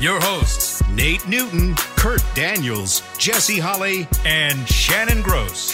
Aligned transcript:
your 0.00 0.20
hosts, 0.20 0.82
Nate 0.88 1.26
Newton, 1.28 1.74
Kurt 1.96 2.22
Daniels, 2.34 3.02
Jesse 3.16 3.58
Holly, 3.58 4.08
and 4.24 4.68
Shannon 4.68 5.22
Gross. 5.22 5.72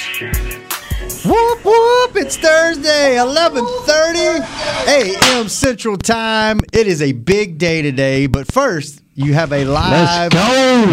Whoop 1.25 1.65
whoop! 1.65 2.17
It's 2.17 2.37
Thursday, 2.37 3.17
11:30 3.17 4.87
a.m. 4.87 5.49
Central 5.49 5.97
Time. 5.97 6.61
It 6.73 6.87
is 6.87 7.01
a 7.01 7.13
big 7.13 7.57
day 7.57 7.81
today, 7.81 8.27
but 8.27 8.53
first, 8.53 9.03
you 9.15 9.33
have 9.33 9.53
a 9.53 9.65
live 9.65 10.33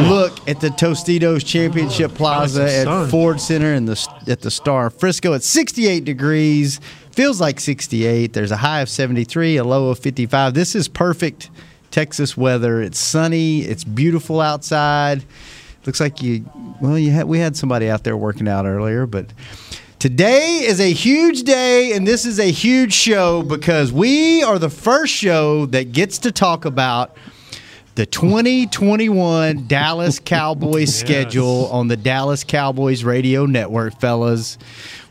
look 0.07 0.47
at 0.47 0.61
the 0.61 0.69
Tostitos 0.69 1.45
Championship 1.45 2.13
Plaza 2.13 2.63
at 2.63 3.09
Ford 3.09 3.41
Center 3.41 3.73
in 3.73 3.85
the 3.85 4.07
at 4.27 4.41
the 4.41 4.51
Star 4.51 4.89
Frisco. 4.89 5.33
It's 5.33 5.47
68 5.47 6.05
degrees. 6.05 6.79
Feels 7.11 7.41
like 7.41 7.59
68. 7.59 8.31
There's 8.33 8.51
a 8.51 8.57
high 8.57 8.81
of 8.81 8.89
73, 8.89 9.57
a 9.57 9.63
low 9.63 9.89
of 9.89 9.99
55. 9.99 10.53
This 10.53 10.75
is 10.75 10.87
perfect 10.87 11.49
Texas 11.91 12.35
weather. 12.37 12.81
It's 12.81 12.99
sunny. 12.99 13.61
It's 13.61 13.83
beautiful 13.83 14.41
outside. 14.41 15.23
Looks 15.85 15.99
like 15.99 16.21
you. 16.21 16.45
Well, 16.81 16.97
you 16.97 17.11
had 17.11 17.27
we 17.27 17.39
had 17.39 17.55
somebody 17.55 17.89
out 17.89 18.03
there 18.03 18.17
working 18.17 18.47
out 18.47 18.65
earlier, 18.65 19.05
but. 19.05 19.31
Today 19.99 20.59
is 20.63 20.79
a 20.79 20.93
huge 20.93 21.41
day, 21.41 21.93
and 21.93 22.05
this 22.07 22.23
is 22.23 22.39
a 22.39 22.51
huge 22.51 22.93
show 22.93 23.41
because 23.41 23.91
we 23.91 24.43
are 24.43 24.59
the 24.59 24.69
first 24.69 25.11
show 25.11 25.65
that 25.65 25.91
gets 25.91 26.19
to 26.19 26.31
talk 26.31 26.65
about 26.65 27.17
the 27.95 28.05
2021 28.05 29.65
Dallas 29.67 30.19
Cowboys 30.19 30.93
schedule 30.93 31.65
on 31.71 31.87
the 31.87 31.97
Dallas 31.97 32.43
Cowboys 32.43 33.03
Radio 33.03 33.47
Network, 33.47 33.99
fellas. 33.99 34.59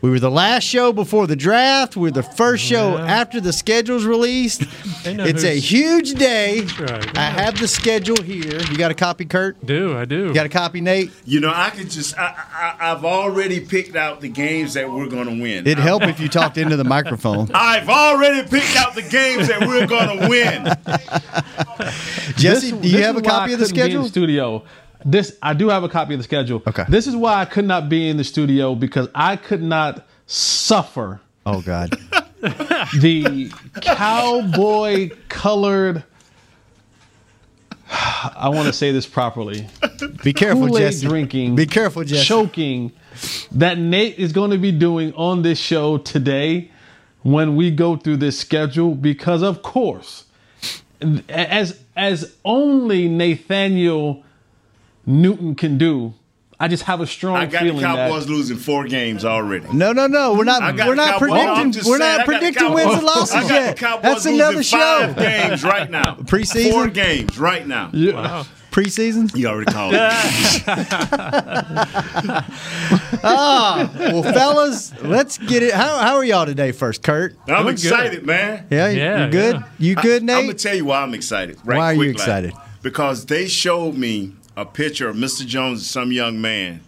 We 0.01 0.11
were 0.11 0.19
the 0.19 0.29
last 0.31 0.63
show 0.63 0.93
before 0.93 1.25
the 1.25 1.35
draft. 1.35 1.95
We 1.97 2.03
were 2.03 2.11
the 2.11 2.21
first 2.23 2.63
show 2.63 2.97
after 2.97 3.41
the 3.41 3.51
schedule's 3.51 4.05
released. 4.05 4.61
know 5.05 5.23
It's 5.25 5.43
a 5.43 5.57
huge 5.59 6.13
day. 6.13 6.61
right. 6.79 7.17
I 7.17 7.23
have 7.25 7.59
the 7.59 7.67
schedule 7.67 8.21
here. 8.21 8.59
You 8.69 8.77
got 8.77 8.91
a 8.91 8.93
copy, 8.93 9.25
Kurt? 9.25 9.63
Do 9.65 9.97
I 9.97 10.05
do? 10.05 10.27
You 10.27 10.33
got 10.33 10.45
a 10.45 10.49
copy, 10.49 10.81
Nate? 10.81 11.11
You 11.25 11.39
know, 11.39 11.51
I 11.53 11.71
could 11.71 11.89
just, 11.89 12.17
I, 12.17 12.35
I, 12.79 12.91
I've 12.91 13.03
already 13.05 13.59
picked 13.59 13.95
out 13.95 14.21
the 14.21 14.29
games 14.29 14.75
that 14.75 14.89
we're 14.91 15.07
going 15.09 15.25
to 15.35 15.41
win. 15.41 15.65
It'd 15.65 15.79
help 15.79 16.03
if 16.03 16.19
you 16.19 16.27
talked 16.29 16.57
into 16.59 16.75
the 16.77 16.83
microphone. 16.83 17.49
I've 17.53 17.89
already 17.89 18.47
picked 18.47 18.75
out 18.77 18.93
the 18.93 19.01
games 19.01 19.47
that 19.47 19.61
we're 19.61 19.87
going 19.87 20.19
to 20.19 20.27
win. 20.29 20.63
Jesse, 22.37 22.71
This- 22.71 22.81
do 22.81 22.87
you 22.89 23.01
have 23.03 23.17
a 23.17 23.21
copy 23.21 23.51
I 23.51 23.53
of 23.55 23.59
the 23.59 23.65
couldn't 23.65 23.75
be 23.75 23.81
in 23.81 23.87
schedule? 23.89 24.07
studio. 24.07 24.63
This 25.05 25.37
I 25.41 25.53
do 25.53 25.69
have 25.69 25.83
a 25.83 25.89
copy 25.89 26.13
of 26.13 26.19
the 26.19 26.23
schedule. 26.23 26.61
Okay. 26.67 26.85
This 26.89 27.07
is 27.07 27.15
why 27.15 27.41
I 27.41 27.45
could 27.45 27.65
not 27.65 27.89
be 27.89 28.09
in 28.09 28.17
the 28.17 28.23
studio 28.23 28.75
because 28.75 29.07
I 29.13 29.35
could 29.35 29.61
not 29.61 30.05
suffer 30.25 31.21
Oh, 31.47 31.61
God. 31.61 31.91
the 32.41 33.49
cowboy 33.81 35.11
colored. 35.29 36.03
I 37.89 38.49
want 38.49 38.67
to 38.67 38.73
say 38.73 38.91
this 38.91 39.05
properly. 39.05 39.65
Be 40.25 40.33
careful, 40.33 40.67
Kool-Aid 40.67 40.81
Jesse. 40.91 41.07
drinking. 41.07 41.55
Be 41.55 41.65
careful, 41.65 42.03
Jesse. 42.03 42.25
Choking 42.25 42.91
that 43.53 43.77
Nate 43.77 44.19
is 44.19 44.33
going 44.33 44.51
to 44.51 44.57
be 44.57 44.73
doing 44.73 45.13
on 45.13 45.41
this 45.41 45.57
show 45.57 45.97
today 45.99 46.69
when 47.23 47.55
we 47.55 47.71
go 47.71 47.95
through 47.95 48.17
this 48.17 48.37
schedule 48.37 48.93
because 48.93 49.41
of 49.41 49.61
course 49.63 50.25
as 51.29 51.79
as 51.95 52.35
only 52.45 53.07
Nathaniel 53.07 54.23
Newton 55.07 55.55
can 55.55 55.77
do. 55.77 56.13
I 56.59 56.67
just 56.67 56.83
have 56.83 57.01
a 57.01 57.07
strong 57.07 57.49
feeling. 57.51 57.77
I 57.77 57.81
got 57.81 57.95
the 57.95 58.03
Cowboys 58.07 58.25
that 58.25 58.31
losing 58.31 58.57
four 58.57 58.85
games 58.87 59.23
already. 59.23 59.67
No, 59.71 59.91
no, 59.93 60.07
no. 60.07 60.33
We're 60.33 60.43
not. 60.43 60.75
We're 60.75 60.95
not 60.95 61.19
Cowboys- 61.19 61.29
predicting. 61.29 61.71
just 61.71 61.87
We're 61.87 61.99
saying, 61.99 62.17
not 62.17 62.25
predicting 62.25 62.73
wins 62.73 62.93
and 62.95 63.03
losses 63.03 63.35
I 63.35 63.41
got 63.41 63.49
yet. 63.51 63.75
the 63.75 63.79
Cowboys 63.79 64.01
That's 64.03 64.25
another 64.25 64.63
show. 64.63 64.77
Five 64.77 65.17
games 65.17 65.63
right 65.63 65.89
now. 65.89 66.15
Preseason? 66.21 66.71
Four 66.71 66.87
games 66.87 67.37
right 67.37 67.65
now. 67.67 67.91
Preseason. 68.71 69.35
You 69.35 69.47
already 69.47 69.71
called 69.71 69.93
it. 69.95 69.99
ah, 73.23 73.91
Well, 73.97 74.23
fellas, 74.23 74.93
let's 75.03 75.37
get 75.37 75.63
it. 75.63 75.73
How, 75.73 75.97
how 75.99 76.15
are 76.15 76.23
y'all 76.25 76.45
today? 76.45 76.71
First, 76.71 77.03
Kurt. 77.03 77.35
I'm 77.47 77.63
good. 77.65 77.73
excited, 77.73 78.25
man. 78.25 78.65
Yeah, 78.69 78.89
Yeah, 78.89 79.25
you 79.25 79.31
good? 79.31 79.55
yeah. 79.55 79.63
You 79.79 79.95
good, 79.95 80.23
Nate? 80.23 80.35
I'm 80.37 80.41
gonna 80.45 80.53
tell 80.57 80.75
you 80.75 80.85
why 80.85 81.01
I'm 81.01 81.13
excited. 81.13 81.57
Right 81.63 81.77
Why 81.77 81.85
are 81.85 81.93
you 81.93 81.99
quick, 81.99 82.07
like, 82.07 82.15
excited? 82.15 82.53
Because 82.83 83.25
they 83.25 83.47
showed 83.47 83.95
me 83.95 84.33
a 84.57 84.65
picture 84.65 85.07
of 85.07 85.15
Mr. 85.15 85.45
Jones 85.45 85.79
and 85.79 85.85
some 85.85 86.11
young 86.11 86.41
man 86.41 86.81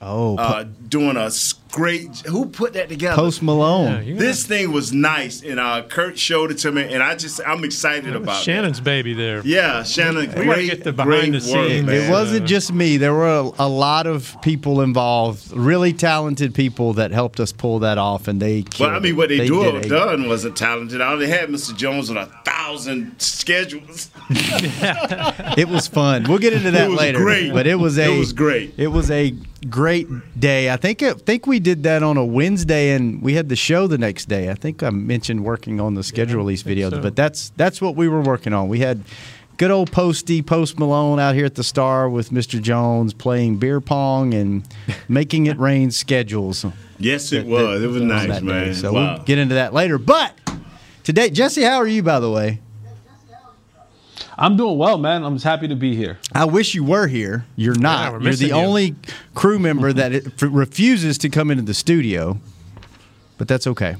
oh, 0.00 0.36
uh, 0.38 0.64
doing 0.92 1.16
a 1.16 1.30
great. 1.72 2.18
Who 2.26 2.46
put 2.46 2.74
that 2.74 2.90
together? 2.90 3.16
Post 3.16 3.42
Malone. 3.42 4.04
You 4.04 4.14
This 4.16 4.44
thing 4.46 4.72
was 4.72 4.92
nice, 4.92 5.42
and 5.42 5.58
uh, 5.58 5.82
Kurt 5.88 6.18
showed 6.18 6.50
it 6.50 6.58
to 6.58 6.70
me, 6.70 6.82
and 6.92 7.02
I 7.02 7.16
just 7.16 7.40
I'm 7.46 7.64
excited 7.64 8.14
about 8.14 8.40
it. 8.40 8.44
Shannon's 8.44 8.78
baby 8.78 9.14
there. 9.14 9.40
Yeah, 9.44 9.82
Shannon. 9.82 10.26
gotta 10.26 10.44
great, 10.44 10.70
get 10.70 10.84
the 10.84 10.92
behind 10.92 11.10
great 11.12 11.32
the 11.32 11.40
scenes. 11.40 11.86
man. 11.86 11.94
It 11.94 12.10
wasn't 12.10 12.46
just 12.46 12.72
me. 12.74 12.98
There 12.98 13.14
were 13.14 13.26
a, 13.38 13.50
a 13.60 13.68
lot 13.68 14.06
of 14.06 14.36
people 14.42 14.82
involved, 14.82 15.50
really 15.52 15.94
talented 15.94 16.54
people 16.54 16.92
that 16.94 17.10
helped 17.10 17.40
us 17.40 17.52
pull 17.52 17.78
that 17.80 17.96
off, 17.98 18.28
and 18.28 18.40
they. 18.40 18.62
But 18.62 18.70
killed 18.74 18.90
I 18.92 18.98
mean, 18.98 19.16
what 19.16 19.30
they, 19.30 19.46
do 19.46 19.62
did 19.64 19.86
a- 19.86 19.88
done 19.88 20.28
wasn't 20.28 20.56
talented. 20.58 21.00
I 21.00 21.10
only 21.12 21.28
had 21.28 21.48
Mr. 21.48 21.74
Jones 21.74 22.10
on 22.10 22.18
a 22.18 22.26
thousand 22.44 23.18
schedules. 23.18 24.10
It 25.56 25.68
was 25.68 25.86
fun. 25.86 26.24
We'll 26.28 26.38
get 26.38 26.52
into 26.52 26.70
that 26.70 26.86
It 26.86 26.90
was 26.90 26.98
later. 26.98 27.18
great. 27.18 27.52
But 27.52 27.66
it 27.66 27.74
was 27.76 27.98
a 27.98 28.14
It 28.14 28.18
was 28.18 28.32
great. 28.32 28.74
It 28.76 28.88
was 28.88 29.10
a 29.10 29.34
great 29.68 30.08
day. 30.38 30.70
I 30.70 30.76
think 30.82 31.02
I 31.02 31.12
think 31.12 31.46
we 31.46 31.60
did 31.60 31.84
that 31.84 32.02
on 32.02 32.16
a 32.16 32.24
Wednesday 32.24 32.90
and 32.90 33.22
we 33.22 33.34
had 33.34 33.48
the 33.48 33.56
show 33.56 33.86
the 33.86 33.98
next 33.98 34.26
day. 34.26 34.50
I 34.50 34.54
think 34.54 34.82
I 34.82 34.90
mentioned 34.90 35.44
working 35.44 35.80
on 35.80 35.94
the 35.94 36.02
schedule 36.02 36.38
release 36.38 36.64
videos, 36.64 36.90
so. 36.90 37.00
but 37.00 37.14
that's 37.14 37.50
that's 37.56 37.80
what 37.80 37.94
we 37.94 38.08
were 38.08 38.20
working 38.20 38.52
on. 38.52 38.68
We 38.68 38.80
had 38.80 39.02
good 39.58 39.70
old 39.70 39.92
Posty 39.92 40.42
Post 40.42 40.80
Malone 40.80 41.20
out 41.20 41.36
here 41.36 41.46
at 41.46 41.54
the 41.54 41.62
Star 41.62 42.08
with 42.08 42.30
Mr. 42.30 42.60
Jones 42.60 43.14
playing 43.14 43.58
beer 43.58 43.80
pong 43.80 44.34
and 44.34 44.66
making 45.08 45.46
it 45.46 45.56
rain 45.58 45.92
schedules. 45.92 46.66
Yes, 46.98 47.32
it 47.32 47.46
was. 47.46 47.82
It 47.82 47.86
was 47.86 48.02
nice, 48.02 48.26
that 48.28 48.40
day. 48.40 48.46
man. 48.46 48.74
So 48.74 48.92
wow. 48.92 49.14
we'll 49.14 49.24
get 49.24 49.38
into 49.38 49.54
that 49.54 49.72
later. 49.72 49.98
But 49.98 50.36
today, 51.04 51.30
Jesse, 51.30 51.62
how 51.62 51.76
are 51.76 51.86
you 51.86 52.02
by 52.02 52.18
the 52.18 52.30
way? 52.30 52.60
I'm 54.38 54.56
doing 54.56 54.78
well, 54.78 54.98
man. 54.98 55.24
I'm 55.24 55.34
just 55.34 55.44
happy 55.44 55.68
to 55.68 55.76
be 55.76 55.94
here. 55.94 56.18
I 56.34 56.44
wish 56.46 56.74
you 56.74 56.84
were 56.84 57.06
here. 57.06 57.44
You're 57.56 57.78
not. 57.78 58.12
we're 58.14 58.20
You're 58.22 58.34
the 58.34 58.46
you. 58.48 58.52
only 58.52 58.94
crew 59.34 59.58
member 59.58 59.92
that 59.92 60.12
it, 60.12 60.26
f- 60.26 60.48
refuses 60.50 61.18
to 61.18 61.28
come 61.28 61.50
into 61.50 61.62
the 61.62 61.74
studio, 61.74 62.40
but 63.38 63.46
that's 63.48 63.66
okay. 63.66 63.96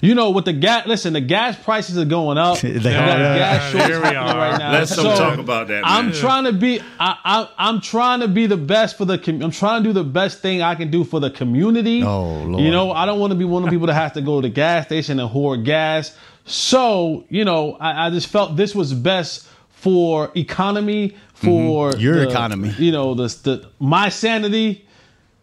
You 0.00 0.14
know, 0.14 0.30
with 0.30 0.44
the 0.44 0.52
gas, 0.52 0.86
listen, 0.86 1.12
the 1.14 1.20
gas 1.20 1.56
prices 1.62 1.96
are 1.98 2.04
going 2.04 2.38
up. 2.38 2.58
They 2.62 2.72
got 2.80 3.20
are. 3.20 3.34
a 3.34 3.38
gas 3.38 3.72
Here 3.72 3.80
shortage 3.82 3.96
we 3.98 4.02
happening 4.04 4.16
are. 4.36 4.50
right 4.50 4.58
now. 4.58 4.72
Let's 4.72 4.94
So, 4.94 5.02
don't 5.02 5.16
talk 5.18 5.38
about 5.38 5.68
that, 5.68 5.82
man. 5.82 5.84
I'm 5.84 6.12
trying 6.12 6.44
to 6.44 6.52
be. 6.52 6.80
I, 7.00 7.16
I, 7.24 7.48
I'm 7.58 7.80
trying 7.80 8.20
to 8.20 8.28
be 8.28 8.46
the 8.46 8.56
best 8.56 8.96
for 8.98 9.04
the. 9.04 9.18
com- 9.18 9.42
I'm 9.42 9.50
trying 9.50 9.82
to 9.82 9.88
do 9.88 9.92
the 9.92 10.04
best 10.04 10.40
thing 10.42 10.62
I 10.62 10.74
can 10.74 10.90
do 10.90 11.04
for 11.04 11.20
the 11.20 11.30
community. 11.30 12.02
Oh, 12.02 12.42
Lord. 12.44 12.62
You 12.62 12.70
know, 12.70 12.92
I 12.92 13.06
don't 13.06 13.18
want 13.20 13.30
to 13.32 13.38
be 13.38 13.44
one 13.44 13.62
of 13.62 13.66
the 13.70 13.74
people 13.74 13.86
that 13.88 13.94
has 13.94 14.12
to 14.12 14.20
go 14.20 14.40
to 14.40 14.48
the 14.48 14.52
gas 14.54 14.86
station 14.86 15.18
and 15.20 15.28
hoard 15.28 15.64
gas. 15.64 16.16
So, 16.44 17.24
you 17.28 17.44
know, 17.44 17.76
I, 17.80 18.06
I 18.06 18.10
just 18.10 18.28
felt 18.28 18.56
this 18.56 18.74
was 18.74 18.94
best 18.94 19.48
for 19.70 20.30
economy, 20.36 21.16
for 21.34 21.90
Mm-hmm. 21.90 22.00
Your 22.00 22.16
the- 22.24 22.28
economy. 22.30 22.74
You 22.78 22.92
know, 22.92 23.14
the, 23.14 23.24
the 23.42 23.68
my 23.78 24.08
sanity. 24.08 24.85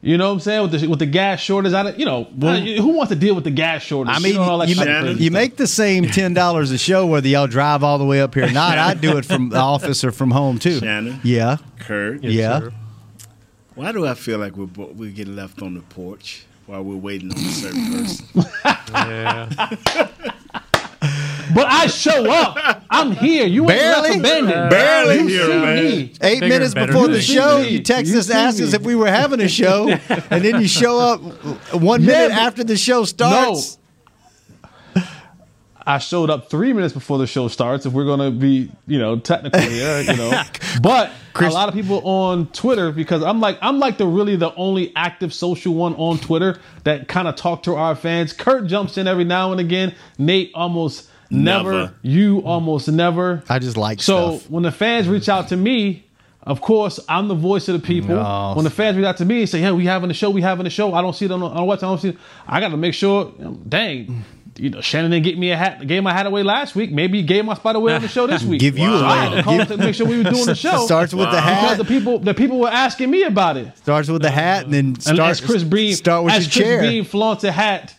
You 0.06 0.18
know 0.18 0.28
what 0.28 0.34
I'm 0.34 0.40
saying 0.42 0.62
with 0.70 0.82
the 0.82 0.88
with 0.88 1.00
the 1.00 1.06
gas 1.06 1.40
shortage? 1.40 1.72
I 1.72 1.82
don't, 1.84 1.98
you 1.98 2.04
know 2.06 2.28
I- 2.42 2.60
who 2.60 2.90
wants 2.90 3.10
to 3.14 3.16
deal 3.16 3.36
with 3.36 3.46
the 3.46 3.52
gas 3.52 3.84
shortage? 3.84 4.14
I 4.14 4.20
mean, 4.20 4.34
You 4.34 4.40
know, 4.40 4.44
all 4.44 4.58
that 4.58 4.68
you, 4.68 4.76
kind 4.76 5.08
of 5.08 5.22
you 5.22 5.32
make 5.32 5.56
the 5.56 5.66
same 5.66 6.06
ten 6.08 6.34
dollars 6.34 6.72
a 6.72 6.78
show 6.78 7.06
whether 7.08 7.28
y'all 7.28 7.48
drive 7.48 7.84
all 7.86 7.98
the 7.98 8.04
way 8.06 8.20
up 8.20 8.34
here 8.36 8.46
or 8.48 8.52
not. 8.52 8.78
I 8.78 8.96
do 8.96 9.18
it 9.18 9.24
from 9.26 9.48
the 9.48 9.58
office 9.74 10.04
or 10.04 10.12
from 10.12 10.32
home 10.32 10.60
too. 10.60 10.80
Shannon? 10.80 11.22
Yeah, 11.24 11.56
Kurt, 11.80 12.22
yeah. 12.22 12.60
sir. 12.60 12.74
why 13.76 13.94
do 13.94 14.06
I 14.06 14.14
feel 14.14 14.40
like 14.40 14.58
we 14.58 14.66
bo- 14.66 14.92
we 14.94 15.10
get 15.12 15.30
left 15.30 15.62
on 15.62 15.74
the 15.74 15.82
porch 15.82 16.46
while 16.66 16.84
we're 16.84 16.98
waiting 16.98 17.32
on 17.32 17.38
a 17.38 17.52
certain 17.52 17.92
person? 17.94 18.46
Yeah. 18.94 20.30
But 21.54 21.68
I 21.68 21.88
show 21.88 22.30
up. 22.32 22.84
I'm 22.90 23.12
here. 23.12 23.46
You 23.46 23.62
ain't 23.64 23.70
Barely. 23.70 24.10
left 24.10 24.20
abandoned. 24.20 24.54
Uh, 24.54 24.70
Barely 24.70 25.18
you 25.20 25.28
here, 25.28 25.46
see 25.46 25.50
man. 25.60 25.76
me. 25.84 26.14
Eight 26.22 26.40
Bigger 26.40 26.48
minutes 26.48 26.74
before 26.74 27.08
the 27.08 27.22
show, 27.22 27.58
You 27.58 27.64
see 27.66 27.70
you 27.72 27.80
text 27.84 28.12
You 28.12 28.20
us, 28.20 28.30
ask 28.30 28.60
me. 28.60 28.66
us 28.66 28.74
if 28.74 28.82
we 28.84 28.96
were 28.96 29.08
having 29.12 29.40
a 29.42 29.48
show, 29.48 29.90
and 29.90 30.44
then 30.44 30.62
you 30.62 30.68
show 30.68 31.00
up 31.00 31.22
one 31.74 32.02
minute 32.06 32.30
but- 32.30 32.38
after 32.38 32.64
the 32.64 32.78
show 32.78 33.04
starts. 33.06 33.78
No. 33.78 35.04
I 35.86 35.98
showed 35.98 36.30
up 36.30 36.50
three 36.50 36.72
minutes 36.72 36.94
before 36.94 37.18
the 37.18 37.28
show 37.28 37.50
starts. 37.50 37.86
If 37.86 37.92
we're 37.92 38.06
gonna 38.06 38.32
be, 38.32 38.72
you 38.88 38.98
know, 39.00 39.20
technical 39.20 39.60
here, 39.60 40.00
you 40.00 40.16
know, 40.16 40.42
but 40.82 41.12
a 41.36 41.50
lot 41.50 41.68
of 41.68 41.76
people 41.76 42.00
on 42.08 42.48
Twitter 42.54 42.94
because 42.94 43.22
I'm 43.22 43.42
like 43.42 43.58
I'm 43.62 43.80
like 43.80 43.98
the 43.98 44.08
really 44.08 44.38
the 44.38 44.56
only 44.56 44.94
active 44.96 45.34
social 45.34 45.74
one 45.74 45.94
on 45.96 46.20
Twitter 46.20 46.58
that 46.86 47.10
kind 47.10 47.28
of 47.28 47.36
talk 47.36 47.64
to 47.64 47.76
our 47.76 47.96
fans. 47.96 48.32
Kurt 48.32 48.68
jumps 48.68 48.98
in 48.98 49.10
every 49.10 49.26
now 49.26 49.52
and 49.52 49.60
again. 49.60 49.94
Nate 50.18 50.52
almost 50.56 51.10
never. 51.34 51.72
Never. 51.72 51.94
You 52.02 52.40
almost 52.40 52.88
never. 52.90 53.44
I 53.50 53.60
just 53.60 53.78
like 53.78 54.02
So 54.02 54.38
stuff. 54.38 54.50
when 54.52 54.64
the 54.64 54.72
fans 54.72 55.08
reach 55.08 55.28
out 55.30 55.50
to 55.50 55.58
me, 55.58 56.06
of 56.44 56.62
course 56.62 57.00
I'm 57.10 57.28
the 57.28 57.36
voice 57.36 57.68
of 57.70 57.82
the 57.82 57.86
people. 57.86 58.16
No. 58.16 58.54
When 58.56 58.64
the 58.64 58.70
fans 58.70 58.98
reach 58.98 59.06
out 59.06 59.18
to 59.18 59.26
me 59.26 59.42
and 59.42 59.50
say, 59.50 59.60
"Hey, 59.62 59.72
we 59.72 59.86
having 59.86 60.10
a 60.12 60.14
show, 60.14 60.30
we 60.30 60.42
having 60.42 60.66
a 60.66 60.70
show," 60.70 60.94
I 60.94 61.02
don't 61.02 61.16
see 61.16 61.26
it 61.26 61.32
on 61.32 61.42
on 61.42 61.66
what 61.66 61.80
I 61.84 61.88
don't 61.88 62.00
see. 62.00 62.10
It. 62.10 62.18
I 62.48 62.60
got 62.60 62.70
to 62.70 62.78
make 62.78 62.94
sure. 62.94 63.32
Dang. 63.68 64.24
You 64.56 64.70
know, 64.70 64.82
Shannon 64.82 65.10
didn't 65.10 65.24
get 65.26 65.36
me 65.40 65.50
a 65.50 65.58
hat, 65.58 65.88
gave 65.88 66.04
my 66.04 66.14
hat 66.14 66.28
away 66.28 66.44
last 66.44 66.76
week. 66.76 66.92
Maybe 66.92 67.18
he 67.22 67.24
gave 67.24 67.44
my 67.44 67.56
spot 67.56 67.76
away 67.76 67.96
on 67.96 68.04
the 68.04 68.08
show 68.08 68.28
this 68.28 68.44
week. 68.50 68.60
Give 68.62 68.78
you 68.78 68.86
so 69.00 69.04
I 69.04 69.16
had 69.26 69.38
to 69.38 69.42
call 69.44 69.66
to 69.66 69.78
make 69.78 69.96
sure 69.96 70.06
we 70.06 70.18
were 70.18 70.30
doing 70.30 70.46
the 70.46 70.54
show. 70.68 70.86
Starts 70.86 71.12
with 71.12 71.32
the 71.32 71.42
hat. 71.42 71.62
because 71.62 71.78
the 71.80 71.86
people, 71.86 72.20
the 72.20 72.36
people 72.36 72.60
were 72.60 72.70
asking 72.70 73.10
me 73.10 73.24
about 73.24 73.58
it. 73.58 73.76
Starts 73.80 74.10
with 74.10 74.22
the 74.22 74.30
hat, 74.30 74.66
and 74.66 74.74
then 74.76 74.86
And 74.90 75.02
start, 75.02 75.20
as 75.32 75.42
Chris 75.42 75.64
Bean, 75.64 75.96
start 75.96 76.24
with 76.26 76.34
as 76.36 76.56
your 76.56 76.64
Chris 76.66 76.72
chair. 76.82 76.82
Bean 76.84 77.04
flaunts 77.04 77.44
a 77.44 77.52
hat, 77.52 77.96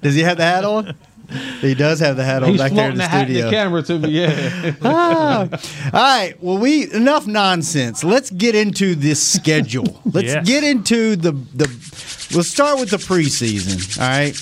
Does 0.00 0.14
he 0.14 0.20
have 0.20 0.36
the 0.36 0.44
hat 0.44 0.64
on? 0.64 0.94
He 1.60 1.74
does 1.74 2.00
have 2.00 2.16
the 2.16 2.24
hat 2.24 2.42
on 2.42 2.50
he's 2.50 2.58
back 2.60 2.72
there 2.72 2.90
in 2.90 2.96
flaunting 2.96 2.98
the 2.98 3.02
the 3.04 3.08
hat 3.08 3.28
in 3.28 3.34
studio. 3.34 3.44
the 3.46 3.50
camera 3.50 3.82
to 3.82 3.98
me. 3.98 4.08
Yeah, 4.10 4.74
ah. 4.82 5.48
All 5.92 6.00
right. 6.00 6.34
Well, 6.40 6.58
we 6.58 6.90
enough 6.92 7.26
nonsense. 7.26 8.02
Let's 8.02 8.30
get 8.30 8.54
into 8.54 8.94
this 8.94 9.22
schedule. 9.22 10.00
Let's 10.12 10.28
Yes. 10.28 10.46
get 10.46 10.64
into 10.64 11.16
the 11.16 11.32
the. 11.32 11.66
We'll 12.32 12.44
start 12.44 12.78
with 12.78 12.90
the 12.90 12.96
preseason. 12.96 14.00
All 14.00 14.08
right. 14.08 14.34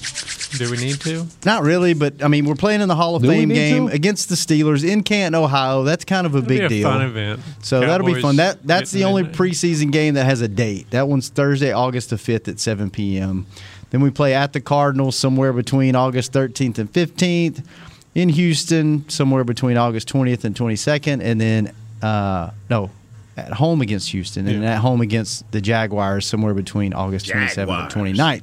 Do 0.58 0.70
we 0.70 0.76
need 0.78 1.00
to? 1.02 1.26
Not 1.44 1.62
really, 1.62 1.92
but 1.94 2.22
I 2.22 2.28
mean, 2.28 2.44
we're 2.46 2.54
playing 2.54 2.80
in 2.80 2.88
the 2.88 2.94
Hall 2.94 3.16
of 3.16 3.22
Do 3.22 3.28
Fame 3.28 3.48
game 3.50 3.88
to? 3.88 3.94
against 3.94 4.28
the 4.30 4.34
Steelers 4.34 4.86
in 4.86 5.02
Canton, 5.02 5.34
Ohio. 5.34 5.84
That's 5.84 6.04
kind 6.06 6.26
of 6.26 6.34
a 6.34 6.38
It'll 6.38 6.48
big 6.48 6.58
be 6.60 6.64
a 6.64 6.68
deal. 6.68 6.88
fun 6.90 7.02
event. 7.02 7.40
So 7.62 7.80
that'll 7.80 8.06
be 8.06 8.20
fun. 8.20 8.36
That 8.36 8.62
that's 8.66 8.90
the 8.90 9.04
only 9.04 9.22
in- 9.24 9.32
preseason 9.32 9.90
game 9.92 10.14
that 10.14 10.24
has 10.24 10.40
a 10.40 10.48
date. 10.48 10.90
That 10.90 11.08
one's 11.08 11.28
Thursday, 11.28 11.72
August 11.72 12.10
the 12.10 12.18
fifth 12.18 12.48
at 12.48 12.60
seven 12.60 12.90
p.m. 12.90 13.46
Then 13.90 14.00
we 14.00 14.10
play 14.10 14.34
at 14.34 14.52
the 14.52 14.60
Cardinals 14.60 15.16
somewhere 15.16 15.52
between 15.52 15.94
August 15.96 16.32
thirteenth 16.32 16.78
and 16.78 16.90
fifteenth. 16.90 17.66
In 18.14 18.30
Houston, 18.30 19.08
somewhere 19.08 19.44
between 19.44 19.76
August 19.76 20.08
twentieth 20.08 20.44
and 20.44 20.54
twenty 20.56 20.76
second, 20.76 21.22
and 21.22 21.40
then 21.40 21.72
uh, 22.02 22.50
no, 22.68 22.90
at 23.36 23.52
home 23.52 23.80
against 23.80 24.10
Houston, 24.10 24.48
and 24.48 24.62
Yeah. 24.62 24.74
at 24.74 24.78
home 24.78 25.00
against 25.00 25.50
the 25.52 25.60
Jaguars, 25.60 26.26
somewhere 26.26 26.54
between 26.54 26.92
August 26.94 27.28
twenty 27.28 27.48
seventh 27.48 27.78
and 27.78 27.90
Jaguars. 27.90 28.42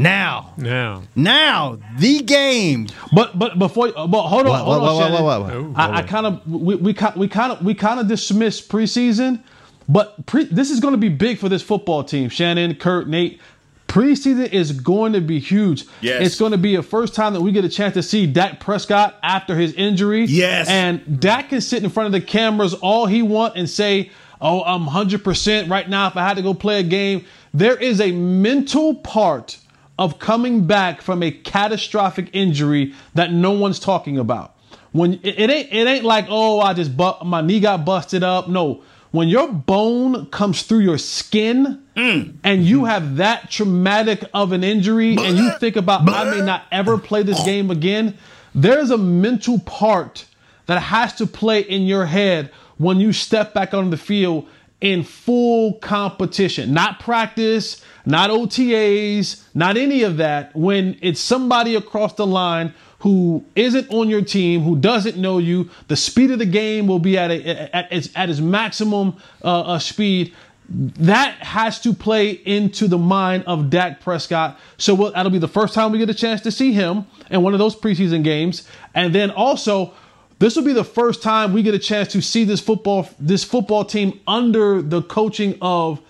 Now, 0.00 0.52
Now, 0.56 1.02
now 1.16 1.78
the 1.98 2.20
game. 2.20 2.86
but 3.12 3.36
but 3.38 3.58
before, 3.58 3.90
but 3.92 4.06
hold 4.28 4.46
on, 4.46 4.60
hold 4.64 4.82
on. 4.82 5.74
I, 5.76 5.98
I 5.98 6.02
kind 6.02 6.26
of 6.26 6.46
we 6.48 6.76
we 6.76 6.94
kind 6.94 7.16
we 7.16 7.26
kind 7.28 7.52
of 7.52 7.64
we 7.64 7.74
kind 7.74 7.98
of 7.98 8.06
dismiss 8.06 8.60
preseason, 8.66 9.42
but 9.88 10.24
pre, 10.26 10.44
this 10.44 10.70
is 10.70 10.78
going 10.78 10.92
to 10.92 10.98
be 10.98 11.08
big 11.08 11.38
for 11.38 11.48
this 11.48 11.62
football 11.62 12.04
team. 12.04 12.28
Shannon, 12.28 12.74
Kurt, 12.76 13.08
Nate. 13.08 13.40
Preseason 13.88 14.52
is 14.52 14.70
going 14.72 15.14
to 15.14 15.20
be 15.20 15.40
huge. 15.40 15.86
Yes. 16.02 16.26
It's 16.26 16.38
going 16.38 16.52
to 16.52 16.58
be 16.58 16.74
a 16.74 16.82
first 16.82 17.14
time 17.14 17.32
that 17.32 17.40
we 17.40 17.52
get 17.52 17.64
a 17.64 17.70
chance 17.70 17.94
to 17.94 18.02
see 18.02 18.26
Dak 18.26 18.60
Prescott 18.60 19.18
after 19.22 19.56
his 19.56 19.72
injury. 19.72 20.26
Yes. 20.26 20.68
And 20.68 21.18
Dak 21.18 21.48
can 21.48 21.62
sit 21.62 21.82
in 21.82 21.88
front 21.88 22.06
of 22.06 22.12
the 22.12 22.20
cameras 22.20 22.74
all 22.74 23.06
he 23.06 23.22
want 23.22 23.56
and 23.56 23.68
say, 23.68 24.10
"Oh, 24.42 24.62
I'm 24.62 24.86
100% 24.86 25.70
right 25.70 25.88
now 25.88 26.06
if 26.06 26.16
I 26.16 26.22
had 26.22 26.36
to 26.36 26.42
go 26.42 26.52
play 26.52 26.80
a 26.80 26.82
game." 26.82 27.24
There 27.54 27.76
is 27.76 27.98
a 28.00 28.12
mental 28.12 28.94
part 28.94 29.58
of 29.98 30.18
coming 30.18 30.66
back 30.66 31.00
from 31.00 31.22
a 31.22 31.30
catastrophic 31.30 32.28
injury 32.34 32.94
that 33.14 33.32
no 33.32 33.52
one's 33.52 33.80
talking 33.80 34.18
about. 34.18 34.54
When 34.92 35.14
it, 35.14 35.38
it 35.38 35.50
ain't 35.50 35.72
it 35.72 35.86
ain't 35.88 36.04
like, 36.04 36.26
"Oh, 36.28 36.60
I 36.60 36.74
just 36.74 36.94
bu- 36.94 37.24
my 37.24 37.40
knee 37.40 37.60
got 37.60 37.84
busted 37.86 38.22
up." 38.22 38.48
No. 38.48 38.82
When 39.10 39.28
your 39.28 39.50
bone 39.50 40.26
comes 40.26 40.62
through 40.62 40.80
your 40.80 40.98
skin 40.98 41.82
mm. 41.96 42.34
and 42.44 42.64
you 42.64 42.84
have 42.84 43.16
that 43.16 43.50
traumatic 43.50 44.22
of 44.34 44.52
an 44.52 44.62
injury 44.62 45.16
and 45.18 45.38
you 45.38 45.50
think 45.58 45.76
about 45.76 46.08
I 46.08 46.24
may 46.30 46.44
not 46.44 46.64
ever 46.70 46.98
play 46.98 47.22
this 47.22 47.42
game 47.44 47.70
again, 47.70 48.18
there's 48.54 48.90
a 48.90 48.98
mental 48.98 49.60
part 49.60 50.26
that 50.66 50.80
has 50.80 51.14
to 51.16 51.26
play 51.26 51.60
in 51.60 51.82
your 51.82 52.06
head 52.06 52.50
when 52.76 53.00
you 53.00 53.12
step 53.12 53.54
back 53.54 53.72
on 53.72 53.90
the 53.90 53.96
field 53.96 54.46
in 54.80 55.02
full 55.02 55.74
competition. 55.74 56.72
Not 56.72 57.00
practice, 57.00 57.82
not 58.06 58.30
OTAs, 58.30 59.42
not 59.54 59.76
any 59.76 60.02
of 60.02 60.18
that. 60.18 60.54
When 60.54 60.98
it's 61.02 61.20
somebody 61.20 61.74
across 61.74 62.14
the 62.14 62.26
line 62.26 62.74
who 63.00 63.44
isn't 63.54 63.88
on 63.90 64.08
your 64.08 64.22
team, 64.22 64.62
who 64.62 64.76
doesn't 64.76 65.16
know 65.16 65.38
you, 65.38 65.70
the 65.86 65.96
speed 65.96 66.30
of 66.30 66.38
the 66.38 66.46
game 66.46 66.86
will 66.86 66.98
be 66.98 67.16
at 67.16 67.30
a, 67.30 67.76
at, 67.76 67.92
its, 67.92 68.08
at 68.16 68.28
its 68.28 68.40
maximum 68.40 69.16
uh, 69.44 69.60
uh, 69.60 69.78
speed. 69.78 70.34
That 70.68 71.34
has 71.38 71.80
to 71.82 71.94
play 71.94 72.30
into 72.30 72.88
the 72.88 72.98
mind 72.98 73.44
of 73.46 73.70
Dak 73.70 74.00
Prescott. 74.00 74.58
So 74.76 74.94
we'll, 74.94 75.12
that'll 75.12 75.30
be 75.30 75.38
the 75.38 75.48
first 75.48 75.74
time 75.74 75.92
we 75.92 75.98
get 75.98 76.10
a 76.10 76.14
chance 76.14 76.40
to 76.42 76.50
see 76.50 76.72
him 76.72 77.06
in 77.30 77.42
one 77.42 77.52
of 77.52 77.58
those 77.58 77.76
preseason 77.76 78.24
games, 78.24 78.68
and 78.94 79.14
then 79.14 79.30
also 79.30 79.94
this 80.38 80.54
will 80.54 80.64
be 80.64 80.72
the 80.72 80.84
first 80.84 81.22
time 81.22 81.52
we 81.52 81.62
get 81.62 81.74
a 81.74 81.78
chance 81.78 82.08
to 82.12 82.20
see 82.20 82.44
this 82.44 82.60
football 82.60 83.08
this 83.18 83.44
football 83.44 83.84
team 83.84 84.20
under 84.26 84.82
the 84.82 85.02
coaching 85.02 85.58
of 85.60 86.00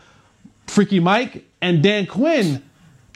Freaky 0.66 1.00
Mike 1.00 1.44
and 1.60 1.82
Dan 1.82 2.06
Quinn 2.06 2.62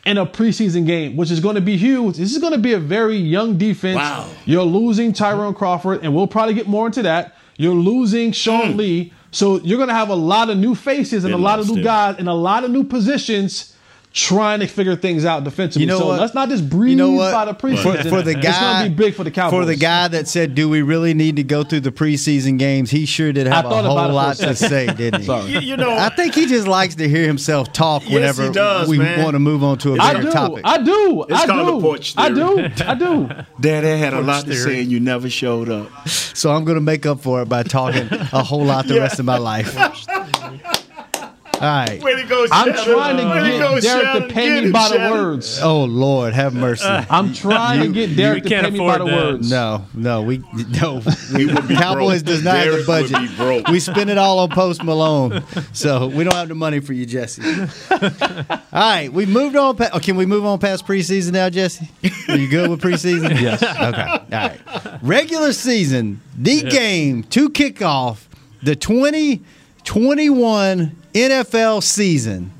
in 0.04 0.18
a 0.18 0.26
preseason 0.26 0.86
game, 0.86 1.16
which 1.16 1.30
is 1.30 1.40
going 1.40 1.54
to 1.54 1.60
be 1.60 1.76
huge. 1.76 2.16
This 2.16 2.32
is 2.32 2.38
going 2.38 2.52
to 2.52 2.58
be 2.58 2.72
a 2.72 2.78
very 2.78 3.16
young 3.16 3.56
defense. 3.56 3.96
Wow. 3.96 4.28
You're 4.44 4.64
losing 4.64 5.12
Tyrone 5.12 5.54
Crawford, 5.54 6.02
and 6.02 6.14
we'll 6.14 6.26
probably 6.26 6.54
get 6.54 6.66
more 6.66 6.86
into 6.86 7.02
that. 7.02 7.36
You're 7.56 7.74
losing 7.74 8.32
Sean 8.32 8.72
hmm. 8.72 8.78
Lee. 8.78 9.12
So 9.30 9.60
you're 9.60 9.78
going 9.78 9.88
to 9.88 9.94
have 9.94 10.10
a 10.10 10.14
lot 10.14 10.50
of 10.50 10.58
new 10.58 10.74
faces 10.74 11.24
and 11.24 11.32
Been 11.32 11.40
a 11.40 11.42
lot 11.42 11.58
of 11.58 11.68
new 11.70 11.82
guys 11.82 12.16
and 12.18 12.28
a 12.28 12.34
lot 12.34 12.64
of 12.64 12.70
new 12.70 12.84
positions 12.84 13.71
trying 14.12 14.60
to 14.60 14.66
figure 14.66 14.94
things 14.96 15.24
out 15.24 15.42
defensively. 15.44 15.82
You 15.82 15.86
know 15.88 15.98
so 15.98 16.06
what? 16.08 16.20
let's 16.20 16.34
not 16.34 16.48
just 16.48 16.68
breathe 16.68 16.90
You 16.90 16.96
know 16.96 17.10
what? 17.12 17.32
by 17.32 17.44
the 17.46 17.54
preseason. 17.54 18.02
For, 18.02 18.08
for 18.08 18.22
the 18.22 18.32
it's 18.38 18.58
going 18.60 18.84
to 18.84 18.88
be 18.90 18.94
big 18.94 19.14
for 19.14 19.24
the 19.24 19.30
Cowboys. 19.30 19.58
For 19.60 19.64
the 19.64 19.76
guy 19.76 20.08
that 20.08 20.28
said, 20.28 20.54
"Do 20.54 20.68
we 20.68 20.82
really 20.82 21.14
need 21.14 21.36
to 21.36 21.42
go 21.42 21.64
through 21.64 21.80
the 21.80 21.92
preseason 21.92 22.58
games?" 22.58 22.90
He 22.90 23.06
sure 23.06 23.32
did 23.32 23.46
have 23.46 23.64
I 23.66 23.70
a 23.70 23.82
whole 23.82 23.98
it 23.98 24.02
for 24.04 24.10
a 24.10 24.12
lot 24.14 24.36
to 24.36 24.54
say, 24.54 24.86
didn't 24.92 25.20
he? 25.20 25.26
Sorry. 25.26 25.50
You, 25.50 25.60
you 25.60 25.76
know, 25.76 25.90
I 25.96 26.10
think 26.10 26.34
he 26.34 26.46
just 26.46 26.66
likes 26.66 26.94
to 26.96 27.08
hear 27.08 27.26
himself 27.26 27.72
talk 27.72 28.02
Yes, 28.04 28.12
whenever 28.12 28.52
does, 28.52 28.88
we 28.88 28.98
man. 28.98 29.22
want 29.22 29.34
to 29.34 29.38
move 29.38 29.64
on 29.64 29.78
to 29.78 29.94
a 29.94 29.98
I 29.98 30.12
better 30.14 30.24
do. 30.24 30.30
topic. 30.32 30.60
I 30.64 30.82
do. 30.82 31.24
It's 31.28 31.40
I 31.40 31.46
called 31.46 31.66
do. 31.68 31.74
the 31.76 31.80
porch 31.80 32.14
theory. 32.14 32.26
I 32.26 32.34
do. 32.68 32.84
I 32.84 32.94
do. 33.36 33.44
Daddy 33.60 33.98
had 33.98 34.12
a 34.14 34.20
lot 34.20 34.44
to 34.44 34.54
say 34.54 34.82
and 34.82 34.90
you 34.90 35.00
never 35.00 35.30
showed 35.30 35.68
up. 35.68 36.08
so 36.08 36.50
I'm 36.50 36.64
going 36.64 36.76
to 36.76 36.80
make 36.82 37.06
up 37.06 37.20
for 37.20 37.42
it 37.42 37.48
by 37.48 37.62
talking 37.62 38.08
a 38.10 38.42
whole 38.42 38.64
lot 38.64 38.86
the 38.86 38.98
rest 39.00 39.18
of 39.18 39.24
my 39.24 39.38
life. 39.38 39.74
right. 41.68 42.02
Way 42.02 42.20
to 42.20 42.26
go, 42.26 42.46
I'm 42.50 42.72
trying 42.72 43.16
to 43.18 43.28
Way 43.28 43.50
get 43.50 43.52
to 43.52 43.58
go, 43.58 43.80
Derek 43.80 44.28
to 44.28 44.34
pay 44.34 44.48
get 44.48 44.64
me 44.64 44.70
by 44.72 44.88
the 44.88 44.98
words. 45.12 45.60
Oh 45.62 45.84
Lord, 45.84 46.34
have 46.34 46.54
mercy. 46.54 46.84
Uh, 46.84 47.04
I'm 47.08 47.32
trying 47.32 47.80
to 47.82 47.88
get 47.92 48.16
Derek 48.16 48.42
to 48.42 48.48
pay 48.48 48.70
me 48.70 48.78
by 48.78 48.98
the 48.98 49.06
words. 49.06 49.48
No, 49.48 49.86
no, 49.94 50.22
we 50.22 50.42
no. 50.80 51.02
We 51.32 51.46
would 51.46 51.68
be 51.68 51.76
Cowboys 51.76 52.22
broke. 52.22 52.34
does 52.34 52.44
not 52.44 52.54
Derek 52.54 52.86
have 52.86 53.10
the 53.10 53.12
budget. 53.12 53.36
Broke. 53.36 53.68
We 53.68 53.80
spend 53.80 54.10
it 54.10 54.18
all 54.18 54.40
on 54.40 54.50
Post 54.50 54.82
Malone, 54.82 55.44
so 55.72 56.08
we 56.08 56.24
don't 56.24 56.34
have 56.34 56.48
the 56.48 56.54
money 56.54 56.80
for 56.80 56.92
you, 56.92 57.06
Jesse. 57.06 57.42
all 57.90 58.58
right, 58.72 59.08
we 59.12 59.24
moved 59.24 59.56
on. 59.56 59.76
Oh, 59.92 59.98
can 59.98 60.16
we 60.16 60.26
move 60.26 60.44
on 60.44 60.58
past 60.58 60.86
preseason 60.86 61.32
now, 61.32 61.48
Jesse? 61.48 61.88
Are 62.28 62.36
you 62.36 62.48
good 62.48 62.70
with 62.70 62.82
preseason? 62.82 63.40
yes. 63.40 63.62
Okay. 63.62 64.02
All 64.02 64.26
right. 64.30 64.98
Regular 65.02 65.52
season, 65.52 66.20
the 66.36 66.54
yeah. 66.54 66.70
game, 66.70 67.22
two 67.22 67.50
kickoff, 67.50 68.26
the 68.62 68.74
twenty. 68.74 69.36
20 69.36 69.44
21 69.84 70.96
NFL 71.14 71.82
season. 71.82 72.52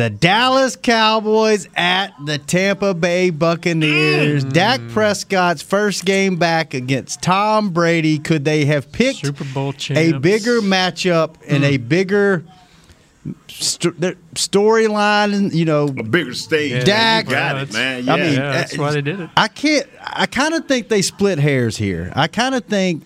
The 0.00 0.08
Dallas 0.08 0.76
Cowboys 0.76 1.68
at 1.76 2.14
the 2.24 2.38
Tampa 2.38 2.94
Bay 2.94 3.28
Buccaneers. 3.28 4.46
Mm. 4.46 4.52
Dak 4.54 4.80
Prescott's 4.88 5.60
first 5.60 6.06
game 6.06 6.36
back 6.36 6.72
against 6.72 7.20
Tom 7.20 7.68
Brady. 7.68 8.18
Could 8.18 8.46
they 8.46 8.64
have 8.64 8.90
picked 8.92 9.18
Super 9.18 9.44
Bowl 9.44 9.74
a 9.90 10.12
bigger 10.14 10.62
matchup 10.62 11.34
and 11.46 11.64
mm. 11.64 11.74
a 11.74 11.76
bigger 11.76 12.46
st- 13.48 14.00
storyline? 14.34 15.52
You 15.52 15.66
know, 15.66 15.88
a 15.88 16.02
bigger 16.02 16.32
stage. 16.32 16.72
Yeah, 16.72 16.84
Dak, 16.84 17.28
got 17.28 17.58
it, 17.58 17.72
man. 17.74 18.06
Yeah. 18.06 18.14
I 18.14 18.16
mean, 18.16 18.32
yeah, 18.32 18.52
that's 18.52 18.78
uh, 18.78 18.80
why 18.80 18.92
they 18.92 19.02
did 19.02 19.20
it. 19.20 19.28
I 19.36 19.48
can't. 19.48 19.86
I 20.02 20.24
kind 20.24 20.54
of 20.54 20.66
think 20.66 20.88
they 20.88 21.02
split 21.02 21.38
hairs 21.38 21.76
here. 21.76 22.10
I 22.16 22.26
kind 22.26 22.54
of 22.54 22.64
think 22.64 23.04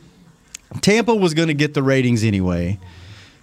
Tampa 0.80 1.12
was 1.12 1.35
going 1.35 1.49
to 1.49 1.54
get 1.54 1.75
the 1.75 1.83
ratings 1.83 2.23
anyway. 2.23 2.78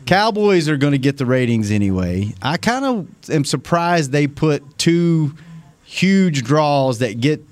Cowboys 0.05 0.67
are 0.67 0.77
going 0.77 0.91
to 0.91 0.97
get 0.97 1.17
the 1.17 1.25
ratings 1.25 1.71
anyway. 1.71 2.33
I 2.41 2.57
kind 2.57 2.85
of 2.85 3.07
am 3.29 3.45
surprised 3.45 4.11
they 4.11 4.27
put 4.27 4.77
two 4.77 5.33
huge 5.83 6.43
draws 6.43 6.99
that 6.99 7.19
get 7.19 7.43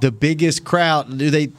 the 0.00 0.12
biggest 0.12 0.64
crowd. 0.64 1.16
Do 1.18 1.30
they? 1.30 1.50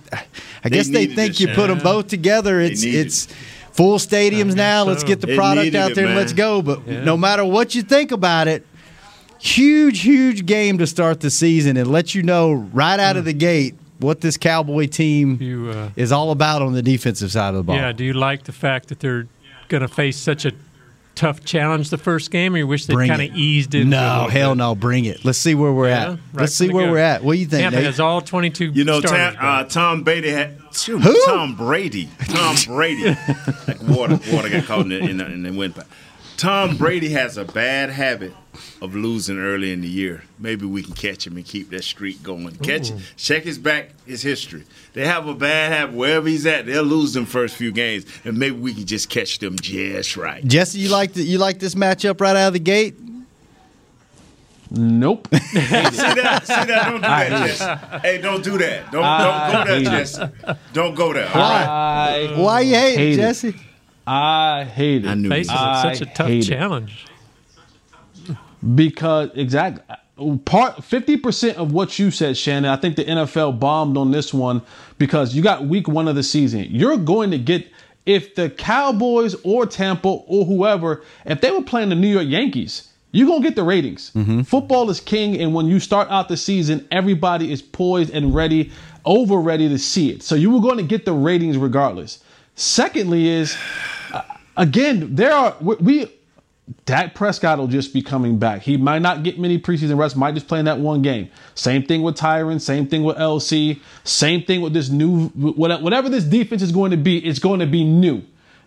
I 0.63 0.69
guess 0.69 0.87
they 0.87 1.01
needed 1.07 1.15
think 1.15 1.31
this, 1.33 1.39
you 1.41 1.47
put 1.49 1.67
them 1.67 1.79
both 1.79 2.07
together. 2.07 2.59
It's 2.61 2.83
it's 2.83 3.27
full 3.71 3.97
stadiums 3.97 4.47
guess 4.47 4.55
now. 4.55 4.83
Let's 4.83 5.03
get 5.03 5.21
the 5.21 5.35
product 5.35 5.65
needed 5.65 5.77
out 5.79 5.91
it, 5.91 5.95
there 5.95 6.05
and 6.07 6.15
let's 6.15 6.33
go. 6.33 6.61
But 6.61 6.87
Yeah. 6.87 7.03
no 7.03 7.17
matter 7.17 7.43
what 7.45 7.75
you 7.75 7.81
think 7.81 8.11
about 8.11 8.47
it, 8.47 8.65
huge, 9.39 10.01
huge 10.01 10.45
game 10.45 10.77
to 10.79 10.87
start 10.87 11.19
the 11.21 11.29
season 11.29 11.77
and 11.77 11.89
let 11.91 12.13
you 12.15 12.23
know 12.23 12.53
right 12.53 12.99
out 12.99 13.17
of 13.17 13.25
the 13.25 13.33
gate 13.33 13.75
what 13.99 14.21
this 14.21 14.37
Cowboy 14.37 14.85
team 14.87 15.37
You, 15.41 15.69
uh, 15.69 15.89
is 15.95 16.11
all 16.11 16.29
about 16.31 16.61
on 16.61 16.73
the 16.73 16.81
defensive 16.83 17.31
side 17.31 17.49
of 17.49 17.55
the 17.55 17.63
ball. 17.63 17.75
yeah. 17.75 17.91
Do 17.91 18.03
you 18.03 18.13
like 18.13 18.43
the 18.43 18.51
fact 18.51 18.89
that 18.89 18.99
they're 18.99 19.27
going 19.69 19.81
to 19.81 19.87
face 19.87 20.17
such 20.17 20.45
a 20.45 20.51
tough 21.15 21.43
challenge 21.43 21.89
the 21.89 21.97
first 21.97 22.29
game, 22.29 22.53
or 22.53 22.59
you 22.59 22.67
wish 22.67 22.85
they 22.85 22.93
kind 22.93 23.21
of 23.21 23.35
eased 23.35 23.73
into? 23.73 23.87
it 23.87 23.89
No, 23.89 24.27
hell 24.29 24.51
bit? 24.51 24.57
no. 24.59 24.75
Bring 24.75 25.05
it. 25.05 25.25
Let's 25.25 25.39
see 25.39 25.55
where 25.55 25.73
we're 25.73 25.89
Yeah, 25.89 26.03
at. 26.03 26.09
right 26.09 26.19
Let's 26.33 26.53
see 26.53 26.69
where 26.69 26.85
go. 26.85 26.91
we're 26.91 26.97
at. 26.99 27.23
What 27.23 27.33
do 27.33 27.39
you 27.39 27.45
think, 27.47 27.61
Tampa 27.63 27.77
Nate? 27.77 27.85
has 27.85 27.99
all 27.99 28.21
22 28.21 28.65
You 28.65 28.83
know, 28.83 28.99
starters 28.99 29.35
Tom, 29.39 29.45
uh. 29.45 29.63
Tom 29.63 30.03
Brady 30.03 30.29
had 30.29 30.59
excuse 30.69 31.03
Who? 31.03 31.25
Tom 31.25 31.55
Brady. 31.55 32.07
Tom 32.27 32.55
Brady. 32.67 33.15
like 33.67 33.81
water, 33.87 34.19
water 34.31 34.49
got 34.49 34.65
caught 34.65 34.81
in 34.81 34.89
the, 34.89 34.99
in 34.99 35.17
the, 35.17 35.25
in 35.25 35.43
the 35.43 35.51
windpipe. 35.53 35.87
Tom 36.37 36.77
Brady 36.77 37.09
has 37.09 37.35
a 37.35 37.45
bad 37.45 37.89
habit 37.89 38.31
of 38.79 38.95
losing 38.95 39.39
early 39.39 39.71
in 39.71 39.81
the 39.81 39.87
year. 39.87 40.23
Maybe 40.37 40.67
we 40.67 40.83
can 40.83 40.93
catch 40.93 41.25
him 41.25 41.35
and 41.35 41.43
keep 41.43 41.71
that 41.71 41.83
streak 41.83 42.21
going. 42.21 42.55
Catch, 42.57 42.91
check 43.15 43.43
his 43.43 43.57
back, 43.57 43.89
his 44.05 44.21
history. 44.21 44.63
They 44.93 45.05
have 45.07 45.27
a 45.27 45.33
bad 45.33 45.71
habit 45.71 45.95
wherever 45.95 46.27
he's 46.27 46.45
at. 46.45 46.67
They'll 46.67 46.83
lose 46.83 47.13
them 47.13 47.25
first 47.25 47.55
few 47.55 47.71
games, 47.71 48.05
and 48.23 48.37
maybe 48.37 48.55
we 48.55 48.75
can 48.75 48.85
just 48.85 49.09
catch 49.09 49.39
them 49.39 49.57
just 49.57 50.15
right. 50.15 50.45
Jesse, 50.45 50.77
you 50.79 50.89
like 50.89 51.13
the, 51.13 51.23
you 51.23 51.39
like 51.39 51.57
this 51.57 51.73
matchup 51.73 52.21
right 52.21 52.35
out 52.35 52.47
of 52.47 52.53
the 52.53 52.59
gate? 52.59 52.95
Nope. 54.69 55.27
See 55.33 55.39
that? 55.39 56.41
See 56.45 56.53
that? 56.53 56.85
Don't 56.85 56.95
do 56.95 57.01
that, 57.01 57.47
Jesse. 57.47 57.99
Hey, 58.07 58.21
don't 58.21 58.43
do 58.43 58.57
that. 58.59 58.91
Don't 58.91 59.01
don't 59.01 59.65
go 59.65 59.65
there. 59.65 59.81
Jesse. 59.81 60.23
Don't 60.73 60.93
go 60.93 61.13
there. 61.13 61.29
All 61.29 61.35
right. 61.35 62.33
I 62.35 62.39
Why 62.39 62.59
you 62.61 62.75
hate, 62.75 62.97
Hate 62.97 63.19
it, 63.19 63.43
it. 63.43 63.55
Jesse? 64.07 64.15
I 64.15 64.63
hate 64.65 65.05
it. 65.05 65.07
I 65.07 65.13
knew 65.15 65.29
Facing 65.29 65.55
I 65.55 65.93
such 65.93 66.01
a 66.01 66.05
tough 66.13 66.27
hate 66.27 66.43
it. 66.43 66.49
challenge. 66.49 67.05
Because 68.75 69.29
exactly 69.35 69.83
part 70.45 70.83
fifty 70.83 71.17
percent 71.17 71.57
of 71.57 71.71
what 71.71 71.99
you 71.99 72.09
said, 72.11 72.35
Shannon. 72.37 72.69
I 72.71 72.75
think 72.75 72.95
the 72.95 73.05
NFL 73.05 73.59
bombed 73.59 73.97
on 73.97 74.11
this 74.11 74.33
one 74.33 74.61
because 74.97 75.35
you 75.35 75.43
got 75.43 75.65
week 75.65 75.87
one 75.87 76.07
of 76.07 76.15
the 76.15 76.23
season. 76.23 76.65
You're 76.69 76.97
going 76.97 77.31
to 77.31 77.37
get 77.37 77.67
if 78.05 78.35
the 78.35 78.49
Cowboys 78.49 79.35
or 79.43 79.65
Tampa 79.65 80.07
or 80.07 80.45
whoever, 80.45 81.03
if 81.25 81.41
they 81.41 81.51
were 81.51 81.61
playing 81.61 81.89
the 81.89 81.95
New 81.95 82.07
York 82.07 82.25
Yankees, 82.27 82.89
you're 83.11 83.27
gonna 83.27 83.41
get 83.43 83.55
the 83.55 83.63
ratings. 83.63 84.11
Mm-hmm. 84.15 84.41
Football 84.43 84.89
is 84.89 84.99
king, 84.99 85.39
and 85.39 85.53
when 85.53 85.67
you 85.67 85.79
start 85.79 86.09
out 86.09 86.29
the 86.29 86.37
season, 86.37 86.87
everybody 86.91 87.51
is 87.51 87.61
poised 87.61 88.11
and 88.11 88.33
ready, 88.33 88.71
over 89.05 89.37
ready 89.37 89.69
to 89.69 89.77
see 89.77 90.09
it. 90.09 90.23
So 90.23 90.35
you 90.35 90.51
were 90.51 90.61
going 90.61 90.77
to 90.77 90.83
get 90.83 91.05
the 91.05 91.13
ratings 91.13 91.57
regardless. 91.57 92.23
Secondly, 92.57 93.29
is 93.29 93.55
uh, 94.11 94.23
again 94.57 95.15
there 95.15 95.31
are 95.31 95.55
we. 95.61 95.75
we 95.75 96.11
Dak 96.85 97.15
Prescott 97.15 97.59
will 97.59 97.67
just 97.67 97.93
be 97.93 98.01
coming 98.01 98.37
back. 98.37 98.61
He 98.61 98.75
might 98.75 99.01
not 99.01 99.23
get 99.23 99.39
many 99.39 99.57
preseason 99.57 99.97
reps, 99.97 100.17
might 100.17 100.33
just 100.33 100.49
play 100.49 100.59
in 100.59 100.65
that 100.65 100.79
one 100.79 101.01
game. 101.01 101.29
Same 101.55 101.81
thing 101.81 102.01
with 102.01 102.17
Tyron, 102.17 102.59
same 102.59 102.87
thing 102.87 103.03
with 103.05 103.15
LC, 103.15 103.79
same 104.03 104.43
thing 104.43 104.59
with 104.59 104.73
this 104.73 104.89
new, 104.89 105.29
whatever 105.29 106.09
this 106.09 106.25
defense 106.25 106.61
is 106.61 106.73
going 106.73 106.91
to 106.91 106.97
be, 106.97 107.19
it's 107.19 107.39
going 107.39 107.61
to 107.61 107.65
be 107.65 107.85
new. 107.85 108.21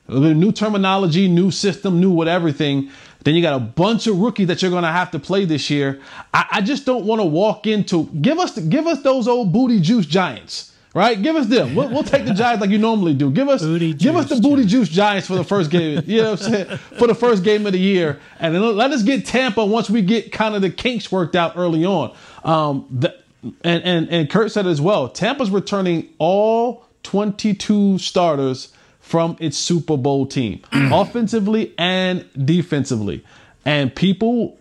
New 0.08 0.50
terminology, 0.50 1.28
new 1.28 1.50
system, 1.50 2.00
new 2.00 2.10
whatever 2.10 2.50
thing. 2.50 2.90
Then 3.22 3.34
you 3.34 3.42
got 3.42 3.54
a 3.54 3.60
bunch 3.60 4.06
of 4.06 4.18
rookies 4.18 4.46
that 4.46 4.62
you're 4.62 4.70
going 4.70 4.84
to 4.84 4.88
have 4.88 5.10
to 5.10 5.18
play 5.18 5.44
this 5.44 5.68
year. 5.68 6.00
I, 6.32 6.46
I 6.52 6.60
just 6.62 6.86
don't 6.86 7.04
want 7.04 7.20
to 7.20 7.26
walk 7.26 7.66
into 7.66 8.04
give 8.22 8.38
us 8.38 8.58
give 8.58 8.86
us 8.86 9.02
those 9.02 9.28
old 9.28 9.52
booty 9.52 9.78
juice 9.78 10.06
giants. 10.06 10.72
Right, 10.92 11.20
give 11.20 11.36
us 11.36 11.46
them. 11.46 11.76
We'll, 11.76 11.88
we'll 11.88 12.02
take 12.02 12.24
the 12.24 12.34
Giants 12.34 12.60
like 12.60 12.70
you 12.70 12.78
normally 12.78 13.14
do. 13.14 13.30
Give 13.30 13.48
us, 13.48 13.62
Booty 13.62 13.94
give 13.94 14.16
us 14.16 14.28
the 14.28 14.40
booty 14.40 14.64
juice 14.64 14.88
Giants 14.88 15.28
for 15.28 15.36
the 15.36 15.44
first 15.44 15.70
game. 15.70 16.02
You 16.04 16.22
know 16.22 16.30
what 16.32 16.42
I'm 16.42 16.52
saying? 16.52 16.76
For 16.98 17.06
the 17.06 17.14
first 17.14 17.44
game 17.44 17.64
of 17.66 17.72
the 17.72 17.78
year, 17.78 18.18
and 18.40 18.52
then 18.52 18.76
let 18.76 18.90
us 18.90 19.04
get 19.04 19.24
Tampa 19.24 19.64
once 19.64 19.88
we 19.88 20.02
get 20.02 20.32
kind 20.32 20.56
of 20.56 20.62
the 20.62 20.70
kinks 20.70 21.12
worked 21.12 21.36
out 21.36 21.52
early 21.56 21.84
on. 21.84 22.12
Um, 22.42 22.86
the, 22.90 23.16
and 23.62 23.82
and 23.84 24.08
and 24.10 24.28
Kurt 24.28 24.50
said 24.50 24.66
it 24.66 24.70
as 24.70 24.80
well. 24.80 25.08
Tampa's 25.08 25.50
returning 25.50 26.08
all 26.18 26.84
22 27.04 27.98
starters 27.98 28.72
from 28.98 29.36
its 29.38 29.56
Super 29.56 29.96
Bowl 29.96 30.26
team, 30.26 30.60
offensively 30.72 31.72
and 31.78 32.24
defensively, 32.44 33.24
and 33.64 33.94
people. 33.94 34.56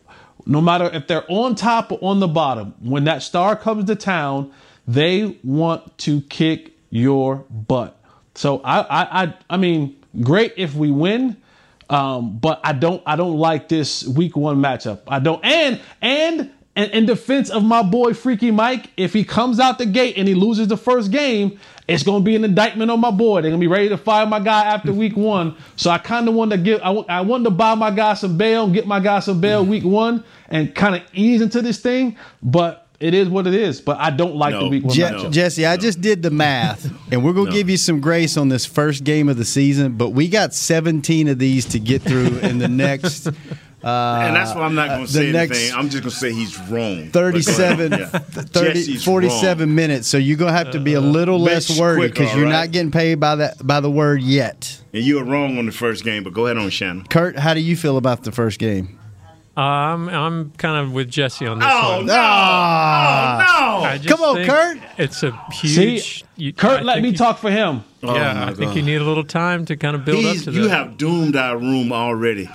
No 0.46 0.62
matter 0.62 0.90
if 0.92 1.06
they're 1.06 1.26
on 1.30 1.54
top 1.54 1.92
or 1.92 2.00
on 2.02 2.22
the 2.22 2.28
bottom, 2.28 2.74
when 2.80 3.04
that 3.04 3.22
star 3.22 3.56
comes 3.56 3.86
to 3.86 3.96
town, 3.96 4.52
they 4.90 5.38
want 5.44 5.98
to 6.00 6.22
kick 6.22 6.74
your 6.90 7.46
butt. 7.50 7.96
So 8.34 8.60
I, 8.64 8.80
I, 8.80 9.24
I, 9.24 9.34
I 9.52 9.58
mean, 9.58 10.04
great 10.22 10.54
if 10.58 10.74
we 10.74 10.90
win, 10.90 11.38
um, 11.92 12.40
but 12.40 12.60
I 12.64 12.74
don't, 12.74 13.04
I 13.06 13.16
don't 13.16 13.38
like 13.38 13.70
this 13.70 14.08
week 14.08 14.36
one 14.36 14.58
matchup. 14.58 15.02
I 15.08 15.20
don't, 15.20 15.44
and 15.46 15.80
and 16.02 16.52
in, 16.76 16.90
in 16.92 17.06
defense 17.06 17.52
of 17.52 17.64
my 17.64 17.84
boy 17.84 18.14
Freaky 18.14 18.50
Mike, 18.50 18.90
if 18.98 19.14
he 19.14 19.24
comes 19.24 19.60
out 19.60 19.78
the 19.78 19.86
gate 19.86 20.18
and 20.18 20.28
he 20.28 20.34
loses 20.34 20.68
the 20.68 20.78
first 20.78 21.12
game, 21.12 21.60
it's 21.88 22.02
going 22.02 22.24
to 22.24 22.26
be 22.26 22.36
an 22.36 22.44
indictment 22.44 22.90
on 22.90 23.00
my 23.00 23.12
boy. 23.12 23.42
They're 23.42 23.52
going 23.52 23.62
to 23.62 23.64
be 23.64 23.72
ready 23.72 23.90
to 23.90 23.98
fire 23.98 24.26
my 24.26 24.40
guy 24.40 24.66
after 24.66 24.92
week 24.92 25.16
one. 25.18 25.56
So 25.76 25.92
I 25.92 26.00
kind 26.00 26.28
of 26.28 26.34
want 26.34 26.50
to 26.52 26.58
give, 26.58 26.82
I, 26.82 26.92
I 26.92 27.22
wanted 27.22 27.44
to 27.46 27.52
buy 27.52 27.76
my 27.76 27.92
guy 27.92 28.16
some 28.16 28.38
bail, 28.38 28.68
get 28.68 28.88
my 28.88 29.00
guy 29.00 29.20
some 29.20 29.40
bail 29.40 29.64
week 29.64 29.84
one, 29.84 30.24
and 30.48 30.74
kind 30.74 30.96
of 30.96 31.04
ease 31.14 31.42
into 31.42 31.62
this 31.62 31.80
thing. 31.80 32.18
But 32.42 32.88
it 33.00 33.14
is 33.14 33.30
what 33.30 33.48
it 33.48 33.54
is. 33.54 33.82
But 33.82 33.98
I 34.00 34.10
don't 34.10 34.36
like 34.36 34.54
the 34.54 34.62
No. 34.62 34.68
week 34.70 34.84
one 34.84 34.94
Je- 34.94 35.02
matchup. 35.04 35.32
Jesse, 35.32 35.66
I 35.66 35.78
just 35.78 36.02
did 36.02 36.22
the 36.22 36.32
math, 36.32 36.92
and 37.12 37.24
we're 37.24 37.34
gonna 37.34 37.50
No. 37.50 37.56
give 37.56 37.70
you 37.70 37.78
some 37.78 38.00
grace 38.00 38.38
on 38.38 38.50
this 38.50 38.66
first 38.66 39.04
game 39.04 39.30
of 39.30 39.38
the 39.38 39.46
season. 39.46 39.94
But 39.94 40.10
we 40.10 40.28
got 40.28 40.54
17 40.54 41.28
of 41.28 41.40
these 41.40 41.66
to 41.66 41.80
get 41.80 42.02
through 42.02 42.38
in 42.40 42.60
the 42.60 42.68
next 42.68 43.28
and 43.82 44.36
that's 44.36 44.54
why 44.54 44.64
I'm 44.64 44.76
not 44.76 44.90
going 44.90 45.04
uh, 45.04 45.06
to 45.06 45.12
say 45.12 45.28
the 45.28 45.32
next 45.34 45.58
anything. 45.58 45.78
I'm 45.78 45.90
just 45.90 46.04
going 46.04 46.12
to 46.12 46.16
say 46.18 46.34
he's 46.34 46.60
wrong. 46.70 47.08
37, 47.12 47.90
But 47.90 48.52
go 48.52 48.62
ahead. 48.62 48.76
Yeah. 48.76 48.84
30, 48.84 48.98
47 48.98 49.70
wrong. 49.70 49.76
minutes. 49.76 50.08
So 50.10 50.18
you're 50.18 50.36
gonna 50.38 50.52
have 50.52 50.72
to 50.72 50.80
be 50.80 50.96
a 50.96 51.02
little 51.02 51.40
less 51.40 51.80
worried 51.80 52.12
because 52.14 52.34
you're 52.36 52.44
right. 52.46 52.52
not 52.52 52.72
getting 52.72 52.92
paid 52.92 53.20
by 53.22 53.36
that 53.36 53.66
by 53.66 53.80
the 53.80 53.90
word 53.90 54.22
yet. 54.22 54.82
And 54.94 55.04
you 55.04 55.16
were 55.16 55.24
wrong 55.24 55.58
on 55.58 55.66
the 55.66 55.72
first 55.72 56.04
game, 56.04 56.24
but 56.24 56.34
go 56.34 56.46
ahead 56.48 56.58
on, 56.58 56.70
Shannon. 56.70 57.06
Kurt, 57.10 57.38
how 57.38 57.54
do 57.54 57.62
you 57.62 57.78
feel 57.78 57.96
about 57.96 58.24
the 58.24 58.32
first 58.34 58.60
game? 58.60 58.99
Uh, 59.60 59.62
I'm 59.62 60.08
I'm 60.08 60.52
kind 60.52 60.78
of 60.86 60.94
with 60.94 61.10
Jesse 61.10 61.46
on 61.46 61.60
this 61.60 61.68
Oh, 61.70 61.98
one. 61.98 62.06
no. 62.06 62.14
Ah. 62.18 63.36
Oh, 63.76 63.80
no. 63.82 63.86
I 63.86 63.98
just 63.98 64.08
Come 64.08 64.22
on, 64.22 64.36
think 64.36 64.50
Kurt. 64.50 64.78
It's 64.98 65.22
a 65.24 65.32
huge. 65.52 66.20
See, 66.20 66.26
you- 66.38 66.54
Kurt 66.54 66.80
I 66.80 66.84
let 66.84 66.94
think 66.96 67.04
me 67.04 67.10
you- 67.10 67.18
talk 67.18 67.40
for 67.40 67.52
him. 67.52 67.84
Oh, 68.02 68.16
Yeah, 68.16 68.44
I 68.46 68.54
think 68.54 68.70
God. 68.72 68.76
you 68.78 68.82
need 68.82 69.02
a 69.02 69.04
little 69.04 69.26
time 69.26 69.66
to 69.66 69.76
kind 69.76 69.96
of 69.96 70.06
build 70.06 70.20
He's- 70.20 70.48
up 70.48 70.54
to 70.54 70.60
you 70.60 70.70
have 70.70 70.98
doomed 70.98 71.36
our 71.36 71.58
room 71.58 71.92
already. 71.92 72.50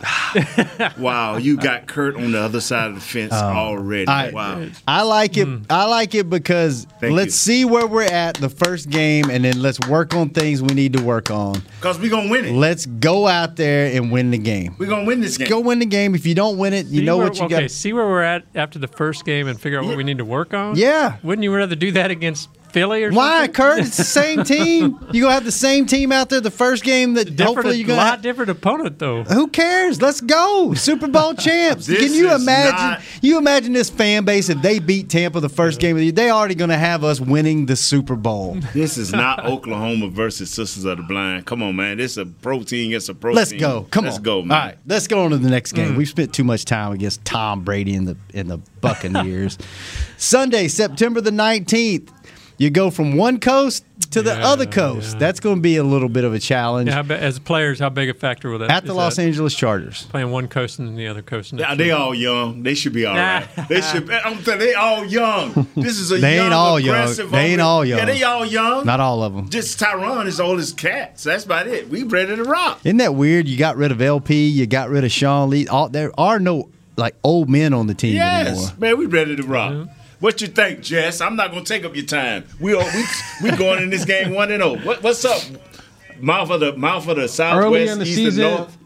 wow, 0.98 1.36
you 1.36 1.56
got 1.56 1.86
Kurt 1.86 2.16
on 2.16 2.32
the 2.32 2.40
other 2.40 2.60
side 2.60 2.88
of 2.88 2.94
the 2.94 3.00
fence 3.00 3.32
oh. 3.34 3.36
already. 3.36 4.06
I, 4.08 4.30
wow. 4.30 4.66
I 4.88 5.02
like 5.02 5.36
it. 5.36 5.46
Hmm. 5.46 5.62
I 5.68 5.84
like 5.86 6.14
it 6.14 6.30
because 6.30 6.86
Thank 7.00 7.14
let's 7.14 7.26
you. 7.46 7.54
see 7.54 7.64
where 7.64 7.86
we're 7.86 8.02
at 8.04 8.36
the 8.36 8.48
first 8.48 8.88
game, 8.90 9.30
and 9.30 9.44
then 9.44 9.60
let's 9.60 9.78
work 9.88 10.14
on 10.14 10.30
things 10.30 10.62
we 10.62 10.74
need 10.74 10.94
to 10.94 11.02
work 11.02 11.30
on. 11.30 11.62
Because 11.80 11.98
we're 11.98 12.10
going 12.10 12.26
to 12.26 12.30
win 12.30 12.44
it. 12.46 12.52
Let's 12.52 12.86
go 12.86 13.26
out 13.26 13.56
there 13.56 13.94
and 13.94 14.10
win 14.10 14.30
the 14.30 14.38
game. 14.38 14.74
We're 14.78 14.86
going 14.86 15.02
to 15.04 15.06
win 15.06 15.20
this 15.20 15.36
game. 15.36 15.48
Go 15.48 15.60
win 15.60 15.78
the 15.78 15.86
game. 15.86 16.14
If 16.14 16.26
you 16.26 16.34
don't 16.34 16.56
win 16.58 16.72
it, 16.72 16.86
you 16.86 17.00
See 17.00 17.04
know 17.04 17.18
where- 17.18 17.26
what 17.28 17.34
you 17.36 17.40
got. 17.42 17.52
okay, 17.52 17.60
got. 17.64 17.70
see 17.70 17.92
where 17.92 18.06
we're 18.06 18.22
at 18.22 18.44
after 18.54 18.78
the 18.78 18.88
first 18.88 19.24
game 19.24 19.46
and 19.46 19.60
figure 19.60 19.78
out 19.78 19.84
what 19.84 19.96
we 19.96 20.04
need 20.04 20.18
to 20.18 20.24
work 20.24 20.54
on. 20.54 20.76
Yeah. 20.76 21.16
Wouldn't 21.22 21.42
you 21.42 21.54
rather 21.54 21.76
do 21.76 21.92
that 21.92 22.10
against 22.10 22.48
Philly 22.74 23.04
or 23.04 23.12
Why, 23.12 23.36
something? 23.46 23.52
Kurt? 23.54 23.78
It's 23.78 23.96
the 23.96 24.02
same 24.04 24.42
team. 24.54 24.98
You 25.12 25.22
gonna 25.22 25.32
have 25.34 25.44
the 25.44 25.52
same 25.52 25.86
team 25.86 26.10
out 26.10 26.28
there 26.28 26.40
the 26.40 26.50
first 26.50 26.82
game 26.82 27.14
that 27.14 27.24
Different, 27.36 27.54
hopefully 27.56 27.76
you're 27.78 27.86
a 27.86 27.88
gonna. 27.88 28.00
lot 28.00 28.20
different 28.20 28.50
opponent 28.50 28.98
though. 28.98 29.22
Who 29.22 29.46
cares? 29.48 30.02
Let's 30.02 30.20
go, 30.20 30.74
Super 30.74 31.06
Bowl 31.06 31.34
champs. 31.46 31.86
Can 31.86 32.12
you 32.12 32.34
imagine? 32.34 32.74
not- 32.74 33.00
You 33.22 33.38
imagine 33.38 33.72
this 33.72 33.88
fan 33.90 34.24
base 34.24 34.48
if 34.48 34.60
they 34.60 34.80
beat 34.80 35.08
Tampa 35.08 35.38
the 35.40 35.48
first 35.48 35.78
game 35.80 35.94
of 35.96 35.98
the 36.00 36.06
year? 36.06 36.12
They 36.12 36.30
already 36.30 36.56
going 36.56 36.70
to 36.70 36.76
have 36.76 37.04
us 37.04 37.20
winning 37.20 37.66
the 37.66 37.76
Super 37.76 38.16
Bowl. 38.16 38.58
This 38.74 38.98
is 38.98 39.12
not 39.12 39.44
Oklahoma 39.46 40.08
versus 40.08 40.50
Sisters 40.50 40.84
of 40.84 40.96
the 40.98 41.04
Blind. 41.04 41.46
Come 41.46 41.62
on, 41.62 41.76
man. 41.76 41.96
This 41.98 42.12
is 42.12 42.18
a 42.18 42.26
protein 42.26 42.88
against 42.90 43.08
a 43.08 43.14
protein. 43.14 43.36
Let's 43.36 43.52
go. 43.52 43.86
Come 43.90 44.04
on. 44.04 44.10
Let's 44.10 44.18
go, 44.18 44.42
man. 44.42 44.58
All 44.58 44.66
right, 44.66 44.78
let's 44.86 45.06
go 45.06 45.24
on 45.24 45.30
to 45.30 45.38
the 45.38 45.48
next 45.48 45.72
game. 45.72 45.92
Mm. 45.94 45.96
We've 45.96 46.08
spent 46.08 46.34
too 46.34 46.42
much 46.44 46.64
time 46.64 46.90
against 46.92 47.24
Tom 47.24 47.62
Brady 47.62 47.94
in 47.94 48.04
the 48.04 48.16
in 48.32 48.48
the 48.48 48.58
Buccaneers. 48.80 49.58
Sunday, 50.16 50.66
September 50.68 51.20
the 51.20 51.30
nineteenth. 51.30 52.10
You 52.64 52.70
go 52.70 52.90
from 52.90 53.18
one 53.18 53.40
coast 53.40 53.84
to 54.12 54.22
the 54.22 54.30
Yeah, 54.34 54.46
other 54.48 54.64
coast. 54.64 55.12
yeah. 55.12 55.18
That's 55.18 55.38
going 55.38 55.56
to 55.56 55.60
be 55.60 55.76
a 55.76 55.84
little 55.84 56.08
bit 56.08 56.24
of 56.24 56.32
a 56.32 56.38
challenge 56.38 56.88
Yeah, 56.88 56.94
how 56.94 57.02
ba- 57.02 57.20
as 57.22 57.38
players, 57.38 57.78
how 57.78 57.90
big 57.90 58.08
a 58.08 58.14
factor 58.14 58.48
will 58.48 58.58
that 58.60 58.68
be? 58.68 58.72
at 58.74 58.86
the 58.86 58.94
Los 58.94 59.16
that? 59.16 59.22
Angeles 59.22 59.54
Chargers. 59.54 60.04
Playing 60.06 60.30
one 60.30 60.48
coast 60.48 60.78
and 60.78 60.96
the 60.96 61.06
other 61.06 61.20
coast. 61.20 61.52
next 61.52 61.68
Yeah, 61.68 61.74
they 61.74 61.84
week? 61.84 61.92
all 61.92 62.14
young. 62.14 62.62
They 62.62 62.74
should 62.74 62.94
be 62.94 63.04
all 63.04 63.16
right. 63.16 63.46
They 63.68 63.82
should. 63.82 64.10
I'm 64.10 64.42
telling 64.42 64.60
you, 64.62 64.66
they 64.68 64.74
all 64.74 65.04
young. 65.04 65.66
This 65.76 65.98
is 65.98 66.10
a 66.10 66.16
They 66.18 66.36
young, 66.36 66.46
ain't 66.46 66.54
all 66.54 66.80
young. 66.80 67.14
They 67.30 67.38
ain't 67.52 67.60
all 67.60 67.84
young. 67.84 67.98
Yeah, 67.98 68.04
they 68.06 68.22
all 68.22 68.46
young. 68.46 68.86
Not 68.86 68.98
all 69.00 69.22
of 69.22 69.34
them. 69.34 69.50
Just 69.50 69.78
Tyron 69.78 70.24
is 70.26 70.40
old 70.40 70.58
as 70.58 70.72
cats. 70.72 71.22
That's 71.24 71.44
about 71.44 71.66
it. 71.66 71.90
We 71.90 72.02
ready 72.04 72.34
to 72.34 72.44
rock. 72.44 72.80
Isn't 72.84 72.96
that 72.96 73.14
weird? 73.14 73.46
You 73.46 73.58
got 73.58 73.76
rid 73.76 73.92
of 73.92 74.00
LP. 74.00 74.46
You 74.48 74.66
got 74.66 74.88
rid 74.88 75.04
of 75.04 75.12
Sean 75.12 75.50
Lee. 75.50 75.66
All, 75.68 75.90
there 75.90 76.18
are 76.18 76.38
no 76.40 76.70
like 76.96 77.14
old 77.22 77.50
men 77.50 77.74
on 77.74 77.88
the 77.88 77.94
team 77.94 78.14
Yes, 78.14 78.46
anymore. 78.48 78.70
man, 78.78 78.98
we 78.98 79.04
ready 79.04 79.36
to 79.36 79.42
rock. 79.42 79.88
What 80.24 80.40
you 80.40 80.46
think, 80.46 80.80
Jess? 80.80 81.20
I'm 81.20 81.36
not 81.36 81.50
gonna 81.50 81.66
take 81.66 81.84
up 81.84 81.94
your 81.94 82.06
time. 82.06 82.46
We 82.58 82.72
are, 82.72 82.82
we 82.94 83.04
we 83.42 83.50
going 83.58 83.82
in 83.82 83.90
this 83.90 84.06
game 84.06 84.32
one 84.32 84.50
and 84.50 84.62
zero. 84.62 84.78
What, 84.78 85.02
what's 85.02 85.22
up? 85.22 85.42
Mouth 86.18 86.48
of 86.48 86.60
the 86.60 86.74
mouth 86.78 87.06
of 87.08 87.16
the 87.16 87.28
southwest, 87.28 87.66
Early 87.66 87.88
in 87.88 87.98
the 87.98 88.06
east 88.06 88.16
season- 88.16 88.44
and 88.44 88.56
north. 88.56 88.78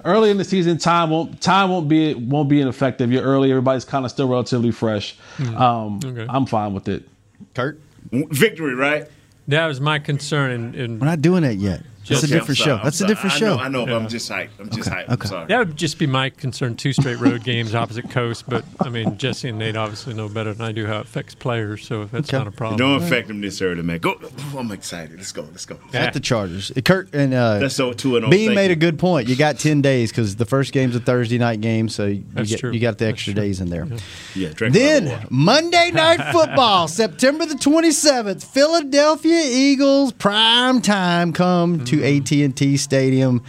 early 0.04 0.30
in 0.32 0.38
the 0.38 0.44
season, 0.44 0.76
time 0.76 1.10
won't 1.10 1.40
time 1.40 1.70
won't 1.70 1.88
be 1.88 2.14
won't 2.14 2.48
be 2.48 2.60
ineffective. 2.60 3.12
You're 3.12 3.22
early. 3.22 3.52
Everybody's 3.52 3.84
kind 3.84 4.04
of 4.04 4.10
still 4.10 4.28
relatively 4.28 4.72
fresh. 4.72 5.16
Um, 5.38 6.00
Okay. 6.04 6.26
I'm 6.28 6.46
fine 6.46 6.74
with 6.74 6.88
it. 6.88 7.08
Kurt, 7.54 7.80
Victory, 8.10 8.74
right? 8.74 9.06
That 9.46 9.66
was 9.66 9.80
my 9.80 10.00
concern. 10.00 10.50
And, 10.50 10.74
and 10.74 11.00
we're 11.00 11.06
not 11.06 11.22
doing 11.22 11.44
that 11.44 11.58
yet. 11.58 11.82
That's 12.08 12.22
a 12.22 12.26
Okay, 12.26 12.34
I'm 12.34 12.38
different 12.40 12.58
sorry, 12.58 12.78
show. 12.78 12.82
That's 12.82 12.96
a 12.96 12.98
sorry. 12.98 13.08
different 13.08 13.34
I 13.34 13.38
show. 13.38 13.56
Know, 13.56 13.62
I 13.62 13.68
know, 13.68 13.86
but 13.86 13.94
I'm 13.94 14.08
just 14.08 14.30
hyped. 14.30 14.48
I'm 14.58 14.70
just 14.70 14.88
hyped. 14.88 15.04
I'm 15.08 15.14
okay. 15.14 15.28
sorry. 15.28 15.46
that 15.46 15.58
would 15.58 15.76
just 15.76 15.98
be 15.98 16.06
my 16.06 16.30
concern. 16.30 16.74
Two 16.74 16.92
straight 16.92 17.18
road 17.20 17.44
games 17.44 17.74
opposite 17.74 18.10
coast. 18.10 18.44
But 18.48 18.64
I 18.80 18.88
mean, 18.88 19.16
Jesse 19.18 19.48
and 19.50 19.58
Nate 19.58 19.76
obviously 19.76 20.14
know 20.14 20.28
better 20.28 20.52
than 20.54 20.66
I 20.66 20.72
do 20.72 20.86
how 20.86 20.98
it 21.00 21.02
affects 21.06 21.34
players. 21.34 21.86
So 21.86 22.02
if 22.02 22.10
that's 22.10 22.28
Okay. 22.28 22.38
not 22.38 22.46
a 22.46 22.50
problem. 22.50 22.78
don't 22.78 23.02
affect 23.02 23.28
them 23.28 23.40
this 23.40 23.60
early, 23.62 23.82
man. 23.82 23.98
Go. 23.98 24.16
Oh, 24.22 24.58
I'm 24.58 24.72
excited. 24.72 25.18
Let's 25.18 25.30
go. 25.32 25.42
Let's 25.42 25.66
go. 25.66 25.76
At 25.92 26.12
the 26.14 26.20
Chargers. 26.20 26.72
Kurt 26.84 27.14
and 27.14 27.32
uh, 27.34 27.58
That's 27.60 27.74
so 27.76 27.92
two 27.92 28.16
and 28.16 28.24
oh. 28.26 28.30
Bean 28.30 28.54
made 28.54 28.66
you. 28.66 28.72
a 28.72 28.76
good 28.76 28.98
point. 28.98 29.28
You 29.28 29.36
got 29.36 29.58
ten 29.58 29.80
days 29.82 30.10
because 30.10 30.36
the 30.36 30.46
first 30.46 30.72
game's 30.72 30.96
a 30.96 31.00
Thursday 31.00 31.38
night 31.38 31.60
game, 31.60 31.88
so 31.88 32.06
you, 32.06 32.24
That's 32.32 32.50
get, 32.50 32.60
true. 32.60 32.72
you 32.72 32.80
got 32.80 32.98
the 32.98 33.04
That's 33.04 33.14
extra 33.14 33.34
true. 33.34 33.42
days 33.42 33.60
in 33.60 33.68
there. 33.70 33.86
Yeah. 34.34 34.48
Drink 34.54 34.74
Then. 34.74 35.26
Monday 35.30 35.90
Night 35.94 36.32
Football, 36.32 36.88
September 36.88 37.46
the 37.46 37.54
27th, 37.54 38.44
Philadelphia 38.44 39.42
Eagles 39.44 40.12
prime 40.12 40.80
time 40.80 41.32
come 41.32 41.84
to 41.90 41.96
Mm-hmm. 41.98 42.46
AT&T 42.52 42.76
Stadium 42.76 43.42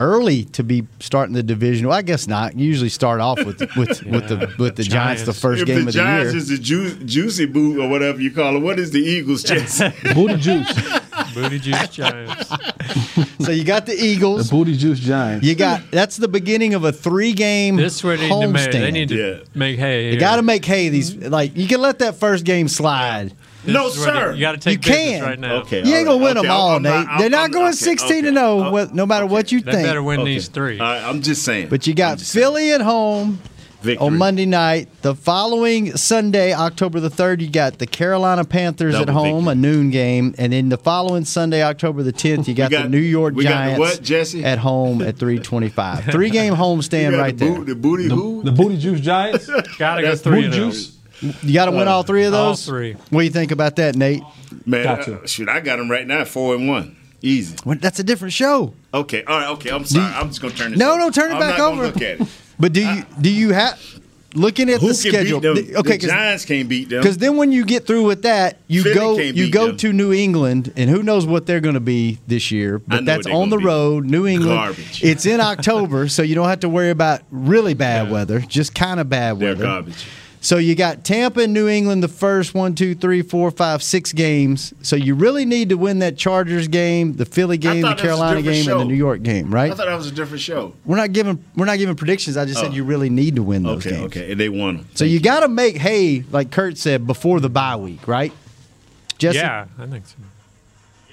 early 0.00 0.42
to 0.46 0.64
be 0.64 0.84
starting 0.98 1.32
the 1.32 1.44
division. 1.44 1.86
Well, 1.86 1.96
I 1.96 2.02
guess 2.02 2.26
not. 2.26 2.58
You 2.58 2.66
usually 2.66 2.88
start 2.88 3.20
off 3.20 3.38
with 3.44 3.60
with 3.76 4.02
with 4.04 4.28
the 4.28 4.52
with 4.58 4.74
the 4.76 4.82
Giants, 4.82 5.22
the 5.24 5.32
first 5.32 5.62
if 5.62 5.66
game 5.68 5.82
the 5.82 5.88
of 5.90 5.94
Giants 5.94 6.30
the 6.32 6.38
year. 6.38 6.42
is 6.42 6.48
the 6.48 6.58
ju- 6.58 7.04
juicy 7.04 7.46
boot 7.46 7.78
or 7.80 7.88
whatever 7.88 8.20
you 8.20 8.32
call 8.32 8.56
it, 8.56 8.60
what 8.60 8.78
is 8.80 8.90
the 8.90 8.98
Eagles, 9.00 9.42
Jesse? 9.44 9.90
Booty 10.14 10.36
juice, 10.38 10.98
Booty 11.34 11.60
juice 11.60 11.88
Giants. 11.88 12.50
so 13.44 13.52
you 13.52 13.62
got 13.62 13.86
the 13.86 13.94
Eagles. 13.94 14.48
the 14.50 14.56
booty 14.56 14.76
juice 14.76 14.98
Giants. 14.98 15.46
You 15.46 15.54
got 15.54 15.88
that's 15.92 16.16
the 16.16 16.26
beginning 16.28 16.74
of 16.74 16.82
a 16.82 16.90
three 16.92 17.32
game 17.32 17.76
This 17.76 17.96
is 17.96 18.02
where 18.04 18.16
they 18.16 18.28
need 18.28 18.40
to 18.42 18.48
make. 18.48 18.72
They 18.72 18.90
need 18.90 19.08
to 19.10 19.14
Yeah. 19.16 19.44
make 19.54 19.78
hay. 19.78 20.12
You 20.12 20.18
got 20.18 20.36
to 20.36 20.42
make 20.42 20.64
hay. 20.64 20.88
These 20.88 21.14
like 21.16 21.56
you 21.56 21.68
can 21.68 21.80
let 21.80 22.00
that 22.00 22.16
first 22.16 22.44
game 22.44 22.66
slide. 22.66 23.32
No, 23.66 23.84
This 23.88 23.96
is 23.98 24.04
where 24.04 24.12
they- 24.14 24.20
sir. 24.20 24.32
You 24.34 24.40
got 24.40 24.52
to 24.52 24.58
take 24.58 24.72
You 24.86 24.92
can. 24.94 25.22
right 25.22 25.38
now. 25.38 25.54
Okay. 25.62 25.82
You 25.84 25.94
ain't 25.94 26.08
all 26.08 26.14
gonna 26.18 26.24
win 26.24 26.34
right, 26.36 26.42
them 26.42 26.50
all, 26.50 26.76
I'm 26.76 26.82
Nate. 26.82 26.92
not- 27.06 27.18
They're 27.18 27.30
not 27.30 27.40
I'm- 27.42 27.50
going 27.52 27.66
okay, 27.68 27.76
sixteen 27.76 28.22
to 28.24 28.28
okay. 28.30 28.34
zero, 28.36 28.64
Oh, 28.66 28.70
what- 28.72 28.94
no 28.94 29.06
matter 29.06 29.26
what 29.26 29.52
you 29.52 29.58
think. 29.60 29.66
They 29.66 29.72
think. 29.72 29.86
better 29.88 30.02
win 30.02 30.20
okay. 30.20 30.34
these 30.34 30.48
three. 30.48 30.78
All 30.80 30.86
right, 30.86 31.02
I'm 31.02 31.22
just 31.22 31.42
saying. 31.44 31.68
But 31.68 31.86
you 31.86 31.94
got 31.94 32.12
I'm 32.12 32.18
saying. 32.18 32.42
Philly 32.44 32.72
at 32.72 32.80
home 32.80 33.38
Victory. 33.82 34.06
on 34.06 34.16
Monday 34.16 34.46
night. 34.46 34.88
The 35.02 35.14
following 35.14 35.96
Sunday, 35.96 36.52
October 36.52 37.00
the 37.00 37.10
3rd, 37.10 37.40
you 37.40 37.48
got 37.50 37.78
the 37.78 37.86
Carolina 37.86 38.44
Panthers 38.44 38.94
at 38.94 39.08
home, 39.08 39.46
victory. 39.46 39.52
a 39.52 39.54
noon 39.56 39.90
game. 39.90 40.34
And 40.38 40.52
then 40.52 40.68
the 40.68 40.76
following 40.78 41.24
Sunday, 41.24 41.62
October 41.64 42.04
the 42.04 42.12
10th, 42.12 42.46
you 42.46 42.54
got, 42.54 42.70
got- 42.70 42.84
the 42.84 42.88
New 42.90 42.98
York 42.98 43.34
we 43.34 43.42
got 43.42 43.48
the 43.50 43.54
Giants 43.54 43.78
what, 43.80 44.02
Jesse? 44.02 44.44
at 44.44 44.58
home 44.58 45.02
at 45.02 45.18
325. 45.18 46.04
Three 46.12 46.30
game 46.30 46.52
You 46.54 46.58
homestand 46.58 47.18
right 47.18 47.36
the 47.36 47.44
there. 47.44 47.54
boot- 47.56 47.66
The 47.66 47.74
booty 47.74 48.08
who? 48.08 48.42
The 48.44 48.52
booty 48.52 48.76
juice 48.78 49.00
Giants. 49.00 49.46
Got 49.78 49.96
to 49.96 50.02
go 50.02 50.14
three 50.16 50.42
booty 50.42 50.44
and 50.46 50.54
oh. 50.54 50.70
juice. 50.70 50.92
You 51.42 51.54
got 51.54 51.66
to 51.66 51.70
win 51.72 51.88
all 51.88 52.02
three 52.02 52.24
of 52.24 52.32
those. 52.32 52.68
All 52.68 52.72
three. 52.74 52.92
What 53.10 53.20
do 53.20 53.24
you 53.24 53.30
think 53.30 53.52
about 53.52 53.76
that, 53.76 53.94
Nate? 53.96 54.22
Man, 54.66 54.84
Gotcha. 54.84 55.20
uh, 55.20 55.26
shoot, 55.26 55.48
I 55.48 55.60
got 55.60 55.76
them 55.76 55.90
right 55.90 56.06
now 56.06 56.24
four 56.24 56.54
and 56.54 56.68
one. 56.68 56.96
Easy. 57.22 57.56
Well, 57.64 57.78
That's 57.80 58.00
a 58.00 58.04
different 58.04 58.34
show. 58.34 58.74
Okay, 58.92 59.22
all 59.24 59.38
right, 59.38 59.48
okay. 59.50 59.70
I'm 59.70 59.84
sorry. 59.84 60.12
I'm 60.12 60.28
just 60.28 60.42
gonna 60.42 60.54
turn 60.54 60.70
this. 60.72 60.78
No, 60.80 60.90
over. 60.92 60.98
no, 61.00 61.10
turn 61.10 61.30
it 61.30 61.34
I'm 61.34 61.40
back 61.40 61.58
not 61.58 61.72
over. 61.72 61.86
Look 61.86 61.96
at 62.02 62.20
it. 62.20 62.28
But 62.58 62.72
do 62.72 62.80
you 62.86 63.04
do 63.20 63.30
you 63.30 63.52
have 63.52 63.80
looking 64.34 64.68
at 64.70 64.80
Who 64.80 64.88
the 64.92 64.92
can 64.94 65.12
schedule? 65.12 65.40
beat 65.40 65.46
them? 65.46 65.54
the- 65.72 65.76
okay, 65.78 65.96
the 65.98 66.08
Giants 66.08 66.44
can't 66.44 66.68
beat 66.68 66.88
them. 66.88 67.00
Because 67.00 67.18
then 67.18 67.36
when 67.36 67.52
you 67.52 67.64
get 67.64 67.86
through 67.86 68.04
with 68.04 68.22
that, 68.22 68.58
you 68.66 68.82
Philly 68.82 68.94
go 68.96 69.16
you 69.18 69.50
go 69.50 69.66
them. 69.68 69.76
to 69.78 69.92
New 69.92 70.12
England, 70.12 70.72
and 70.76 70.90
who 70.90 71.02
knows 71.02 71.24
what 71.24 71.46
they're 71.46 71.60
going 71.60 71.74
to 71.74 71.80
be 71.80 72.18
this 72.26 72.50
year. 72.50 72.80
But 72.80 73.04
that's 73.04 73.26
on 73.28 73.48
the 73.50 73.58
road, 73.58 74.04
New 74.04 74.26
England. 74.26 74.58
Garbage. 74.58 75.02
It's 75.04 75.24
in 75.24 75.40
October, 75.40 76.08
so 76.08 76.22
you 76.22 76.34
don't 76.34 76.48
have 76.48 76.60
to 76.60 76.68
worry 76.68 76.90
about 76.90 77.22
really 77.30 77.74
bad 77.74 78.10
weather, 78.10 78.40
just 78.40 78.74
kind 78.74 78.98
of 79.00 79.08
bad 79.08 79.38
They're 79.38 79.50
weather. 79.50 79.64
garbage. 79.64 80.06
So 80.44 80.58
you 80.58 80.74
got 80.74 81.04
Tampa 81.04 81.42
and 81.42 81.54
New 81.54 81.68
England 81.68 82.02
the 82.02 82.08
first 82.08 82.52
one, 82.52 82.74
two, 82.74 82.96
three, 82.96 83.22
four, 83.22 83.48
five, 83.52 83.80
six 83.80 84.12
games. 84.12 84.74
So 84.82 84.96
you 84.96 85.14
really 85.14 85.44
need 85.44 85.68
to 85.68 85.76
win 85.76 86.00
that 86.00 86.18
Chargers 86.18 86.66
game, 86.66 87.14
the 87.14 87.24
Philly 87.24 87.56
game, 87.56 87.76
the 87.82 87.82
thought 87.82 87.98
that 87.98 88.02
was 88.02 88.02
a 88.02 88.04
Carolina 88.04 88.42
different 88.42 88.64
game, 88.64 88.72
and 88.72 88.80
the. 88.80 88.84
New 88.86 88.94
York 88.94 89.22
game. 89.22 89.54
Right? 89.54 89.70
I 89.70 89.74
thought 89.76 89.86
that 89.86 89.94
was 89.94 90.08
a 90.08 90.12
different 90.12 90.42
show. 90.42 90.74
We're 90.84 90.96
not 90.96 91.12
giving 91.12 91.42
we're 91.54 91.66
not 91.66 91.78
giving 91.78 91.94
predictions. 91.94 92.36
I 92.36 92.44
just 92.44 92.58
said 92.58 92.72
Oh. 92.72 92.74
you 92.74 92.82
really 92.82 93.08
need 93.08 93.36
to 93.36 93.42
win 93.44 93.62
those 93.62 93.86
Okay, 93.86 93.90
games. 93.96 94.06
okay, 94.06 94.32
and 94.32 94.40
they 94.40 94.48
won 94.48 94.78
them. 94.78 94.88
So 94.96 95.04
you 95.04 95.20
got 95.20 95.40
to 95.40 95.48
make 95.48 95.76
hay, 95.76 96.24
like 96.32 96.50
Kurt 96.50 96.76
said, 96.76 97.06
before 97.06 97.38
the 97.38 97.48
bye 97.48 97.76
week, 97.76 98.08
right? 98.08 98.32
Jesse? 99.18 99.38
Yeah, 99.38 99.66
I 99.78 99.86
think 99.86 100.06
so. 100.08 100.16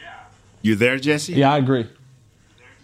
Yeah. 0.01 0.09
You 0.63 0.75
there, 0.75 0.97
Jesse? 0.97 1.33
Yeah, 1.33 1.53
I 1.53 1.59
agree. 1.59 1.85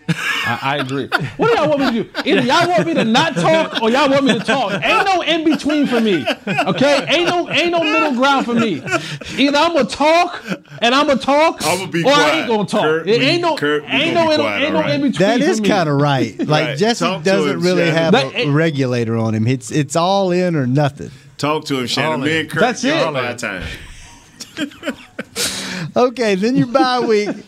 I, 0.08 0.60
I 0.62 0.78
agree. 0.78 1.08
What 1.38 1.48
do 1.50 1.54
y'all 1.56 1.70
want 1.70 1.82
me 1.94 2.04
to 2.04 2.10
do? 2.10 2.30
Either 2.30 2.42
y'all 2.42 2.68
want 2.70 2.86
me 2.86 2.94
to 2.94 3.04
not 3.06 3.34
talk 3.36 3.82
or 3.82 3.90
y'all 3.90 4.10
want 4.10 4.24
me 4.26 4.38
to 4.38 4.44
talk. 4.46 4.72
Ain't 4.84 5.06
no 5.06 5.22
in 5.22 5.44
between 5.44 5.88
for 5.88 6.00
me. 6.00 6.26
Okay? 6.48 7.06
Ain't 7.10 7.28
no 7.30 7.50
ain't 7.50 7.72
no 7.72 7.84
middle 7.84 8.14
ground 8.14 8.46
for 8.46 8.54
me. 8.54 8.76
Either 9.38 9.58
I'm 9.58 9.74
gonna 9.74 9.86
talk 9.86 10.44
and 10.82 10.94
I'm 10.94 11.08
gonna 11.08 11.20
talk, 11.20 11.66
I'ma 11.66 11.88
be 11.88 12.04
or 12.04 12.12
I 12.12 12.32
ain't 12.40 12.48
gonna 12.48 12.66
talk. 12.68 12.82
Kurt, 12.84 13.08
it 13.10 13.22
ain't 13.22 13.42
no 13.42 13.56
Kurt, 13.58 13.84
ain't 13.88 14.14
no 14.14 14.30
in, 14.32 14.40
quiet, 14.40 14.62
ain't 14.64 14.74
no 14.74 14.78
all 14.80 14.84
right. 14.84 14.94
in 14.96 15.02
between. 15.02 15.28
That 15.28 15.42
is 15.42 15.60
kind 15.60 15.90
of 15.90 16.00
right. 16.00 16.38
Like 16.40 16.48
Right. 16.68 16.78
Jesse 16.78 17.04
Talk 17.06 17.24
doesn't 17.24 17.52
him, 17.58 17.62
really 17.62 17.86
Shannon. 17.86 17.96
have 17.96 18.12
That- 18.14 18.36
a 18.36 18.50
regulator 18.50 19.18
on 19.18 19.34
him. 19.34 19.48
It's 19.48 19.72
it's 19.72 19.96
all 19.96 20.32
in 20.32 20.56
or 20.56 20.68
nothing. 20.68 21.10
Talk 21.38 21.66
to 21.66 21.80
him, 21.80 21.88
Shannon. 21.88 22.12
All 22.12 22.18
Me 22.20 22.32
in. 22.32 22.42
and 22.42 22.50
Kurt. 22.50 22.60
That's 22.62 22.84
it. 22.84 22.96
y'all 22.96 23.12
by 23.12 23.34
time. 23.34 23.64
Okay, 25.96 26.36
then 26.36 26.56
your 26.56 26.68
bye 26.68 27.00
week. 27.00 27.30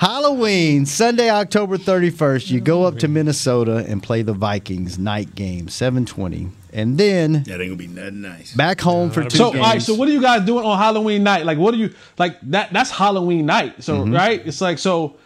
Halloween, 0.00 0.86
Sunday, 0.86 1.28
October 1.28 1.76
31st, 1.76 2.50
you 2.50 2.58
go 2.62 2.84
up 2.84 2.98
to 3.00 3.06
Minnesota 3.06 3.84
and 3.86 4.02
play 4.02 4.22
the 4.22 4.32
Vikings 4.32 4.98
night 4.98 5.34
game, 5.34 5.68
720. 5.68 6.48
And 6.72 6.96
then 6.96 7.42
That 7.42 7.60
ain't 7.60 7.68
gonna 7.68 7.76
be 7.76 7.86
nothing 7.86 8.22
nice. 8.22 8.54
back 8.54 8.80
home 8.80 9.10
for 9.10 9.24
two 9.24 9.36
So, 9.36 9.50
games. 9.52 9.62
right. 9.62 9.82
So, 9.82 9.92
what 9.94 10.08
are 10.08 10.12
you 10.12 10.22
guys 10.22 10.46
doing 10.46 10.64
on 10.64 10.78
Halloween 10.78 11.22
night? 11.22 11.44
Like, 11.44 11.58
what 11.58 11.74
are 11.74 11.76
you 11.76 11.92
like? 12.18 12.38
That 12.44 12.72
that's 12.72 12.90
Halloween 12.90 13.44
night. 13.44 13.84
So, 13.84 13.98
Mm-hmm. 13.98 14.14
right? 14.14 14.46
It's 14.46 14.62
like 14.62 14.78
so. 14.78 15.16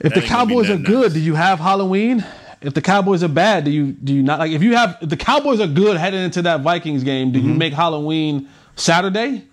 If 0.00 0.14
the 0.14 0.20
ain't 0.22 0.30
gonna 0.30 0.46
be 0.46 0.54
Cowboys 0.54 0.70
are 0.70 0.78
good, 0.78 1.02
nice. 1.02 1.12
do 1.12 1.20
you 1.20 1.34
have 1.34 1.58
Halloween? 1.60 2.24
If 2.62 2.72
the 2.72 2.80
Cowboys 2.80 3.22
are 3.22 3.28
bad, 3.28 3.64
do 3.64 3.70
you 3.70 3.88
do 3.92 4.14
you 4.14 4.22
not 4.22 4.38
like? 4.38 4.50
If 4.52 4.62
you 4.62 4.76
have 4.76 4.96
if 5.02 5.10
the 5.10 5.16
Cowboys 5.18 5.60
are 5.60 5.66
good 5.66 5.98
heading 5.98 6.22
into 6.22 6.40
that 6.40 6.62
Vikings 6.62 7.04
game, 7.04 7.32
do 7.32 7.38
you 7.38 7.48
Mm-hmm. 7.50 7.58
make 7.58 7.72
Halloween 7.74 8.48
Saturday? 8.76 9.44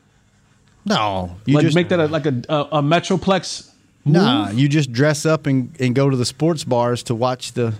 no, 0.85 1.35
you 1.45 1.55
like 1.55 1.63
just 1.65 1.75
make 1.75 1.89
that 1.89 1.99
a, 1.99 2.05
like 2.07 2.25
a, 2.27 2.41
a 2.47 2.55
a 2.77 2.81
Metroplex. 2.81 3.71
Nah, 4.05 4.51
you 4.51 4.69
just 4.69 4.91
dress 4.91 5.25
up 5.25 5.47
and, 5.47 5.75
and 5.79 5.95
go 5.95 6.09
to 6.09 6.15
the 6.15 6.25
sports 6.25 6.63
bars 6.63 7.03
to 7.03 7.15
watch 7.15 7.53
the 7.53 7.73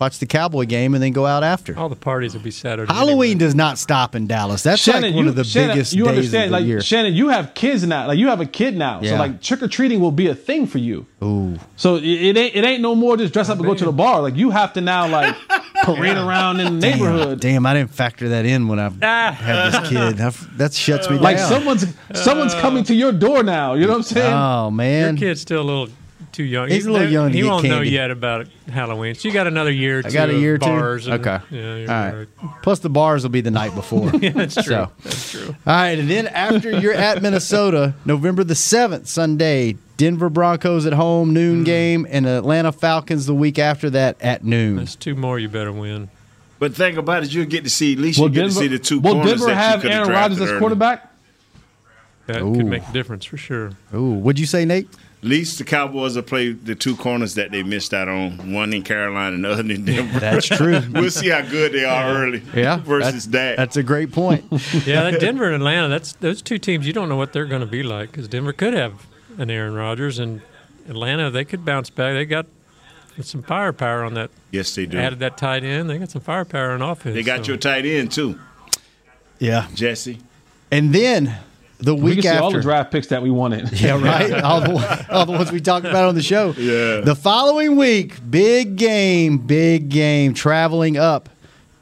watch 0.00 0.18
the 0.18 0.26
Cowboy 0.26 0.64
game 0.64 0.94
and 0.94 1.02
then 1.02 1.12
go 1.12 1.26
out 1.26 1.44
after. 1.44 1.78
All 1.78 1.88
the 1.88 1.94
parties 1.94 2.34
will 2.34 2.40
be 2.40 2.50
Saturday. 2.50 2.92
Halloween 2.92 3.32
anyway. 3.32 3.38
does 3.38 3.54
not 3.54 3.78
stop 3.78 4.14
in 4.14 4.26
Dallas. 4.26 4.62
That's 4.62 4.80
Shannon, 4.80 5.02
like 5.02 5.14
one 5.14 5.24
you, 5.24 5.30
of 5.30 5.36
the 5.36 5.44
Shannon, 5.44 5.76
biggest 5.76 5.92
you 5.92 6.04
days 6.04 6.16
understand? 6.16 6.44
of 6.44 6.50
the 6.50 6.56
like 6.58 6.66
year. 6.66 6.80
Shannon, 6.80 7.14
you 7.14 7.28
have 7.28 7.54
kids 7.54 7.86
now. 7.86 8.08
Like 8.08 8.18
you 8.18 8.28
have 8.28 8.40
a 8.40 8.46
kid 8.46 8.76
now, 8.76 9.02
so 9.02 9.16
like 9.16 9.42
trick 9.42 9.62
or 9.62 9.68
treating 9.68 10.00
will 10.00 10.10
be 10.10 10.26
a 10.28 10.34
thing 10.34 10.66
for 10.66 10.78
you. 10.78 11.06
Ooh. 11.22 11.58
So 11.76 11.96
it, 11.96 12.04
it 12.04 12.36
ain't 12.36 12.56
it 12.56 12.64
ain't 12.64 12.82
no 12.82 12.94
more 12.94 13.16
just 13.16 13.32
dress 13.32 13.48
up 13.48 13.58
and 13.58 13.66
go 13.66 13.74
to 13.74 13.84
the 13.84 13.92
bar. 13.92 14.22
Like 14.22 14.36
you 14.36 14.50
have 14.50 14.72
to 14.72 14.80
now 14.80 15.06
like 15.06 15.36
parade 15.84 16.16
around 16.16 16.60
in 16.60 16.78
the 16.80 16.86
neighborhood. 16.90 17.40
Damn, 17.40 17.66
I 17.66 17.74
didn't 17.74 17.90
factor 17.90 18.28
that 18.30 18.44
in 18.46 18.68
when 18.68 18.78
I 18.78 18.90
Ah. 19.02 19.32
had 19.38 19.72
this 19.72 19.88
kid. 19.88 20.16
That, 20.18 20.36
that 20.56 20.72
shuts 20.74 21.08
me 21.10 21.18
Like 21.18 21.36
down. 21.36 21.48
someone's 21.48 21.86
someone's 22.14 22.54
coming 22.54 22.84
to 22.84 22.94
your 22.94 23.12
door 23.12 23.42
now. 23.42 23.74
You 23.74 23.82
know 23.86 23.92
what 23.92 23.96
I'm 23.96 24.02
saying? 24.02 24.32
oh 24.32 24.70
man, 24.70 25.16
Your 25.16 25.28
kid's 25.28 25.40
still 25.40 25.62
a 25.62 25.64
little 25.64 25.88
too 26.32 26.44
young. 26.44 26.68
He's 26.68 26.86
a 26.86 26.92
little 26.92 27.06
they- 27.08 27.12
young 27.12 27.30
to 27.30 27.34
He 27.36 27.42
get 27.42 27.48
won't 27.50 27.64
know 27.66 27.80
yet 27.80 28.10
about 28.12 28.46
Halloween. 28.70 29.14
So 29.16 29.26
you 29.26 29.34
got 29.34 29.46
another 29.48 29.72
year. 29.72 29.98
Or 29.98 30.02
I 30.06 30.10
got 30.10 30.28
a 30.30 30.34
year 30.38 30.52
or 30.52 30.54
of 30.56 30.60
two. 30.60 30.66
bars 30.66 31.06
and- 31.08 31.26
okay, 31.26 31.44
Yeah, 31.50 31.70
all 31.72 31.76
you're 31.78 31.86
right. 31.88 32.14
right. 32.42 32.62
Plus 32.62 32.78
the 32.78 32.90
bars 32.90 33.22
will 33.24 33.30
be 33.30 33.40
the 33.40 33.50
night 33.50 33.74
before. 33.74 34.10
Yeah, 34.20 34.30
that's 34.30 34.54
true. 34.54 34.62
So. 34.64 34.90
That's 35.02 35.30
true. 35.32 35.48
All 35.48 35.74
right, 35.74 35.98
and 35.98 36.08
then 36.08 36.28
after 36.28 36.70
you're 36.78 36.92
at 36.94 37.20
Minnesota, 37.22 37.94
November 38.04 38.44
the 38.44 38.54
seventh, 38.54 39.08
Sunday, 39.08 39.76
Denver 40.00 40.30
Broncos 40.30 40.86
at 40.86 40.94
home, 40.94 41.28
Mm. 41.28 41.32
noon 41.34 41.64
game, 41.64 42.06
and 42.08 42.26
Atlanta 42.26 42.72
Falcons 42.72 43.26
the 43.26 43.34
week 43.34 43.58
after 43.58 43.90
that 43.90 44.16
at 44.22 44.42
noon. 44.42 44.76
That's 44.76 44.96
two 44.96 45.14
more. 45.14 45.38
You 45.38 45.50
better 45.50 45.70
win. 45.72 46.08
But 46.58 46.74
think 46.74 46.96
about 46.96 47.22
it, 47.22 47.34
you'll 47.34 47.44
get 47.44 47.64
to 47.64 47.70
see 47.70 47.92
at 47.92 47.98
least 47.98 48.18
will 48.18 48.28
you 48.28 48.34
get 48.34 48.40
Denver, 48.40 48.54
to 48.54 48.60
see 48.60 48.68
the 48.68 48.78
two 48.78 48.98
will 48.98 49.12
corners 49.12 49.30
Denver 49.32 49.46
that 49.48 49.54
have 49.56 49.74
you 49.76 49.82
could 49.82 49.90
Aaron 49.92 50.08
have 50.10 50.30
Rodgers 50.32 50.40
as 50.40 50.58
quarterback? 50.58 51.06
That 52.28 52.40
Ooh. 52.40 52.54
could 52.54 52.64
make 52.66 52.88
a 52.88 52.92
difference 52.92 53.26
for 53.26 53.36
sure. 53.36 53.72
Ooh, 53.94 54.12
what'd 54.12 54.38
you 54.40 54.46
say, 54.46 54.64
Nate? 54.64 54.88
At 55.22 55.28
least 55.28 55.58
the 55.58 55.64
Cowboys 55.64 56.16
will 56.16 56.22
play 56.22 56.52
the 56.52 56.74
two 56.74 56.96
corners 56.96 57.34
that 57.34 57.50
they 57.50 57.62
missed 57.62 57.92
out 57.92 58.08
on, 58.08 58.54
one 58.54 58.72
in 58.72 58.82
Carolina 58.82 59.34
and 59.34 59.44
the 59.44 59.50
other 59.50 59.60
in 59.70 59.84
Denver. 59.84 60.18
That's 60.18 60.46
true. 60.46 60.80
we'll 60.94 61.10
see 61.10 61.28
how 61.28 61.42
good 61.42 61.72
they 61.72 61.84
are 61.84 62.08
early 62.24 62.42
Yeah, 62.54 62.76
versus 62.84 63.12
that's, 63.12 63.26
that. 63.26 63.56
That's 63.58 63.76
a 63.76 63.82
great 63.82 64.12
point. 64.12 64.46
Yeah, 64.86 65.10
that 65.10 65.20
Denver 65.20 65.44
and 65.44 65.56
Atlanta. 65.56 65.88
That's 65.88 66.14
those 66.14 66.40
two 66.40 66.56
teams. 66.58 66.86
You 66.86 66.94
don't 66.94 67.10
know 67.10 67.16
what 67.16 67.34
they're 67.34 67.44
going 67.44 67.60
to 67.60 67.66
be 67.66 67.82
like 67.82 68.12
because 68.12 68.28
Denver 68.28 68.54
could 68.54 68.72
have 68.72 69.06
an 69.38 69.50
Aaron 69.50 69.74
Rodgers 69.74 70.18
and 70.18 70.40
Atlanta. 70.88 71.30
They 71.30 71.44
could 71.44 71.64
bounce 71.64 71.90
back. 71.90 72.14
They 72.14 72.24
got 72.24 72.46
some 73.22 73.42
firepower 73.42 74.02
on 74.04 74.14
that. 74.14 74.30
yes, 74.50 74.74
they 74.74 74.86
do. 74.86 74.96
Added 74.98 75.18
that 75.20 75.36
tight 75.36 75.62
end. 75.64 75.90
They 75.90 75.98
got 75.98 76.10
some 76.10 76.22
firepower 76.22 76.70
on 76.70 76.80
offense. 76.82 77.14
They 77.14 77.22
got 77.22 77.44
so. 77.44 77.52
your 77.52 77.56
tight 77.58 77.84
end 77.84 78.12
too, 78.12 78.38
yeah, 79.38 79.66
Jesse. 79.74 80.18
and 80.70 80.94
then 80.94 81.36
the 81.78 81.94
We 81.94 82.02
week 82.02 82.14
can 82.16 82.22
see 82.22 82.28
after. 82.28 82.42
all 82.42 82.50
the 82.52 82.60
draft 82.60 82.90
picks 82.92 83.06
that 83.08 83.22
we 83.22 83.30
wanted. 83.30 83.70
Yeah, 83.80 84.00
right. 84.02 84.32
all, 84.42 84.60
the, 84.60 85.06
all 85.10 85.26
the 85.26 85.32
ones 85.32 85.50
we 85.52 85.60
talked 85.60 85.86
about 85.86 86.08
on 86.08 86.14
the 86.14 86.22
show. 86.22 86.54
Yeah. 86.56 87.00
The 87.00 87.14
following 87.14 87.76
week, 87.76 88.18
big 88.30 88.76
game, 88.76 89.38
big 89.38 89.88
game, 89.88 90.32
traveling 90.34 90.96
up 90.98 91.28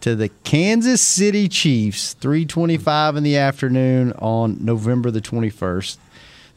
to 0.01 0.15
the 0.15 0.29
Kansas 0.45 1.03
City 1.03 1.49
Chiefs, 1.49 2.15
three 2.15 2.47
twenty-five 2.47 3.17
in 3.17 3.23
the 3.25 3.37
afternoon 3.37 4.13
on 4.15 4.65
November 4.65 5.11
the 5.11 5.21
twenty-first. 5.21 5.99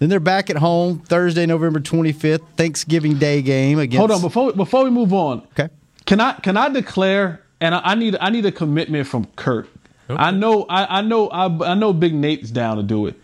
Then 0.01 0.09
they're 0.09 0.19
back 0.19 0.49
at 0.49 0.57
home 0.57 0.97
Thursday, 0.97 1.45
November 1.45 1.79
twenty-fifth, 1.79 2.41
Thanksgiving 2.57 3.19
Day 3.19 3.43
game 3.43 3.77
against. 3.77 3.99
Hold 3.99 4.09
on, 4.09 4.19
before 4.21 4.51
before 4.51 4.83
we 4.83 4.89
move 4.89 5.13
on, 5.13 5.43
Okay. 5.51 5.69
can 6.07 6.19
I 6.19 6.33
can 6.33 6.57
I 6.57 6.69
declare? 6.69 7.43
And 7.59 7.75
I, 7.75 7.81
I 7.83 7.93
need 7.93 8.17
I 8.19 8.31
need 8.31 8.43
a 8.47 8.51
commitment 8.51 9.05
from 9.05 9.25
Kurt. 9.35 9.69
I 10.09 10.31
know 10.31 10.65
I, 10.67 10.97
I 10.97 11.01
know 11.01 11.27
I, 11.29 11.45
I 11.71 11.75
know 11.75 11.93
Big 11.93 12.15
Nate's 12.15 12.49
down 12.49 12.77
to 12.77 12.83
do 12.83 13.05
it. 13.05 13.15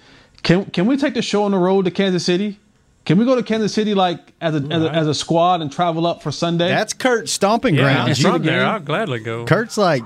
Can 0.44 0.66
can 0.66 0.86
we 0.86 0.98
take 0.98 1.16
the 1.16 1.24
show 1.24 1.46
on 1.46 1.52
the 1.52 1.58
road 1.58 1.86
to 1.86 1.92
Kansas 1.92 2.24
City? 2.24 2.60
Can 3.06 3.18
we 3.18 3.26
go 3.26 3.34
to 3.36 3.42
Kansas 3.42 3.74
City 3.74 3.96
like 3.96 4.34
as 4.40 4.54
a, 4.54 4.60
as 4.70 4.84
a, 4.84 4.92
as 4.94 5.08
a 5.08 5.16
squad 5.16 5.62
and 5.62 5.72
travel 5.72 6.06
up 6.06 6.22
for 6.22 6.32
Sunday? 6.32 6.68
That's 6.68 6.94
Kurt's 6.94 7.32
stomping 7.32 7.74
Yeah, 7.74 7.82
ground. 7.82 8.10
I'm 8.10 8.16
from 8.16 8.32
the 8.44 8.50
there. 8.52 8.60
Game? 8.60 8.68
I'll 8.70 8.80
gladly 8.82 9.20
go. 9.20 9.46
Kurt's 9.46 9.80
like 9.80 10.04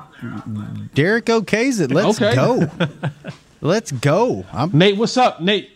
Derek 0.93 1.29
O'Kay's 1.29 1.81
it. 1.81 1.91
Let's 1.91 2.21
Okay. 2.21 2.33
go. 2.33 2.69
Let's 3.61 3.91
go. 3.91 4.45
I'm 4.53 4.69
Nate, 4.71 4.95
what's 4.97 5.17
up, 5.17 5.41
Nate? 5.41 5.69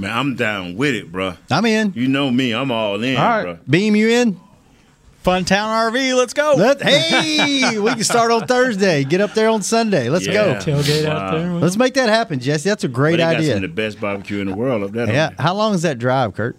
Man, 0.00 0.10
I'm 0.10 0.34
down 0.36 0.76
with 0.76 0.94
it, 0.94 1.10
bro. 1.12 1.34
I'm 1.50 1.64
in. 1.66 1.92
You 1.94 2.08
know 2.08 2.30
me, 2.30 2.52
I'm 2.52 2.70
all 2.70 3.02
in, 3.02 3.16
All 3.16 3.22
right. 3.28 3.42
bro. 3.44 3.58
Beam 3.68 3.94
you 3.96 4.08
in? 4.08 4.40
Fun 5.22 5.44
Town 5.44 5.92
RV, 5.92 6.16
let's 6.16 6.32
go. 6.32 6.54
Let, 6.56 6.80
hey, 6.82 7.78
we 7.78 7.90
can 7.92 8.04
start 8.04 8.30
on 8.30 8.46
Thursday. 8.46 9.04
Get 9.04 9.20
up 9.20 9.34
there 9.34 9.50
on 9.50 9.60
Sunday. 9.60 10.08
Let's 10.08 10.26
Yeah. 10.26 10.32
go. 10.32 10.54
Tailgate 10.54 11.04
out 11.04 11.32
Wow. 11.34 11.38
there. 11.38 11.52
Let's 11.52 11.76
make 11.76 11.92
that 11.94 12.08
happen, 12.08 12.40
Jesse. 12.40 12.68
That's 12.70 12.84
a 12.84 12.88
But 12.88 12.94
great 12.94 13.10
they 13.12 13.18
got 13.18 13.32
some 13.32 13.40
idea. 13.42 13.54
of 13.56 13.60
the 13.62 13.68
best 13.68 14.00
barbecue 14.00 14.40
in 14.40 14.46
the 14.48 14.54
world 14.54 14.82
up 14.82 14.92
there. 14.92 15.12
Yeah. 15.12 15.30
How 15.38 15.52
long 15.54 15.74
is 15.74 15.82
that 15.82 15.98
drive, 15.98 16.34
Kurt? 16.34 16.56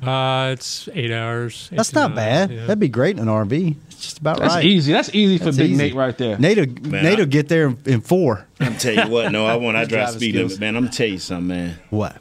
Uh, 0.00 0.50
it's 0.52 0.88
eight 0.94 1.10
hours. 1.10 1.68
eight 1.72 1.76
That's 1.78 1.94
not 1.94 2.10
nine, 2.10 2.16
bad. 2.16 2.50
yeah. 2.52 2.60
That'd 2.66 2.78
be 2.78 2.88
great 2.88 3.16
in 3.16 3.22
an 3.22 3.28
RV. 3.28 3.74
It's 3.88 3.96
just 4.00 4.18
about 4.18 4.38
right. 4.38 4.44
That's 4.44 4.54
right. 4.56 4.64
easy. 4.64 4.92
That's 4.92 5.12
easy 5.12 5.38
for 5.38 5.46
That's 5.46 5.56
Big 5.56 5.70
easy. 5.70 5.78
Nate 5.82 5.94
right 5.94 6.16
there. 6.16 6.38
Nate 6.38 6.58
will, 6.58 6.90
Man, 6.90 7.02
Nate 7.02 7.14
I- 7.18 7.22
will 7.22 7.26
get 7.26 7.48
there 7.48 7.68
in, 7.68 7.78
in 7.86 8.00
four. 8.02 8.46
I'm 8.60 8.76
tell 8.76 8.94
you 8.94 9.10
what, 9.10 9.32
no, 9.32 9.46
I 9.46 9.56
want 9.56 9.76
I 9.78 9.80
drive 9.84 9.88
driving 9.88 10.14
speed 10.20 10.34
skills. 10.34 10.50
limit, 10.52 10.60
man. 10.60 10.76
I'm 10.76 10.84
gonna 10.84 10.94
tell 10.96 11.06
you 11.08 11.18
something, 11.18 11.48
man. 11.48 11.78
What? 11.90 12.16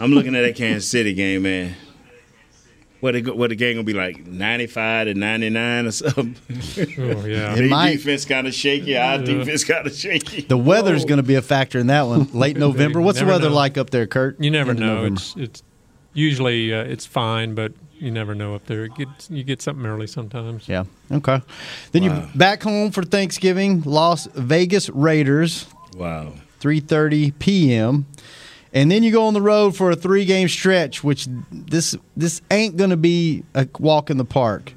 I'm 0.00 0.12
looking 0.12 0.34
at 0.34 0.42
that 0.42 0.56
Kansas 0.56 0.88
City 0.88 1.12
game, 1.14 1.42
man. 1.42 1.74
What 3.00 3.14
the 3.14 3.22
what 3.34 3.50
the 3.50 3.56
game 3.56 3.74
gonna 3.74 3.82
be 3.84 3.94
like 3.94 4.24
95 4.26 5.06
to 5.08 5.14
99 5.14 5.86
or 5.86 5.90
something? 5.90 6.36
Oh 6.98 7.26
yeah. 7.26 7.52
It 7.52 7.56
Their 7.56 7.68
might. 7.68 7.92
defense 7.96 8.24
kind 8.24 8.46
of 8.46 8.54
shaky. 8.54 8.96
Our 8.96 9.18
defense 9.18 9.64
kind 9.64 9.84
of 9.86 9.92
shaky. 9.92 10.42
The 10.42 10.56
weather's 10.56 11.04
going 11.04 11.16
to 11.16 11.24
be 11.24 11.34
a 11.34 11.42
factor 11.42 11.80
in 11.80 11.88
that 11.88 12.02
one. 12.02 12.28
Late 12.32 12.56
November. 12.68 13.00
What's 13.00 13.18
the 13.18 13.26
weather 13.26 13.48
know. 13.48 13.54
like 13.56 13.76
up 13.76 13.90
there, 13.90 14.06
Kurt? 14.06 14.40
You 14.40 14.52
never 14.52 14.70
End 14.70 14.78
know. 14.80 14.94
November. 14.94 15.18
It's 15.20 15.34
it's 15.36 15.62
usually 16.12 16.72
uh, 16.72 16.84
it's 16.84 17.04
fine, 17.04 17.56
but 17.56 17.72
you 17.98 18.12
never 18.12 18.36
know 18.36 18.54
up 18.54 18.66
there. 18.66 18.84
It 18.84 18.94
gets, 18.94 19.28
you 19.30 19.42
get 19.42 19.60
something 19.62 19.84
early 19.84 20.06
sometimes. 20.06 20.68
Yeah. 20.68 20.84
Okay. 21.10 21.40
Then 21.90 22.04
you're 22.04 22.28
back 22.36 22.62
home 22.62 22.92
for 22.92 23.02
Thanksgiving. 23.02 23.82
Las 23.82 24.26
Vegas 24.34 24.88
Raiders. 24.90 25.66
Wow. 25.96 26.34
3:30 26.60 27.36
p.m. 27.40 28.06
And 28.74 28.90
then 28.90 29.02
you 29.02 29.12
go 29.12 29.26
on 29.26 29.34
the 29.34 29.42
road 29.42 29.76
for 29.76 29.90
a 29.90 29.96
three-game 29.96 30.48
stretch, 30.48 31.04
which 31.04 31.28
this 31.50 31.94
this 32.16 32.40
ain't 32.50 32.76
going 32.76 32.90
to 32.90 32.96
be 32.96 33.44
a 33.54 33.68
walk 33.78 34.08
in 34.08 34.16
the 34.16 34.24
park. 34.24 34.72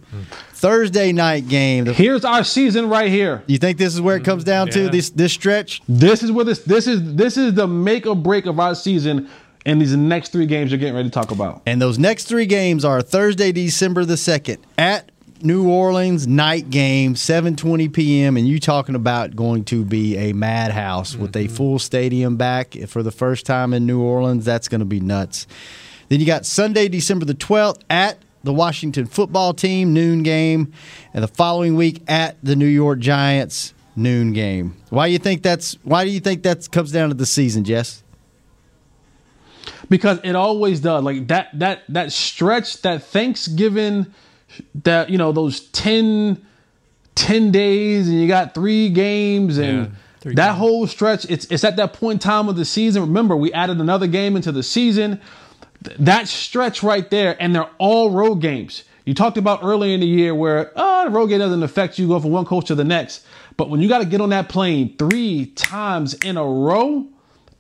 Thursday 0.54 1.12
night 1.12 1.48
game. 1.48 1.86
Here's 1.86 2.26
our 2.26 2.44
season 2.44 2.90
right 2.90 3.10
here. 3.10 3.44
you 3.48 3.58
think 3.58 3.78
this 3.78 3.94
is 3.94 4.02
where 4.02 4.16
it 4.16 4.24
comes 4.24 4.44
mm-hmm. 4.44 4.52
down 4.52 4.70
to 4.70 4.90
this 4.90 5.10
this 5.10 5.34
stretch? 5.34 5.82
This 5.88 6.24
is 6.24 6.32
where 6.32 6.46
this 6.46 6.64
this 6.64 6.88
is 6.88 7.16
this 7.16 7.38
is 7.38 7.54
the 7.54 7.68
make 7.68 8.06
or 8.06 8.16
break 8.16 8.46
of 8.46 8.60
our 8.60 8.76
season 8.76 9.30
And 9.66 9.82
these 9.82 9.96
next 9.96 10.32
three 10.32 10.46
games 10.46 10.72
you're 10.72 10.80
getting 10.80 10.96
ready 10.96 11.10
to 11.10 11.14
talk 11.14 11.32
about. 11.32 11.62
And 11.66 11.82
those 11.82 11.98
next 11.98 12.26
three 12.26 12.46
games 12.46 12.86
are 12.86 13.02
Thursday, 13.02 13.52
December 13.52 14.06
the 14.06 14.18
second 14.18 14.60
at 14.78 15.10
New 15.46 15.70
Orleans 15.70 16.28
night 16.28 16.70
game, 16.70 17.14
7:20 17.14 17.94
p.m. 17.94 18.36
And 18.36 18.48
you 18.48 18.60
talking 18.60 18.96
about 18.96 19.36
going 19.36 19.64
to 19.66 19.86
be 19.86 20.18
a 20.18 20.34
madhouse 20.34 21.16
with 21.16 21.36
a 21.36 21.46
mm-hmm. 21.46 21.56
full 21.56 21.80
stadium 21.80 22.36
back 22.36 22.76
for 22.88 23.04
the 23.04 23.12
first 23.12 23.46
time 23.46 23.74
in 23.74 23.86
New 23.86 24.02
Orleans. 24.02 24.44
That's 24.44 24.68
going 24.68 24.80
to 24.80 24.86
be 24.86 25.00
nuts. 25.00 25.48
Then 26.10 26.20
you 26.20 26.26
got 26.26 26.46
Sunday, 26.46 26.88
December 26.88 27.26
the 27.26 27.34
12th 27.34 27.82
at 27.90 28.20
the 28.44 28.54
Washington 28.54 29.06
football 29.06 29.54
team 29.54 29.94
noon 29.94 30.24
game, 30.24 30.74
and 31.14 31.24
the 31.24 31.28
following 31.28 31.76
week 31.76 32.04
at 32.08 32.38
the 32.44 32.56
New 32.56 32.66
York 32.66 33.00
Giants 33.00 33.74
noon 33.96 34.34
game. 34.34 34.76
Why 34.90 35.08
do 35.08 35.14
you 35.14 35.20
think 35.20 35.44
that's? 35.44 35.76
Why 35.84 36.04
do 36.04 36.10
you 36.10 36.20
think 36.20 36.44
that 36.44 36.70
comes 36.72 36.92
down 36.92 37.10
to 37.10 37.16
the 37.16 37.26
season, 37.26 37.64
Jess? 37.64 38.04
because 39.90 40.20
it 40.24 40.36
always 40.36 40.80
does 40.80 41.04
like 41.04 41.28
that 41.28 41.48
that 41.58 41.84
that 41.90 42.12
stretch 42.12 42.82
that 42.82 43.04
thanksgiving 43.04 44.08
that 44.84 45.10
you 45.10 45.18
know 45.18 45.32
those 45.32 45.62
10 45.72 46.44
10 47.16 47.52
days 47.52 48.08
and 48.10 48.20
you 48.20 48.28
got 48.28 48.54
three 48.54 48.90
games 48.90 49.58
and 49.58 49.78
Yeah, 49.78 49.88
three 50.20 50.36
that 50.36 50.48
games. 50.50 50.58
whole 50.60 50.88
stretch 50.88 51.26
it's 51.30 51.46
it's 51.46 51.64
at 51.64 51.76
that 51.78 51.94
point 51.94 52.16
in 52.16 52.20
time 52.20 52.50
of 52.50 52.56
the 52.56 52.66
season. 52.66 53.02
Remember 53.04 53.36
we 53.36 53.52
added 53.54 53.80
another 53.80 54.08
game 54.08 54.36
into 54.36 54.52
the 54.52 54.64
season. 54.64 55.22
Th- 55.84 55.98
that 56.00 56.28
stretch 56.28 56.84
right 56.84 57.10
there 57.10 57.36
and 57.40 57.56
they're 57.56 57.70
all 57.78 58.12
road 58.12 58.36
games. 58.36 58.84
You 59.06 59.14
talked 59.14 59.38
about 59.38 59.60
earlier 59.64 59.94
in 59.94 60.00
the 60.00 60.08
year 60.08 60.34
where 60.34 60.72
oh 60.76 61.06
the 61.06 61.12
road 61.12 61.28
game 61.28 61.40
doesn't 61.40 61.64
affect 61.64 61.98
you 62.00 62.08
go 62.08 62.20
from 62.20 62.32
one 62.32 62.46
coach 62.46 62.66
to 62.68 62.76
the 62.76 62.84
next. 62.84 63.26
But 63.58 63.70
when 63.70 63.82
you 63.82 63.88
got 63.88 64.00
to 64.00 64.06
get 64.06 64.20
on 64.20 64.30
that 64.30 64.50
plane 64.50 64.96
three 64.98 65.46
times 65.56 66.14
in 66.16 66.36
a 66.38 66.46
row 66.46 67.06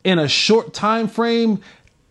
in 0.04 0.20
a 0.20 0.28
short 0.28 0.74
time 0.74 1.08
frame 1.08 1.62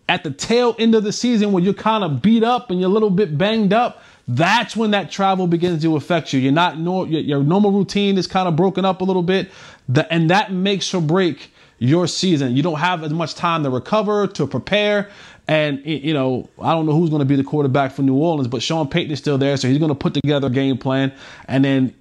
at 0.08 0.22
the 0.24 0.30
tail 0.30 0.74
end 0.78 0.94
of 0.94 1.02
the 1.04 1.12
season 1.12 1.52
when 1.52 1.64
you're 1.64 1.74
kind 1.74 2.04
of 2.04 2.20
beat 2.22 2.42
up 2.44 2.70
and 2.70 2.80
you're 2.80 2.88
a 2.90 2.92
little 2.92 3.10
bit 3.10 3.36
banged 3.36 3.72
up 3.72 4.02
that's 4.26 4.74
when 4.76 4.90
that 4.92 5.10
travel 5.10 5.46
begins 5.46 5.82
to 5.82 5.96
affect 5.96 6.32
you 6.32 6.40
you're 6.40 6.52
not 6.52 6.78
nor, 6.78 7.06
your, 7.06 7.20
your 7.20 7.42
normal 7.42 7.70
routine 7.70 8.16
is 8.16 8.26
kind 8.26 8.48
of 8.48 8.56
broken 8.56 8.84
up 8.84 9.00
a 9.00 9.04
little 9.04 9.22
bit 9.22 9.50
The- 9.88 10.10
and 10.12 10.30
that 10.30 10.52
makes 10.52 10.92
or 10.94 11.02
break 11.02 11.50
your 11.78 12.06
season 12.06 12.56
you 12.56 12.62
don't 12.62 12.78
have 12.78 13.02
as 13.02 13.12
much 13.12 13.34
time 13.34 13.62
to 13.64 13.70
recover 13.70 14.26
to 14.28 14.46
prepare 14.46 15.10
and 15.46 15.84
you 15.84 16.14
know 16.14 16.48
i 16.62 16.72
don't 16.72 16.86
know 16.86 16.92
who's 16.92 17.10
going 17.10 17.20
to 17.20 17.26
be 17.26 17.36
the 17.36 17.44
quarterback 17.44 17.92
for 17.92 18.02
new 18.02 18.14
orleans 18.14 18.48
but 18.48 18.62
sean 18.62 18.88
payton 18.88 19.12
is 19.12 19.18
still 19.18 19.36
there 19.36 19.56
so 19.56 19.68
he's 19.68 19.78
going 19.78 19.90
to 19.90 19.94
put 19.94 20.14
together 20.14 20.46
a 20.46 20.50
game 20.50 20.78
plan 20.78 21.12
and 21.48 21.64
then 21.64 21.94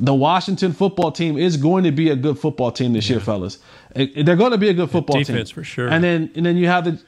the 0.00 0.14
Washington 0.14 0.72
football 0.72 1.10
team 1.10 1.36
is 1.36 1.56
going 1.56 1.82
to 1.82 1.90
be 1.90 2.10
a 2.10 2.14
good 2.14 2.38
football 2.38 2.70
team 2.70 2.92
this 2.92 3.10
year, 3.10 3.18
fellas. 3.18 3.58
They're 3.94 4.36
going 4.36 4.52
to 4.52 4.56
be 4.58 4.68
a 4.68 4.72
good 4.72 4.92
football 4.92 5.16
team. 5.16 5.24
defense 5.24 5.50
for 5.50 5.64
sure. 5.64 5.88
And 5.88 6.04
then 6.04 6.30
and 6.36 6.46
then 6.46 6.56
you 6.56 6.68
have 6.68 6.84
the 6.84 7.00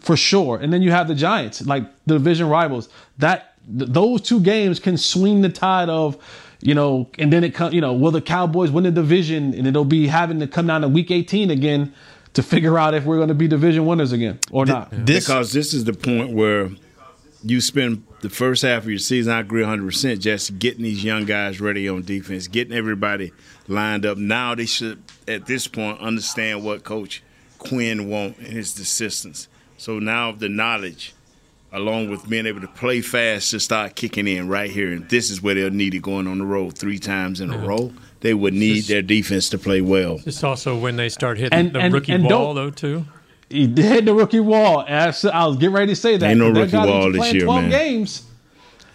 for 0.00 0.14
sure, 0.14 0.58
and 0.58 0.70
then 0.70 0.82
you 0.82 0.90
have 0.90 1.08
the 1.08 1.14
Giants, 1.14 1.64
like 1.64 1.84
the 2.04 2.14
division 2.18 2.48
rivals. 2.48 2.90
That 3.16 3.54
th- 3.76 3.90
those 3.90 4.20
two 4.20 4.40
games 4.40 4.78
can 4.80 4.96
swing 4.96 5.42
the 5.42 5.48
tide 5.48 5.88
of, 5.88 6.16
you 6.60 6.74
know, 6.74 7.08
and 7.18 7.32
then 7.32 7.44
it 7.44 7.54
come, 7.54 7.72
you 7.72 7.80
know, 7.80 7.92
will 7.92 8.10
the 8.10 8.20
Cowboys 8.20 8.70
win 8.70 8.84
the 8.84 8.90
division, 8.90 9.54
and 9.54 9.66
it'll 9.66 9.84
be 9.84 10.06
having 10.06 10.40
to 10.40 10.46
come 10.46 10.66
down 10.66 10.82
to 10.82 10.88
Week 10.88 11.10
18 11.10 11.50
again 11.50 11.94
to 12.34 12.42
figure 12.42 12.78
out 12.78 12.94
if 12.94 13.04
we're 13.04 13.16
going 13.16 13.28
to 13.28 13.34
be 13.34 13.48
division 13.48 13.86
winners 13.86 14.12
again 14.12 14.38
or 14.50 14.66
not. 14.66 14.88
This 14.92 15.26
because 15.26 15.52
this 15.52 15.74
is 15.74 15.84
the 15.84 15.92
point 15.92 16.32
where 16.32 16.70
you 17.42 17.60
spend 17.60 18.04
the 18.20 18.30
first 18.30 18.62
half 18.62 18.82
of 18.82 18.88
your 18.88 18.98
season. 18.98 19.32
I 19.32 19.40
agree 19.40 19.62
100 19.62 19.84
percent. 19.84 20.20
Just 20.20 20.58
getting 20.58 20.82
these 20.82 21.04
young 21.04 21.24
guys 21.24 21.60
ready 21.60 21.88
on 21.88 22.02
defense, 22.02 22.48
getting 22.48 22.76
everybody 22.76 23.32
lined 23.66 24.04
up. 24.04 24.18
Now 24.18 24.54
they 24.54 24.66
should, 24.66 25.02
at 25.26 25.46
this 25.46 25.68
point, 25.68 26.00
understand 26.00 26.64
what 26.64 26.84
Coach 26.84 27.22
Quinn 27.58 28.08
want 28.08 28.38
and 28.38 28.48
his 28.48 28.78
assistants. 28.78 29.48
So 29.76 29.98
now 29.98 30.32
the 30.32 30.48
knowledge, 30.48 31.14
along 31.72 32.08
with 32.10 32.28
being 32.28 32.46
able 32.46 32.60
to 32.60 32.68
play 32.68 33.00
fast, 33.00 33.50
to 33.50 33.60
start 33.60 33.94
kicking 33.94 34.26
in 34.26 34.48
right 34.48 34.70
here. 34.70 34.90
And 34.92 35.08
this 35.08 35.30
is 35.30 35.42
where 35.42 35.54
they'll 35.54 35.70
need 35.70 35.94
it 35.94 36.02
going 36.02 36.26
on 36.26 36.38
the 36.38 36.44
road 36.46 36.76
three 36.78 36.98
times 36.98 37.40
in 37.40 37.52
a 37.52 37.58
row. 37.58 37.92
They 38.20 38.34
would 38.34 38.54
need 38.54 38.76
Just- 38.76 38.88
their 38.88 39.02
defense 39.02 39.48
to 39.50 39.58
play 39.58 39.80
well. 39.80 40.20
It's 40.26 40.42
also 40.42 40.76
when 40.76 40.96
they 40.96 41.08
start 41.08 41.38
hitting 41.38 41.58
And- 41.58 41.72
the 41.72 41.78
and- 41.80 41.94
rookie 41.94 42.12
and 42.12 42.24
wall, 42.24 42.54
though, 42.54 42.70
too. 42.70 43.04
He 43.50 43.66
hit 43.66 44.04
the 44.04 44.14
rookie 44.14 44.40
wall. 44.40 44.80
And 44.86 44.94
I, 44.94 45.06
s- 45.08 45.24
I 45.24 45.46
was 45.46 45.56
getting 45.56 45.74
ready 45.74 45.92
to 45.92 45.96
say 45.96 46.16
that. 46.16 46.28
Ain't 46.30 46.38
no 46.40 46.50
rookie 46.50 46.76
wall 46.76 47.12
this 47.12 47.32
year, 47.32 47.44
12 47.44 47.62
man. 47.62 47.70
games. 47.70 48.22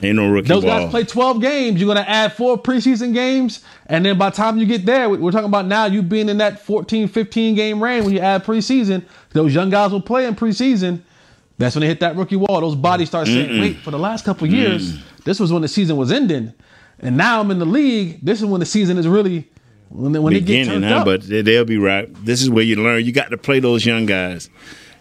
Ain't 0.01 0.17
no 0.17 0.27
rookie 0.29 0.49
Those 0.49 0.65
ball. 0.65 0.81
guys 0.81 0.91
play 0.91 1.03
12 1.05 1.41
games. 1.41 1.79
You're 1.79 1.91
going 1.91 2.03
to 2.03 2.09
add 2.09 2.33
four 2.33 2.61
preseason 2.61 3.13
games. 3.13 3.61
And 3.87 4.05
then 4.05 4.17
by 4.17 4.29
the 4.31 4.35
time 4.35 4.57
you 4.57 4.65
get 4.65 4.85
there, 4.85 5.09
we- 5.09 5.17
we're 5.17 5.31
talking 5.31 5.47
about 5.47 5.65
now 5.65 5.85
you 5.85 6.01
being 6.01 6.27
in 6.27 6.37
that 6.39 6.59
14, 6.63 7.07
15 7.07 7.55
game 7.55 7.81
range 7.81 8.03
when 8.05 8.13
you 8.13 8.19
add 8.19 8.43
preseason. 8.43 9.03
Those 9.31 9.55
young 9.55 9.69
guys 9.69 9.91
will 9.91 10.01
play 10.01 10.25
in 10.25 10.35
preseason. 10.35 10.99
That's 11.57 11.75
when 11.75 11.81
they 11.81 11.87
hit 11.87 11.99
that 12.01 12.15
rookie 12.15 12.35
wall. 12.35 12.61
Those 12.61 12.75
bodies 12.75 13.09
start 13.09 13.27
saying, 13.27 13.59
wait, 13.61 13.77
for 13.77 13.91
the 13.91 13.99
last 13.99 14.25
couple 14.25 14.47
of 14.47 14.53
years, 14.53 14.97
this 15.23 15.39
was 15.39 15.53
when 15.53 15.61
the 15.61 15.67
season 15.67 15.97
was 15.97 16.11
ending. 16.11 16.53
And 16.99 17.15
now 17.17 17.39
I'm 17.41 17.51
in 17.51 17.59
the 17.59 17.65
league. 17.65 18.19
This 18.21 18.39
is 18.41 18.45
when 18.45 18.59
the 18.59 18.65
season 18.65 18.97
is 18.97 19.07
really, 19.07 19.49
when, 19.89 20.13
when 20.23 20.33
they 20.33 20.39
get 20.39 20.45
beginning, 20.47 20.69
turned 20.81 20.85
huh? 20.85 20.95
up. 20.99 21.05
But 21.05 21.21
they- 21.27 21.41
they'll 21.41 21.65
be 21.65 21.77
right. 21.77 22.09
This 22.25 22.41
is 22.41 22.49
where 22.49 22.63
you 22.63 22.77
learn. 22.77 23.05
You 23.05 23.11
got 23.11 23.29
to 23.29 23.37
play 23.37 23.59
those 23.59 23.85
young 23.85 24.05
guys. 24.05 24.49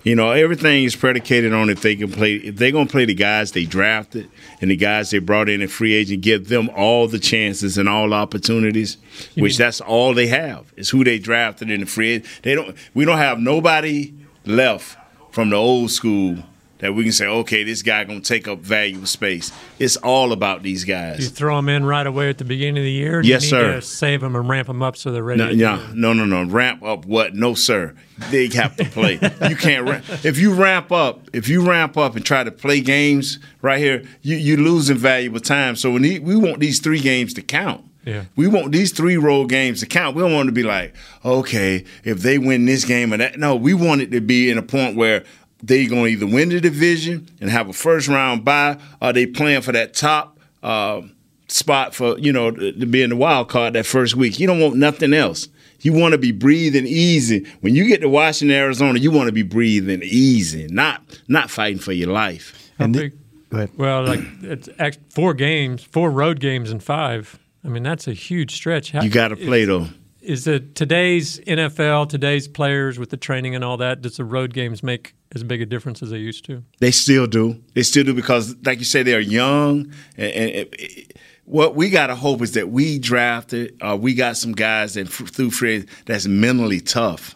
You 0.04 0.16
know, 0.16 0.32
everything 0.32 0.82
is 0.82 0.96
predicated 0.96 1.52
on 1.52 1.70
if 1.70 1.80
they 1.80 1.94
can 1.94 2.10
play. 2.10 2.34
If 2.34 2.56
they're 2.56 2.72
gonna 2.72 2.86
play 2.86 3.04
the 3.04 3.14
guys 3.14 3.52
they 3.52 3.64
drafted 3.64 4.28
and 4.60 4.68
the 4.68 4.74
guys 4.74 5.10
they 5.10 5.20
brought 5.20 5.48
in 5.48 5.62
in 5.62 5.68
free 5.68 5.94
agent, 5.94 6.22
give 6.22 6.48
them 6.48 6.68
all 6.76 7.06
the 7.06 7.20
chances 7.20 7.78
and 7.78 7.88
all 7.88 8.12
opportunities. 8.12 8.96
Which 9.36 9.56
that's 9.58 9.80
all 9.80 10.12
they 10.12 10.26
have 10.26 10.72
is 10.76 10.90
who 10.90 11.04
they 11.04 11.20
drafted 11.20 11.70
in 11.70 11.78
the 11.80 11.86
free. 11.86 12.10
agent. 12.14 12.26
They 12.42 12.56
don't. 12.56 12.76
We 12.94 13.04
don't 13.04 13.18
have 13.18 13.38
nobody 13.38 14.12
left 14.44 14.96
from 15.32 15.50
the 15.50 15.56
old 15.56 15.90
school 15.90 16.36
that 16.82 16.92
we 16.94 17.04
can 17.04 17.12
say, 17.12 17.26
okay, 17.26 17.62
this 17.62 17.80
guy 17.80 18.02
gonna 18.02 18.20
take 18.20 18.48
up 18.48 18.58
valuable 18.58 19.06
space. 19.06 19.52
It's 19.78 19.96
all 19.96 20.32
about 20.32 20.64
these 20.64 20.84
guys. 20.84 21.20
You 21.20 21.28
throw 21.28 21.54
them 21.54 21.68
in 21.68 21.84
right 21.84 22.06
away 22.06 22.28
at 22.28 22.38
the 22.38 22.44
beginning 22.44 22.78
of 22.78 22.84
the 22.84 22.90
year. 22.90 23.20
Yes, 23.22 23.50
you 23.50 23.56
need 23.56 23.62
sir. 23.62 23.74
To 23.74 23.82
save 23.82 24.20
them 24.20 24.34
and 24.34 24.48
ramp 24.48 24.66
them 24.66 24.82
up 24.82 24.96
so 24.96 25.12
they're 25.12 25.22
ready. 25.22 25.38
No, 25.38 25.50
to 25.50 25.94
no, 25.94 26.12
no, 26.12 26.24
no, 26.24 26.42
no. 26.42 26.50
Ramp 26.50 26.82
up 26.82 27.06
what? 27.06 27.34
No, 27.34 27.54
sir. 27.54 27.94
They 28.30 28.48
have 28.48 28.76
to 28.76 28.84
play. 28.84 29.12
you 29.48 29.56
can't 29.56 29.88
ramp. 29.88 30.04
If 30.24 30.38
you 30.38 30.54
ramp 30.54 30.90
up, 30.90 31.30
if 31.32 31.48
you 31.48 31.64
ramp 31.64 31.96
up 31.96 32.16
and 32.16 32.26
try 32.26 32.42
to 32.42 32.50
play 32.50 32.80
games 32.80 33.38
right 33.62 33.78
here, 33.78 34.02
you 34.20 34.36
you 34.36 34.56
losing 34.56 34.98
valuable 34.98 35.40
time. 35.40 35.76
So 35.76 35.92
we 35.92 36.18
we 36.18 36.34
want 36.34 36.58
these 36.58 36.80
three 36.80 37.00
games 37.00 37.32
to 37.34 37.42
count. 37.42 37.84
Yeah. 38.04 38.24
We 38.36 38.48
want 38.48 38.72
these 38.72 38.92
three 38.92 39.16
road 39.16 39.48
games 39.48 39.80
to 39.80 39.86
count. 39.86 40.16
We 40.16 40.22
don't 40.22 40.32
want 40.32 40.46
to 40.48 40.52
be 40.52 40.62
like, 40.64 40.94
okay, 41.24 41.84
if 42.04 42.20
they 42.20 42.38
win 42.38 42.64
this 42.64 42.84
game 42.84 43.12
or 43.12 43.16
that. 43.18 43.38
No, 43.38 43.54
we 43.54 43.74
want 43.74 44.00
it 44.00 44.10
to 44.10 44.20
be 44.20 44.50
in 44.50 44.58
a 44.58 44.62
point 44.62 44.96
where 44.96 45.24
they're 45.62 45.88
going 45.88 46.04
to 46.06 46.10
either 46.10 46.26
win 46.26 46.48
the 46.48 46.60
division 46.60 47.28
and 47.40 47.48
have 47.50 47.68
a 47.68 47.72
first 47.72 48.08
round 48.08 48.44
bye, 48.44 48.78
or 49.00 49.12
they 49.12 49.26
playing 49.26 49.62
for 49.62 49.70
that 49.72 49.94
top 49.94 50.38
uh, 50.62 51.02
spot 51.48 51.94
for 51.94 52.18
you 52.18 52.32
know 52.32 52.50
to 52.50 52.72
to 52.72 52.86
be 52.86 53.02
in 53.02 53.10
the 53.10 53.16
wild 53.16 53.48
card 53.48 53.74
that 53.74 53.86
first 53.86 54.16
week. 54.16 54.40
You 54.40 54.46
don't 54.48 54.60
want 54.60 54.74
nothing 54.76 55.12
else. 55.14 55.48
You 55.80 55.92
want 55.92 56.12
to 56.12 56.18
be 56.18 56.30
breathing 56.32 56.86
easy. 56.86 57.44
When 57.60 57.74
you 57.74 57.86
get 57.88 58.00
to 58.02 58.08
Washington, 58.08 58.56
Arizona, 58.56 58.98
you 59.00 59.10
want 59.10 59.26
to 59.28 59.32
be 59.32 59.42
breathing 59.42 60.00
easy, 60.02 60.66
not 60.68 61.02
not 61.28 61.50
fighting 61.50 61.78
for 61.80 61.92
your 61.92 62.10
life. 62.10 62.70
And 62.78 62.94
the- 62.94 62.98
big- 63.00 63.18
Go 63.50 63.56
ahead. 63.58 63.70
well, 63.76 64.04
like 64.06 64.20
it's 64.42 64.68
four 65.10 65.34
games, 65.34 65.82
four 65.84 66.10
road 66.10 66.40
games 66.40 66.70
in 66.70 66.80
five. 66.80 67.38
I 67.64 67.68
mean, 67.68 67.82
that's 67.82 68.08
a 68.08 68.12
huge 68.12 68.54
stretch. 68.54 68.90
How, 68.92 69.02
You 69.02 69.10
got 69.10 69.28
to 69.28 69.36
play 69.36 69.64
though. 69.64 69.86
Is 70.20 70.46
it 70.46 70.76
today's 70.76 71.40
NFL, 71.40 72.08
today's 72.08 72.46
players 72.46 72.96
with 72.98 73.10
the 73.10 73.16
training 73.16 73.56
and 73.56 73.64
all 73.64 73.76
that? 73.78 74.02
Does 74.02 74.16
the 74.18 74.24
road 74.24 74.54
games 74.54 74.82
make 74.82 75.14
as 75.34 75.42
big 75.42 75.60
a 75.60 75.66
difference 75.66 76.00
as 76.00 76.10
they 76.10 76.18
used 76.18 76.44
to? 76.44 76.62
They 76.78 76.92
still 76.92 77.26
do. 77.26 77.60
They 77.74 77.82
still 77.82 78.04
do 78.04 78.14
because, 78.14 78.54
like 78.64 78.78
you 78.78 78.84
say, 78.84 79.02
they're 79.02 79.18
young. 79.20 79.92
And, 80.16 80.32
and 80.32 80.50
it- 80.74 81.18
what 81.44 81.74
we 81.74 81.90
got 81.90 82.06
to 82.06 82.14
hope 82.14 82.40
is 82.40 82.52
that 82.52 82.70
we 82.70 83.00
drafted, 83.00 83.76
uh, 83.80 83.98
we 84.00 84.14
got 84.14 84.36
some 84.36 84.52
guys 84.52 84.94
that 84.94 85.08
through 85.08 85.50
free 85.50 85.86
that's 86.06 86.26
mentally 86.28 86.80
tough. 86.80 87.34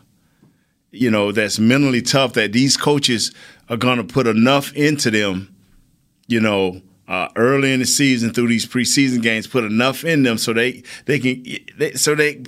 You 0.93 1.11
know, 1.11 1.33
that's 1.33 1.59
mentally 1.59 2.03
tough. 2.03 2.35
That 2.35 2.53
these 2.53 2.77
coaches 2.77 3.35
are 3.69 3.77
going 3.77 3.99
to 3.99 4.05
put 4.05 4.29
enough 4.29 4.73
into 4.75 5.11
them. 5.11 5.53
You 6.29 6.41
know, 6.41 6.81
uh, 7.09 7.29
early 7.37 7.73
in 7.73 7.81
the 7.81 7.87
season 7.87 8.33
through 8.33 8.49
these 8.49 8.67
preseason 8.67 9.23
games, 9.23 9.47
put 9.47 9.65
enough 9.65 10.05
in 10.05 10.23
them 10.23 10.39
so 10.39 10.53
they 10.53 10.83
they 11.07 11.19
can 11.19 11.45
they, 11.79 11.93
so 11.93 12.15
they. 12.15 12.43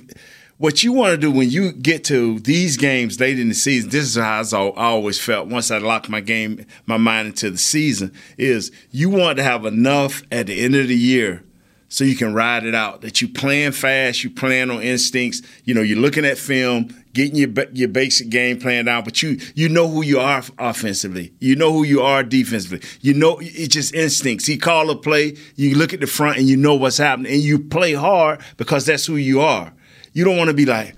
What 0.57 0.83
you 0.83 0.91
want 0.91 1.11
to 1.11 1.17
do 1.17 1.31
when 1.31 1.49
you 1.49 1.71
get 1.71 2.03
to 2.05 2.37
these 2.41 2.75
games 2.75 3.17
late 3.17 3.39
in 3.39 3.47
the 3.47 3.55
season, 3.55 3.91
this 3.91 4.03
is 4.03 4.17
how 4.17 4.41
I 4.41 4.81
I 4.81 4.85
always 4.87 5.17
felt 5.17 5.47
once 5.47 5.71
I 5.71 5.77
locked 5.77 6.09
my 6.09 6.19
game, 6.19 6.65
my 6.85 6.97
mind 6.97 7.29
into 7.29 7.49
the 7.49 7.57
season, 7.57 8.11
is 8.37 8.69
you 8.91 9.09
want 9.09 9.37
to 9.37 9.43
have 9.43 9.65
enough 9.65 10.21
at 10.29 10.47
the 10.47 10.59
end 10.59 10.75
of 10.75 10.89
the 10.89 10.97
year 10.97 11.43
so 11.89 12.03
you 12.03 12.15
can 12.15 12.33
ride 12.33 12.65
it 12.65 12.75
out. 12.75 13.01
That 13.01 13.21
you 13.21 13.27
plan 13.27 13.71
fast, 13.71 14.23
you 14.23 14.29
plan 14.29 14.71
on 14.71 14.81
instincts. 14.81 15.41
You 15.65 15.73
know, 15.73 15.81
you're 15.81 15.97
looking 15.97 16.23
at 16.23 16.37
film, 16.37 16.95
getting 17.13 17.35
your 17.35 17.49
your 17.73 17.89
basic 17.89 18.29
game 18.29 18.59
plan 18.59 18.85
down, 18.85 19.03
but 19.03 19.21
you 19.21 19.39
you 19.55 19.67
know 19.67 19.87
who 19.87 20.03
you 20.03 20.19
are 20.19 20.43
offensively. 20.57 21.33
You 21.39 21.55
know 21.55 21.73
who 21.73 21.83
you 21.83 22.01
are 22.01 22.23
defensively. 22.23 22.81
You 23.01 23.15
know 23.15 23.39
it's 23.41 23.73
just 23.73 23.93
instincts. 23.93 24.45
He 24.45 24.57
call 24.57 24.89
a 24.89 24.95
play, 24.95 25.35
you 25.55 25.75
look 25.75 25.93
at 25.93 25.99
the 25.99 26.07
front 26.07 26.37
and 26.37 26.47
you 26.47 26.55
know 26.55 26.75
what's 26.75 26.97
happening, 26.97 27.33
and 27.33 27.41
you 27.41 27.59
play 27.59 27.93
hard 27.93 28.41
because 28.57 28.85
that's 28.85 29.05
who 29.05 29.15
you 29.15 29.41
are. 29.41 29.73
You 30.13 30.25
don't 30.25 30.37
want 30.37 30.49
to 30.49 30.55
be 30.55 30.65
like, 30.65 30.95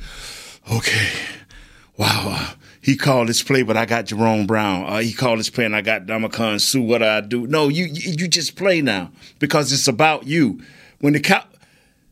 okay, 0.71 1.09
wow. 1.97 2.25
Uh, 2.27 2.53
he 2.83 2.97
called 2.97 3.27
this 3.29 3.43
play, 3.43 3.61
but 3.61 3.77
I 3.77 3.85
got 3.85 4.05
Jerome 4.05 4.47
Brown. 4.47 4.85
Uh, 4.87 4.97
he 4.97 5.13
called 5.13 5.37
this 5.37 5.51
play, 5.51 5.65
and 5.65 5.75
I 5.75 5.81
got 5.81 6.07
Damakan 6.07 6.59
Sue. 6.59 6.81
What 6.81 6.97
do 6.99 7.05
I 7.05 7.21
do? 7.21 7.45
No, 7.45 7.69
you 7.69 7.85
you 7.85 8.27
just 8.27 8.55
play 8.55 8.81
now 8.81 9.11
because 9.37 9.71
it's 9.71 9.87
about 9.87 10.25
you. 10.25 10.61
When 11.01 11.13
the 11.13 11.19
cow, 11.19 11.43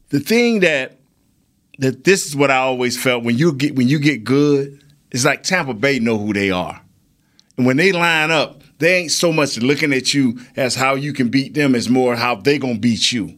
the 0.09 0.19
thing 0.19 0.59
that 0.59 0.97
that 1.77 2.03
this 2.03 2.25
is 2.25 2.35
what 2.35 2.51
I 2.51 2.57
always 2.57 3.01
felt 3.01 3.23
when 3.23 3.37
you 3.37 3.53
get 3.53 3.75
when 3.75 3.87
you 3.87 3.99
get 3.99 4.23
good, 4.23 4.83
it's 5.11 5.23
like 5.25 5.43
Tampa 5.43 5.73
Bay 5.73 5.99
know 5.99 6.17
who 6.17 6.33
they 6.33 6.51
are, 6.51 6.81
and 7.57 7.65
when 7.65 7.77
they 7.77 7.91
line 7.91 8.31
up, 8.31 8.61
they 8.79 8.95
ain't 8.95 9.11
so 9.11 9.31
much 9.31 9.57
looking 9.59 9.93
at 9.93 10.13
you 10.13 10.39
as 10.55 10.75
how 10.75 10.95
you 10.95 11.13
can 11.13 11.29
beat 11.29 11.53
them, 11.53 11.75
as 11.75 11.89
more 11.89 12.15
how 12.15 12.35
they 12.35 12.57
gonna 12.57 12.79
beat 12.79 13.11
you. 13.11 13.37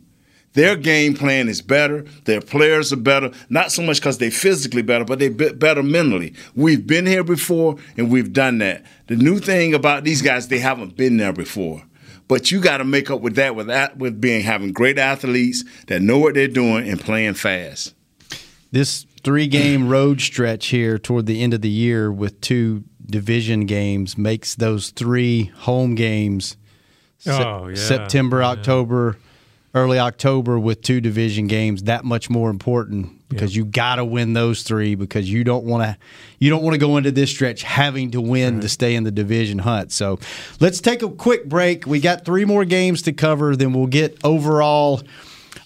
Their 0.54 0.76
game 0.76 1.14
plan 1.14 1.48
is 1.48 1.62
better. 1.62 2.04
Their 2.26 2.42
players 2.42 2.92
are 2.92 2.98
better. 2.98 3.32
Not 3.50 3.72
so 3.72 3.82
much 3.84 3.98
because 3.98 4.18
they're 4.18 4.32
physically 4.32 4.82
better, 4.82 5.06
but 5.06 5.20
they're 5.20 5.54
better 5.54 5.82
mentally. 5.82 6.34
We've 6.56 6.86
been 6.86 7.06
here 7.06 7.24
before 7.24 7.78
and 7.96 8.12
we've 8.12 8.34
done 8.34 8.58
that. 8.58 8.84
The 9.08 9.16
new 9.16 9.40
thing 9.40 9.74
about 9.74 10.04
these 10.04 10.22
guys, 10.22 10.50
they 10.50 10.60
haven't 10.60 10.98
been 10.98 11.16
there 11.16 11.32
before. 11.32 11.84
But 12.32 12.50
you 12.50 12.62
got 12.62 12.78
to 12.78 12.86
make 12.86 13.12
up 13.12 13.20
with 13.20 13.36
that 13.36 13.58
with 13.58 13.68
that 13.68 13.98
with 13.98 14.22
being 14.22 14.44
having 14.44 14.72
great 14.72 14.98
athletes 14.98 15.66
that 15.88 16.02
know 16.02 16.18
what 16.18 16.34
they're 16.34 16.48
doing 16.48 16.88
and 16.88 16.98
playing 16.98 17.34
fast. 17.34 17.94
This 18.72 19.06
three 19.22 19.48
game 19.48 19.90
road 19.96 20.22
stretch 20.22 20.68
here 20.68 20.98
toward 20.98 21.26
the 21.26 21.44
end 21.44 21.54
of 21.54 21.60
the 21.60 21.68
year 21.70 22.10
with 22.10 22.40
two 22.40 22.86
division 23.06 23.66
games 23.66 24.18
makes 24.18 24.56
those 24.56 24.92
three 24.92 25.52
home 25.58 25.94
games 25.96 26.56
Sep- 27.18 27.46
Oh, 27.46 27.68
yeah. 27.68 27.76
September, 27.76 28.40
Yeah. 28.40 28.52
October, 28.52 29.18
early 29.76 30.00
October 30.00 30.58
with 30.58 30.82
two 30.82 31.02
division 31.02 31.48
games 31.48 31.84
that 31.84 32.06
much 32.06 32.30
more 32.30 32.50
important 32.50 33.21
because 33.32 33.56
you 33.56 33.66
got 33.66 33.96
to 33.96 34.06
win 34.06 34.34
those 34.34 34.64
three 34.64 34.96
because 34.96 35.32
you 35.32 35.44
don't 35.44 35.66
want 35.66 35.84
to 35.84 35.98
you 36.40 36.50
don't 36.50 36.64
want 36.64 36.74
to 36.74 36.80
go 36.80 36.98
into 36.98 37.12
this 37.12 37.30
stretch 37.30 37.64
having 37.64 38.12
to 38.12 38.22
win 38.22 38.62
to 38.62 38.70
stay 38.70 38.96
in 38.96 39.04
the 39.04 39.12
division 39.12 39.60
hunt. 39.60 39.92
So, 39.92 40.20
let's 40.60 40.82
take 40.82 41.02
a 41.04 41.10
quick 41.10 41.46
break. 41.46 41.86
We 41.86 42.00
got 42.00 42.26
three 42.26 42.46
more 42.46 42.66
games 42.66 43.02
to 43.04 43.14
cover 43.14 43.56
then 43.56 43.74
we'll 43.74 43.88
get 43.88 44.18
overall 44.24 45.02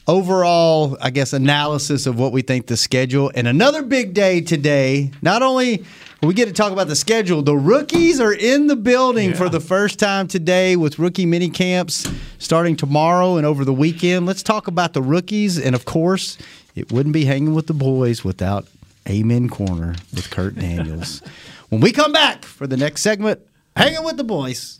overall, 0.08 0.98
I 1.02 1.10
guess, 1.10 1.34
analysis 1.34 2.06
of 2.06 2.20
what 2.20 2.32
we 2.32 2.42
think 2.42 2.68
the 2.68 2.78
schedule. 2.78 3.32
And 3.34 3.48
another 3.48 3.82
big 3.82 4.14
day 4.14 4.42
today. 4.42 5.12
Not 5.22 5.42
only 5.42 5.84
we 6.22 6.34
get 6.34 6.48
to 6.48 6.54
talk 6.54 6.72
about 6.72 6.88
the 6.88 6.96
schedule, 6.96 7.42
the 7.42 7.56
rookies 7.56 8.20
are 8.20 8.34
in 8.34 8.68
the 8.68 8.76
building 8.76 9.34
for 9.34 9.50
the 9.50 9.60
first 9.60 10.00
time 10.00 10.28
today 10.28 10.76
with 10.76 10.98
rookie 10.98 11.26
mini 11.26 11.50
camps 11.50 12.10
starting 12.40 12.76
tomorrow 12.76 13.38
and 13.38 13.46
over 13.46 13.66
the 13.66 13.74
weekend. 13.74 14.26
Let's 14.26 14.44
talk 14.44 14.68
about 14.68 14.94
the 14.94 15.02
rookies. 15.02 15.60
And 15.60 15.76
of 15.76 15.86
course, 15.86 16.38
it 16.76 16.92
wouldn't 16.92 17.14
be 17.14 17.26
hanging 17.26 17.54
with 17.54 17.68
the 17.68 17.74
boys 17.74 18.24
without 18.24 18.66
Amen 19.08 19.50
Corner 19.50 19.96
with 20.14 20.30
Kurt 20.32 20.56
Daniels. 20.56 21.22
when 21.70 21.82
we 21.82 21.92
come 21.92 22.12
back 22.12 22.44
for 22.44 22.66
the 22.66 22.78
next 22.78 23.02
segment, 23.02 23.42
hanging 23.76 24.04
with 24.04 24.18
the 24.18 24.24
boys. 24.24 24.80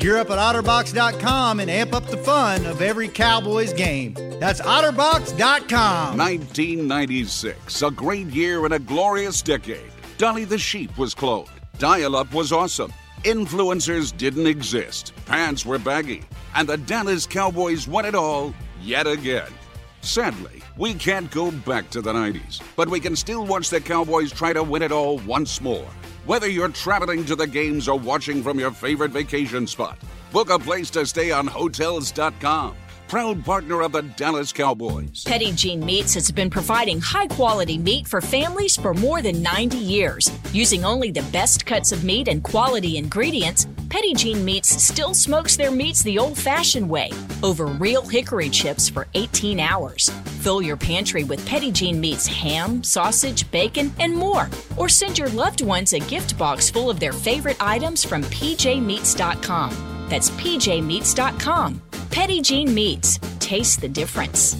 Gear 0.00 0.16
up 0.16 0.30
at 0.30 0.38
OtterBox.com 0.38 1.60
and 1.60 1.70
amp 1.70 1.92
up 1.92 2.06
the 2.06 2.16
fun 2.16 2.64
of 2.64 2.80
every 2.80 3.06
Cowboys 3.06 3.74
game. 3.74 4.14
That's 4.40 4.62
OtterBox.com. 4.62 6.16
1996, 6.16 7.82
a 7.82 7.90
great 7.90 8.28
year 8.28 8.64
and 8.64 8.72
a 8.72 8.78
glorious 8.78 9.42
decade. 9.42 9.92
Dolly 10.16 10.46
the 10.46 10.56
sheep 10.56 10.96
was 10.96 11.14
cloned. 11.14 11.50
Dial 11.78 12.16
up 12.16 12.32
was 12.32 12.50
awesome. 12.50 12.90
Influencers 13.24 14.16
didn't 14.16 14.46
exist. 14.46 15.12
Pants 15.26 15.66
were 15.66 15.78
baggy. 15.78 16.22
And 16.54 16.66
the 16.66 16.78
Dallas 16.78 17.26
Cowboys 17.26 17.86
won 17.86 18.06
it 18.06 18.14
all 18.14 18.54
yet 18.80 19.06
again. 19.06 19.52
Sadly, 20.00 20.62
we 20.78 20.94
can't 20.94 21.30
go 21.30 21.50
back 21.50 21.90
to 21.90 22.00
the 22.00 22.14
90s, 22.14 22.62
but 22.74 22.88
we 22.88 23.00
can 23.00 23.14
still 23.14 23.44
watch 23.44 23.68
the 23.68 23.82
Cowboys 23.82 24.32
try 24.32 24.54
to 24.54 24.62
win 24.62 24.80
it 24.80 24.92
all 24.92 25.18
once 25.18 25.60
more. 25.60 25.86
Whether 26.26 26.48
you're 26.48 26.68
traveling 26.68 27.24
to 27.26 27.34
the 27.34 27.46
games 27.46 27.88
or 27.88 27.98
watching 27.98 28.42
from 28.42 28.60
your 28.60 28.70
favorite 28.70 29.10
vacation 29.10 29.66
spot, 29.66 29.98
book 30.32 30.50
a 30.50 30.58
place 30.58 30.90
to 30.90 31.06
stay 31.06 31.30
on 31.30 31.46
Hotels.com. 31.46 32.76
proud 33.10 33.44
partner 33.44 33.80
of 33.80 33.90
the 33.90 34.02
Dallas 34.02 34.52
Cowboys. 34.52 35.24
Petit 35.24 35.50
Jean 35.50 35.84
Meats 35.84 36.14
has 36.14 36.30
been 36.30 36.48
providing 36.48 37.00
high 37.00 37.26
quality 37.26 37.76
meat 37.76 38.06
for 38.06 38.20
families 38.20 38.76
for 38.76 38.94
more 38.94 39.20
than 39.20 39.42
90 39.42 39.76
years. 39.78 40.30
Using 40.52 40.84
only 40.84 41.10
the 41.10 41.28
best 41.32 41.66
cuts 41.66 41.90
of 41.90 42.04
meat 42.04 42.28
and 42.28 42.40
quality 42.44 42.98
ingredients, 42.98 43.66
Petit 43.88 44.14
Jean 44.14 44.44
Meats 44.44 44.80
still 44.80 45.12
smokes 45.12 45.56
their 45.56 45.72
meats 45.72 46.04
the 46.04 46.20
old 46.20 46.38
fashioned 46.38 46.88
way 46.88 47.10
over 47.42 47.66
real 47.66 48.06
hickory 48.06 48.48
chips 48.48 48.88
for 48.88 49.08
18 49.14 49.58
hours. 49.58 50.08
Fill 50.42 50.62
your 50.62 50.76
pantry 50.76 51.24
with 51.24 51.44
Petit 51.48 51.72
Jean 51.72 52.00
Meats 52.00 52.28
ham, 52.28 52.80
sausage, 52.84 53.50
bacon, 53.50 53.92
and 53.98 54.16
more. 54.16 54.48
Or 54.76 54.88
send 54.88 55.18
your 55.18 55.30
loved 55.30 55.62
ones 55.62 55.94
a 55.94 55.98
gift 55.98 56.38
box 56.38 56.70
full 56.70 56.88
of 56.88 57.00
their 57.00 57.12
favorite 57.12 57.56
items 57.58 58.04
from 58.04 58.22
pjmeats.com. 58.22 59.99
That's 60.10 60.28
pjmeats.com. 60.30 61.80
Petit 62.10 62.42
Jean 62.42 62.74
Meats. 62.74 63.18
Taste 63.38 63.80
the 63.80 63.88
difference. 63.88 64.54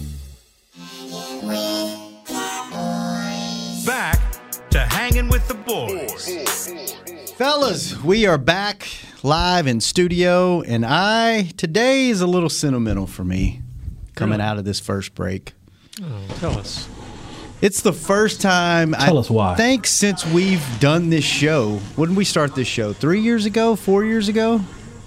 Back 3.85 4.19
to 4.69 4.79
hanging 4.79 5.27
with 5.29 5.47
the 5.47 5.53
boys. 5.53 7.31
Fellas, 7.33 8.01
we 8.03 8.25
are 8.25 8.37
back 8.37 8.87
live 9.23 9.67
in 9.67 9.81
studio, 9.81 10.61
and 10.61 10.85
I 10.85 11.51
today 11.57 12.09
is 12.09 12.21
a 12.21 12.27
little 12.27 12.49
sentimental 12.49 13.05
for 13.07 13.23
me 13.23 13.61
coming 14.15 14.39
Really? 14.39 14.49
out 14.49 14.57
of 14.57 14.65
this 14.65 14.79
first 14.79 15.13
break. 15.15 15.53
Oh, 16.01 16.05
tell 16.39 16.57
us. 16.57 16.87
It's 17.61 17.81
the 17.81 17.93
first 17.93 18.41
time 18.41 18.93
Tell 18.93 19.17
I 19.17 19.19
us 19.21 19.29
why. 19.29 19.55
think 19.55 19.85
since 19.85 20.25
we've 20.25 20.63
done 20.79 21.09
this 21.09 21.23
show. 21.25 21.77
When 21.95 22.09
did 22.09 22.17
we 22.17 22.25
start 22.25 22.55
this 22.55 22.67
show? 22.67 22.93
Three 22.93 23.19
years 23.21 23.45
ago? 23.45 23.75
Four 23.75 24.03
years 24.05 24.27
ago? 24.29 24.61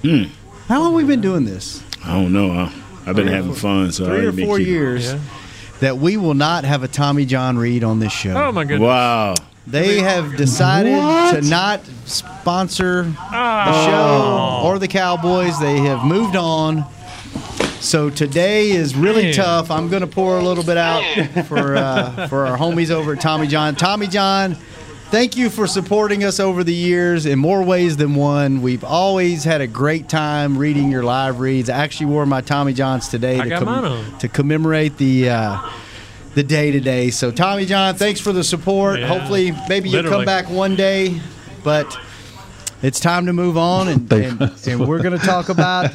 Hmm. 0.05 0.25
How 0.69 0.81
long 0.81 0.93
have 0.93 0.97
we 0.97 1.05
been 1.05 1.21
doing 1.21 1.45
this? 1.45 1.83
I 2.05 2.12
don't 2.12 2.33
know. 2.33 2.51
I, 2.53 2.73
I've 3.07 3.17
been 3.17 3.27
having 3.27 3.55
fun, 3.55 3.90
so 3.93 4.05
I 4.05 4.09
Three 4.09 4.27
or 4.27 4.33
four 4.47 4.59
keeping- 4.59 4.73
years 4.73 5.12
Yeah. 5.12 5.19
that 5.81 5.99
we 5.99 6.17
will 6.17 6.35
not 6.35 6.64
have 6.64 6.83
a 6.83 6.88
Tommy 6.88 7.25
John 7.25 7.57
read 7.59 7.83
on 7.85 8.01
this 8.01 8.12
show. 8.12 8.35
Oh 8.35 8.53
my 8.53 8.64
goodness. 8.64 8.87
Wow. 8.87 9.35
They 9.67 10.01
have 10.01 10.37
decided 10.37 10.99
What? 10.99 11.37
to 11.37 11.49
not 11.49 11.81
sponsor 12.05 13.05
the 13.05 13.17
Oh. 13.33 13.87
show 13.87 14.67
or 14.69 14.79
the 14.79 14.88
Cowboys. 14.88 15.59
They 15.59 15.79
have 15.79 16.05
moved 16.05 16.37
on. 16.37 16.85
So 17.81 18.11
today 18.11 18.71
is 18.71 18.95
really 18.95 19.25
Man. 19.25 19.35
tough. 19.35 19.71
I'm 19.71 19.88
going 19.88 20.03
to 20.03 20.07
pour 20.07 20.38
a 20.38 20.43
little 20.43 20.64
bit 20.64 20.77
out 20.77 21.03
for 21.47 21.77
uh, 21.77 22.29
for 22.29 22.47
our 22.47 22.57
homies 22.59 22.90
over 22.90 23.14
at 23.14 23.21
Tommy 23.23 23.47
John. 23.47 23.75
Tommy 23.75 24.07
John, 24.07 24.57
thank 25.14 25.37
you 25.37 25.48
for 25.48 25.68
supporting 25.68 26.24
us 26.24 26.40
over 26.40 26.64
the 26.64 26.74
years 26.74 27.24
in 27.24 27.38
more 27.38 27.62
ways 27.62 27.96
than 27.96 28.16
one. 28.16 28.61
We've 28.62 28.83
always 28.83 29.44
had 29.44 29.61
a 29.61 29.66
great 29.68 30.09
time 30.09 30.59
reading 30.59 30.90
your 30.90 31.05
live 31.05 31.38
reads. 31.38 31.70
I 31.70 31.77
actually 31.77 32.07
wore 32.07 32.27
my 32.27 32.40
Tommy 32.40 32.72
Johns 32.72 33.07
today 33.07 33.37
to, 33.37 33.64
on. 33.64 34.18
to 34.18 34.27
commemorate 34.27 34.96
the 34.96 35.31
uh, 35.31 35.70
the 36.35 36.42
day 36.42 36.72
today. 36.72 37.11
So 37.11 37.31
Tommy 37.31 37.64
John, 37.64 37.94
thanks 37.94 38.18
for 38.18 38.33
the 38.33 38.42
support. 38.42 38.98
Yeah. 38.98 39.07
Hopefully, 39.07 39.53
maybe 39.68 39.88
you'll 39.88 40.03
come 40.03 40.24
back 40.24 40.50
one 40.50 40.74
day, 40.74 41.20
but 41.62 41.96
it's 42.85 43.01
time 43.01 43.27
to 43.27 43.33
move 43.33 43.57
on, 43.57 43.88
and 43.88 44.12
and, 44.12 44.53
and 44.66 44.87
we're 44.87 45.03
going 45.03 45.18
to 45.18 45.25
talk 45.25 45.49
about 45.49 45.87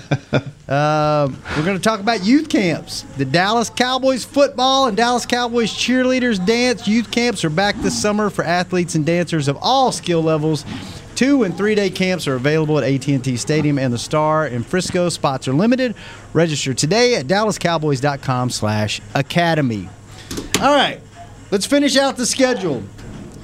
uh, 0.67 1.29
we're 1.55 1.63
going 1.63 1.77
to 1.77 1.83
talk 1.83 1.99
about 1.99 2.23
youth 2.23 2.49
camps. 2.49 3.03
The 3.17 3.25
Dallas 3.25 3.69
Cowboys 3.69 4.25
football 4.25 4.87
and 4.87 4.97
Dallas 4.97 5.27
Cowboys 5.27 5.71
cheerleaders 5.71 6.43
dance 6.43 6.87
youth 6.87 7.11
camps 7.11 7.45
are 7.45 7.51
back 7.51 7.75
this 7.77 8.01
summer 8.01 8.31
for 8.31 8.43
athletes 8.43 8.95
and 8.95 9.05
dancers 9.05 9.47
of 9.47 9.59
all 9.61 9.91
skill 9.91 10.23
levels. 10.23 10.65
Two 11.13 11.43
and 11.43 11.55
three 11.55 11.75
day 11.75 11.91
camps 11.91 12.27
are 12.27 12.33
available 12.35 12.79
at 12.79 12.83
AT&T 12.83 13.37
Stadium 13.37 13.77
and 13.77 13.93
the 13.93 13.99
Star 13.99 14.47
in 14.47 14.63
Frisco. 14.63 15.09
Spots 15.09 15.47
are 15.47 15.53
limited. 15.53 15.93
Register 16.33 16.73
today 16.73 17.13
at 17.15 17.27
DallasCowboys.com/academy. 17.27 19.89
All 20.61 20.75
right, 20.75 20.99
let's 21.51 21.67
finish 21.67 21.97
out 21.97 22.17
the 22.17 22.25
schedule. 22.25 22.81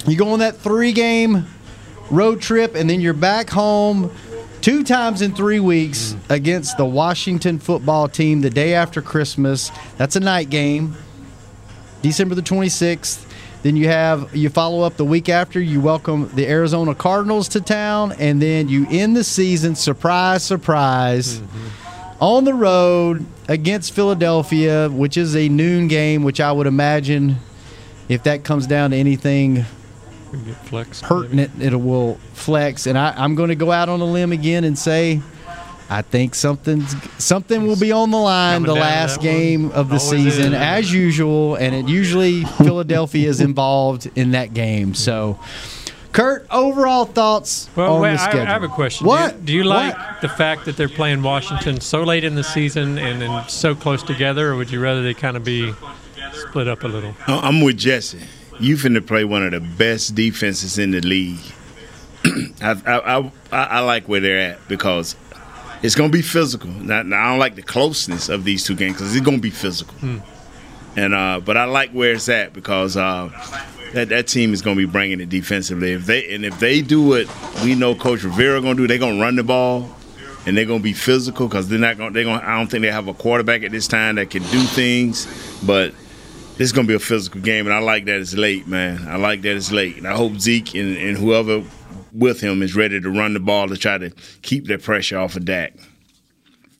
You 0.08 0.18
go 0.18 0.30
on 0.30 0.40
that 0.40 0.58
three 0.58 0.94
game 0.94 1.46
road 2.10 2.42
trip, 2.42 2.76
and 2.76 2.90
then 2.90 3.02
you're 3.02 3.14
back 3.14 3.50
home 3.50 4.12
two 4.62 4.84
times 4.84 5.22
in 5.22 5.34
three 5.34 5.60
weeks 5.60 6.16
against 6.30 6.78
the 6.78 6.86
Washington 6.86 7.60
football 7.60 8.08
team 8.08 8.42
the 8.42 8.50
day 8.50 8.74
after 8.74 9.02
Christmas. 9.02 9.72
That's 9.98 10.16
a 10.16 10.20
night 10.20 10.50
game, 10.50 10.96
December 12.02 12.36
the 12.36 12.42
26th. 12.42 13.26
Then 13.64 13.76
you 13.76 13.88
have 13.88 14.36
you 14.36 14.50
follow 14.50 14.82
up 14.82 14.96
the 14.96 15.06
week 15.06 15.28
after. 15.28 15.60
You 15.60 15.82
welcome 15.82 16.30
the 16.36 16.48
Arizona 16.48 16.94
Cardinals 16.94 17.48
to 17.50 17.62
town, 17.62 18.14
and 18.20 18.42
then 18.42 18.70
you 18.70 18.86
end 18.90 19.16
the 19.16 19.24
season. 19.24 19.76
Surprise, 19.76 20.44
surprise 20.44 21.40
mm-hmm. 21.40 22.24
on 22.24 22.44
the 22.44 22.54
road 22.54 23.26
against 23.48 23.94
Philadelphia, 23.94 24.90
which 24.90 25.18
is 25.18 25.36
a 25.36 25.50
noon 25.50 25.88
game, 25.88 26.24
which 26.24 26.40
I 26.40 26.52
would 26.52 26.68
imagine 26.68 27.38
if 28.08 28.22
that 28.24 28.44
comes 28.44 28.68
down 28.68 28.92
to 28.92 28.98
anything 28.98 29.66
We 30.36 30.44
can 30.44 30.54
get 30.54 30.66
flex. 30.68 31.02
pertinent, 31.02 31.52
it 31.62 31.76
will 31.76 32.16
flex. 32.34 32.88
And 32.88 32.98
I, 32.98 33.14
I'm 33.18 33.36
going 33.36 33.50
to 33.50 33.56
go 33.56 33.72
out 33.72 33.90
on 33.90 34.02
a 34.02 34.06
limb 34.06 34.32
again 34.32 34.64
and 34.64 34.78
say, 34.78 35.22
I 35.90 36.02
think 36.02 36.34
something's 36.34 36.96
something 37.24 37.68
will 37.68 37.76
be 37.80 37.92
on 37.92 38.10
the 38.10 38.18
line 38.18 38.64
Coming 38.64 38.74
the 38.76 38.82
last 38.82 39.22
game 39.22 39.70
one. 39.70 39.78
of 39.78 39.90
the 39.90 39.98
Always 40.00 40.10
season, 40.34 40.54
is. 40.54 40.60
as 40.60 40.92
usual. 40.94 41.56
And 41.56 41.76
it 41.76 41.88
usually 41.88 42.44
Philadelphia 42.58 43.30
is 43.30 43.40
involved 43.40 44.10
in 44.16 44.32
that 44.32 44.54
game. 44.56 44.96
So, 44.96 45.40
Kurt, 46.12 46.48
overall 46.50 47.06
thoughts 47.06 47.70
Well, 47.76 47.96
on 47.96 48.02
wait, 48.02 48.16
the 48.16 48.22
I, 48.22 48.30
schedule? 48.30 48.42
I 48.42 48.46
have 48.46 48.64
a 48.64 48.68
question. 48.68 49.06
What? 49.06 49.32
Do 49.34 49.38
you, 49.38 49.46
do 49.46 49.54
you 49.54 49.64
like 49.66 49.96
What? 49.96 50.22
the 50.22 50.30
fact 50.30 50.66
that 50.66 50.76
they're 50.76 50.90
playing 50.90 51.22
Washington 51.22 51.80
so 51.82 52.02
late 52.04 52.24
in 52.24 52.34
the 52.36 52.44
season 52.44 52.98
and 52.98 53.22
then 53.22 53.48
so 53.48 53.76
close 53.76 54.02
together, 54.02 54.52
or 54.52 54.56
would 54.56 54.72
you 54.72 54.80
rather 54.80 55.04
they 55.04 55.14
kind 55.14 55.38
of 55.38 55.44
be 55.44 55.72
split 56.34 56.68
up 56.68 56.84
a 56.84 56.88
little? 56.88 57.14
I'm 57.28 57.62
with 57.62 57.78
Jesse. 57.78 58.22
You 58.60 58.78
finna 58.78 59.06
play 59.06 59.26
one 59.26 59.44
of 59.44 59.52
the 59.52 59.60
best 59.60 60.16
defenses 60.16 60.78
in 60.78 60.92
the 60.92 61.02
league. 61.02 61.40
I, 62.62 62.82
I, 62.86 63.32
I, 63.52 63.64
I 63.66 63.80
like 63.82 64.08
where 64.08 64.20
they're 64.22 64.40
at 64.40 64.68
because 64.68 65.16
it's 65.84 65.96
gonna 65.96 66.10
be 66.10 66.22
physical. 66.22 66.70
Now, 66.70 67.00
I 67.00 67.30
don't 67.30 67.40
like 67.40 67.56
the 67.56 67.62
closeness 67.62 68.30
of 68.30 68.44
these 68.44 68.64
two 68.64 68.76
games 68.76 68.94
because 68.94 69.16
it's 69.16 69.26
gonna 69.26 69.38
be 69.38 69.50
physical. 69.50 69.96
And 70.96 71.14
uh, 71.14 71.42
but 71.44 71.58
I 71.58 71.66
like 71.66 71.92
where 71.92 72.14
it's 72.14 72.30
at 72.30 72.54
because 72.54 72.96
uh, 72.96 73.30
that 73.94 74.10
that 74.10 74.28
team 74.28 74.54
is 74.54 74.62
gonna 74.62 74.78
be 74.78 74.86
bringing 74.86 75.20
it 75.20 75.30
defensively. 75.30 75.92
If 75.92 76.06
they 76.06 76.34
and 76.34 76.46
if 76.46 76.60
they 76.60 76.82
do 76.82 77.02
what 77.04 77.28
we 77.64 77.76
know 77.76 77.94
Coach 77.94 78.24
Rivera 78.24 78.62
gonna 78.62 78.76
do, 78.76 78.88
they're 78.88 78.98
gonna 78.98 79.22
run 79.22 79.36
the 79.36 79.44
ball 79.44 79.90
and 80.46 80.58
they're 80.58 80.66
gonna 80.66 80.80
be 80.80 80.94
physical 80.94 81.48
because 81.48 81.68
they're 81.68 81.80
not 81.80 81.98
gonna. 81.98 82.12
They're 82.12 82.24
gonna. 82.24 82.44
I 82.44 82.58
don't 82.58 82.68
think 82.68 82.82
they 82.84 82.92
have 82.92 83.08
a 83.08 83.14
quarterback 83.14 83.64
at 83.64 83.72
this 83.72 83.88
time 83.88 84.16
that 84.16 84.30
can 84.30 84.44
do 84.44 84.60
things, 84.62 85.28
but 85.64 85.94
this 86.58 86.68
is 86.68 86.72
gonna 86.72 86.88
be 86.88 86.94
a 86.94 87.00
physical 87.00 87.42
game, 87.42 87.66
and 87.66 87.74
I 87.74 87.80
like 87.80 88.06
that 88.06 88.20
it's 88.20 88.34
late, 88.34 88.68
man. 88.68 89.08
I 89.08 89.18
like 89.18 89.42
that 89.42 89.56
it's 89.56 89.72
late, 89.72 89.98
and 89.98 90.08
I 90.08 90.16
hope 90.16 90.40
Zeke 90.40 90.76
and, 90.76 90.98
and 90.98 91.18
whoever 91.18 91.64
with 92.14 92.40
him 92.42 92.62
is 92.62 92.76
ready 92.76 93.00
to 93.00 93.10
run 93.10 93.34
the 93.34 93.40
ball 93.40 93.68
to 93.68 93.78
try 93.78 93.98
to 93.98 94.10
keep 94.42 94.68
that 94.68 94.82
pressure 94.82 95.18
off 95.18 95.36
of 95.36 95.46
Dak. 95.46 95.74
It 95.76 95.82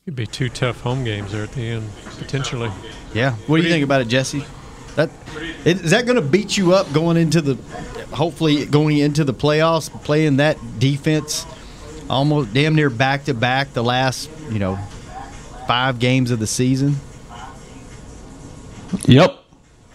could 0.06 0.16
be 0.16 0.26
two 0.26 0.50
tough 0.50 0.82
home 0.82 1.04
games 1.04 1.32
there 1.32 1.44
at 1.44 1.52
the 1.52 1.62
end, 1.62 1.90
potentially. 2.18 2.72
Yeah. 3.14 3.32
What 3.48 3.58
do 3.58 3.64
you 3.64 3.70
think 3.70 3.84
about 3.84 4.02
it, 4.02 4.08
Jesse? 4.08 4.46
That 4.96 5.10
is 5.66 5.92
that 5.92 6.06
going 6.06 6.16
to 6.16 6.22
beat 6.22 6.56
you 6.56 6.74
up 6.74 6.92
going 6.94 7.18
into 7.18 7.42
the 7.42 7.56
hopefully 8.16 8.66
going 8.66 8.98
into 8.98 9.24
the 9.24 9.34
playoffs, 9.34 9.92
playing 10.04 10.38
that 10.38 10.58
defense 10.80 11.46
almost 12.10 12.54
damn 12.54 12.76
near 12.76 12.90
back 12.90 13.26
to 13.26 13.34
back 13.34 13.74
the 13.74 13.84
last 13.84 14.30
you 14.50 14.60
know 14.60 14.78
five 15.68 16.00
games 16.00 16.32
of 16.32 16.40
the 16.40 16.48
season. 16.48 16.96
Yep. 19.06 19.45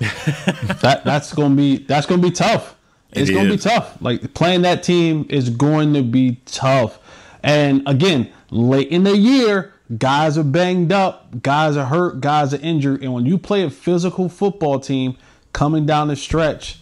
that 0.80 1.02
that's 1.04 1.34
gonna 1.34 1.54
be 1.54 1.78
that's 1.78 2.06
gonna 2.06 2.22
be 2.22 2.30
tough. 2.30 2.74
It's 3.12 3.28
It 3.28 3.34
gonna 3.34 3.50
be 3.50 3.58
tough. 3.58 4.00
Like 4.00 4.32
playing 4.32 4.62
that 4.62 4.82
team 4.82 5.26
is 5.28 5.50
going 5.50 5.92
to 5.94 6.02
be 6.02 6.40
tough. 6.46 6.98
And 7.42 7.82
again, 7.86 8.32
late 8.50 8.88
in 8.88 9.04
the 9.04 9.16
year, 9.16 9.74
guys 9.98 10.38
are 10.38 10.44
banged 10.44 10.92
up, 10.92 11.42
guys 11.42 11.76
are 11.76 11.84
hurt, 11.84 12.20
guys 12.20 12.54
are 12.54 12.60
injured, 12.62 13.02
and 13.02 13.12
when 13.12 13.26
you 13.26 13.36
play 13.36 13.62
a 13.62 13.70
physical 13.70 14.28
football 14.30 14.80
team 14.80 15.16
coming 15.52 15.84
down 15.84 16.08
the 16.08 16.16
stretch, 16.16 16.80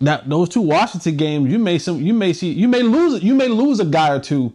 that 0.00 0.28
those 0.28 0.50
two 0.50 0.60
Washington 0.60 1.16
games, 1.16 1.50
you 1.50 1.58
may 1.58 1.78
some 1.78 2.02
you 2.02 2.12
may 2.12 2.34
see 2.34 2.50
you 2.52 2.68
may 2.68 2.82
lose 2.82 3.22
you 3.22 3.34
may 3.34 3.48
lose 3.48 3.80
a 3.80 3.84
guy 3.86 4.10
or 4.10 4.20
two 4.20 4.52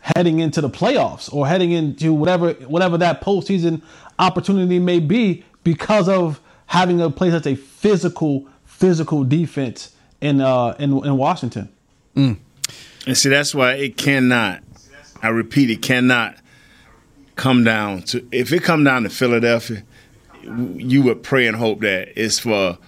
heading 0.00 0.40
into 0.40 0.60
the 0.60 0.70
playoffs 0.70 1.32
or 1.32 1.46
heading 1.46 1.70
into 1.70 2.12
whatever 2.12 2.54
whatever 2.66 2.98
that 2.98 3.20
postseason 3.20 3.82
opportunity 4.18 4.78
may 4.80 4.98
be 4.98 5.44
because 5.62 6.08
of 6.08 6.40
having 6.68 7.00
a 7.00 7.10
play 7.10 7.30
such 7.30 7.46
a 7.46 7.56
physical 7.56 8.46
physical 8.64 9.24
defense 9.24 9.94
in 10.20 10.40
uh 10.40 10.76
in, 10.78 11.04
in 11.04 11.16
Washington. 11.16 11.68
And 13.06 13.16
see, 13.16 13.28
that's 13.28 13.54
why 13.54 13.74
it 13.74 13.96
cannot. 13.96 14.62
I 15.22 15.28
repeat, 15.28 15.70
it 15.70 15.82
cannot 15.82 16.36
come 17.36 17.64
down 17.64 18.02
to. 18.02 18.26
If 18.30 18.52
it 18.52 18.62
come 18.62 18.84
down 18.84 19.02
to 19.04 19.10
Philadelphia, 19.10 19.82
you 20.42 21.02
would 21.02 21.22
pray 21.22 21.46
and 21.46 21.56
hope 21.56 21.80
that 21.80 22.12
it's 22.16 22.38
for 22.38 22.78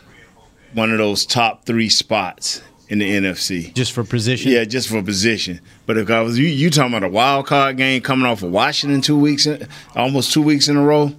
one 0.74 0.92
of 0.92 0.98
those 0.98 1.26
top 1.26 1.64
three 1.64 1.88
spots 1.88 2.62
in 2.88 2.98
the 2.98 3.08
NFC. 3.08 3.72
Just 3.74 3.92
for 3.92 4.04
position. 4.04 4.52
Yeah, 4.52 4.64
just 4.64 4.88
for 4.88 5.02
position. 5.02 5.60
But 5.86 5.96
if 5.96 6.10
I 6.10 6.20
was 6.20 6.38
you, 6.38 6.46
you 6.46 6.70
talking 6.70 6.92
about 6.92 7.06
a 7.06 7.10
wild 7.10 7.46
card 7.46 7.76
game 7.76 8.02
coming 8.02 8.26
off 8.26 8.42
of 8.42 8.50
Washington 8.50 9.00
two 9.00 9.18
weeks, 9.18 9.46
in, 9.46 9.66
almost 9.94 10.32
two 10.32 10.42
weeks 10.42 10.68
in 10.68 10.76
a 10.76 10.82
row. 10.82 11.14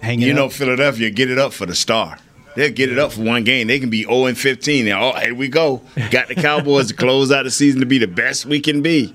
Hang 0.00 0.20
it 0.20 0.26
you 0.26 0.34
know, 0.34 0.46
up. 0.46 0.52
Philadelphia 0.52 1.10
get 1.10 1.30
it 1.30 1.38
up 1.38 1.52
for 1.52 1.66
the 1.66 1.74
star. 1.74 2.18
They'll 2.56 2.72
get 2.72 2.90
it 2.90 2.98
up 2.98 3.12
for 3.12 3.22
one 3.22 3.44
game. 3.44 3.68
They 3.68 3.78
can 3.78 3.90
be 3.90 4.02
0 4.02 4.26
and 4.26 4.36
15. 4.36 4.86
Now, 4.86 5.12
oh, 5.12 5.18
here 5.20 5.34
we 5.34 5.48
go. 5.48 5.82
Got 6.10 6.28
the 6.28 6.34
Cowboys 6.34 6.88
to 6.88 6.94
close 6.94 7.30
out 7.30 7.44
the 7.44 7.50
season 7.50 7.80
to 7.80 7.86
be 7.86 7.98
the 7.98 8.08
best 8.08 8.46
we 8.46 8.58
can 8.58 8.82
be. 8.82 9.14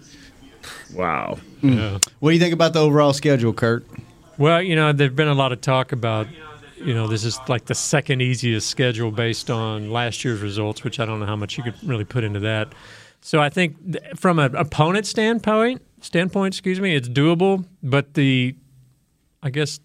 Wow. 0.94 1.40
What 1.62 2.30
do 2.30 2.32
you 2.32 2.40
think 2.40 2.54
about 2.54 2.74
the 2.74 2.80
overall 2.80 3.12
schedule, 3.14 3.52
Kurt? 3.52 3.86
Well, 4.38 4.62
you 4.62 4.76
know, 4.76 4.94
there's 4.94 5.12
been 5.12 5.28
a 5.28 5.34
lot 5.34 5.52
of 5.52 5.62
talk 5.62 5.92
about, 5.92 6.28
you 6.78 6.94
know, 6.94 7.08
this 7.08 7.26
is 7.26 7.38
like 7.48 7.66
the 7.66 7.76
second 7.76 8.22
easiest 8.22 8.70
schedule 8.70 9.12
based 9.12 9.50
on 9.50 9.92
last 9.92 10.24
year's 10.24 10.42
results, 10.42 10.84
which 10.84 11.00
I 11.00 11.06
don't 11.06 11.20
know 11.20 11.26
how 11.26 11.36
much 11.36 11.58
you 11.58 11.64
could 11.64 11.76
really 11.84 12.06
put 12.06 12.24
into 12.24 12.40
that. 12.42 12.74
So 13.22 13.42
I 13.42 13.50
think 13.50 13.78
from 14.18 14.40
an 14.40 14.56
opponent 14.56 15.06
standpoint, 15.06 15.82
standpoint, 16.02 16.56
excuse 16.56 16.80
me, 16.80 16.96
it's 16.96 17.10
doable, 17.10 17.66
but 17.82 18.14
the, 18.14 18.56
I 19.42 19.50
guess, 19.50 19.80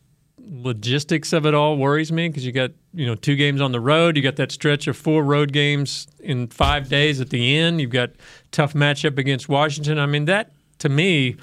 logistics 0.51 1.33
of 1.33 1.47
it 1.47 1.55
all 1.55 1.77
worries 1.77 2.11
me 2.11 2.29
because 2.29 2.45
you 2.45 2.53
got 2.53 2.71
you 2.95 3.07
know 3.07 3.15
two 3.15 3.37
games 3.37 3.61
on 3.61 3.73
the 3.73 3.81
road, 3.81 4.17
you 4.17 4.23
got 4.23 4.37
that 4.37 4.53
stretch 4.53 4.87
of 4.87 4.97
four 4.97 5.23
road 5.23 5.53
games 5.53 6.07
in 6.21 6.47
five 6.49 6.89
days 6.89 7.21
at 7.21 7.31
the 7.31 7.57
end, 7.57 7.81
you've 7.81 7.91
got 7.91 8.11
tough 8.51 8.75
matchup 8.75 9.19
against 9.19 9.49
Washington. 9.49 9.99
I 9.99 10.07
mean 10.07 10.25
that 10.27 10.53
to 10.79 10.89
me 10.89 11.37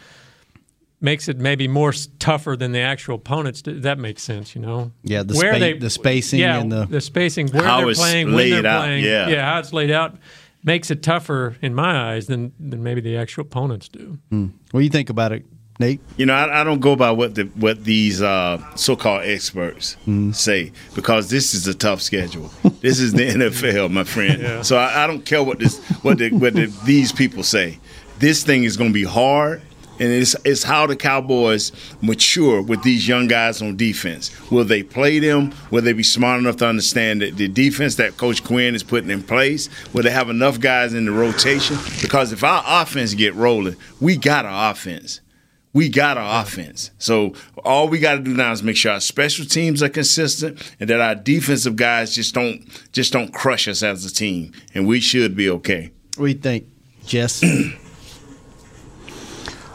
makes 1.01 1.27
it 1.27 1.37
maybe 1.37 1.67
more 1.67 1.93
tougher 2.19 2.55
than 2.55 2.71
the 2.71 2.79
actual 2.79 3.15
opponents. 3.15 3.61
That 3.65 3.99
makes 3.99 4.23
sense, 4.23 4.55
you 4.55 4.61
know. 4.61 4.91
Yeah, 5.03 5.23
the 5.23 5.35
spa- 5.35 5.79
the 5.79 5.89
spacing 5.89 6.39
yeah, 6.39 6.59
and 6.59 6.71
the- 6.71 7.01
spacing, 7.01 7.49
where 7.49 7.63
How 7.63 7.85
they're 7.85 7.93
playing, 7.93 8.33
when 8.33 8.49
they're 8.49 8.65
out, 8.65 8.85
playing, 8.85 9.03
yeah. 9.03 9.51
how 9.51 9.59
it's 9.59 9.71
laid 9.73 9.91
out 9.91 10.17
makes 10.63 10.89
it 10.89 11.03
tougher 11.03 11.55
in 11.61 11.75
my 11.75 12.13
eyes 12.13 12.25
than 12.27 12.51
than 12.59 12.81
maybe 12.81 13.01
the 13.01 13.15
actual 13.17 13.41
opponents 13.41 13.87
do. 13.87 14.17
Hmm. 14.29 14.47
What 14.71 14.79
do 14.79 14.83
you 14.83 14.89
think 14.89 15.09
about 15.09 15.31
it, 15.31 15.45
Nate? 15.77 15.99
You 16.15 16.25
know, 16.25 16.33
I, 16.33 16.61
I 16.61 16.63
don't 16.63 16.79
go 16.79 16.95
by 16.95 17.11
what 17.11 17.35
the 17.35 17.43
what 17.55 17.83
these 17.83 18.21
uh, 18.21 18.61
so-called 18.75 19.23
experts 19.25 19.97
say 20.31 20.71
because 20.93 21.29
this 21.29 21.53
is 21.53 21.67
a 21.67 21.73
tough 21.73 22.01
schedule. 22.01 22.49
this 22.81 22.99
is 22.99 23.11
the 23.11 23.23
NFL, 23.27 23.91
my 23.91 24.05
friend. 24.05 24.41
Yeah. 24.41 24.61
So 24.61 24.77
I, 24.77 25.03
I 25.03 25.07
don't 25.07 25.25
care 25.25 25.43
what 25.43 25.59
this 25.59 25.77
what 26.01 26.17
the, 26.19 26.31
what 26.31 26.53
the, 26.53 26.67
these 26.85 27.11
people 27.11 27.43
say. 27.43 27.79
This 28.19 28.43
thing 28.43 28.63
is 28.63 28.77
going 28.77 28.91
to 28.91 28.93
be 28.93 29.03
hard, 29.03 29.61
and 29.99 30.13
it's 30.13 30.33
it's 30.45 30.63
how 30.63 30.87
the 30.87 30.95
Cowboys 30.95 31.73
mature 32.01 32.61
with 32.61 32.81
these 32.83 33.05
young 33.05 33.27
guys 33.27 33.61
on 33.61 33.75
defense. 33.75 34.31
Will 34.49 34.63
they 34.63 34.81
play 34.81 35.19
them? 35.19 35.53
Will 35.71 35.81
they 35.81 35.91
be 35.91 36.03
smart 36.03 36.39
enough 36.39 36.55
to 36.57 36.67
understand 36.67 37.21
that 37.21 37.35
the 37.35 37.49
defense 37.49 37.95
that 37.95 38.15
Coach 38.15 38.45
Quinn 38.45 38.75
is 38.75 38.83
putting 38.83 39.09
in 39.09 39.21
place? 39.21 39.67
Will 39.91 40.03
they 40.03 40.11
have 40.11 40.29
enough 40.29 40.61
guys 40.61 40.93
in 40.93 41.03
the 41.03 41.11
rotation? 41.11 41.77
Because 42.01 42.31
if 42.31 42.45
our 42.45 42.63
offense 42.65 43.13
get 43.13 43.35
rolling, 43.35 43.75
we 43.99 44.15
got 44.15 44.45
our 44.45 44.71
offense 44.71 45.19
we 45.75 45.89
got 45.89 46.17
our 46.17 46.41
offense. 46.41 46.89
So 46.97 47.33
all 47.65 47.89
we 47.89 47.99
got 47.99 48.13
to 48.15 48.21
do 48.21 48.33
now 48.33 48.53
is 48.53 48.63
make 48.63 48.77
sure 48.77 48.93
our 48.93 49.01
special 49.01 49.45
teams 49.45 49.83
are 49.83 49.89
consistent 49.89 50.73
and 50.79 50.89
that 50.89 51.01
our 51.01 51.15
defensive 51.15 51.75
guys 51.75 52.15
just 52.15 52.33
don't 52.33 52.65
just 52.93 53.11
don't 53.11 53.33
crush 53.33 53.67
us 53.67 53.83
as 53.83 54.05
a 54.05 54.13
team, 54.13 54.53
and 54.73 54.87
we 54.87 55.01
should 55.01 55.35
be 55.35 55.49
okay. 55.49 55.91
What 56.15 56.27
do 56.27 56.31
you 56.31 56.39
think, 56.39 56.67
Jess? 57.05 57.43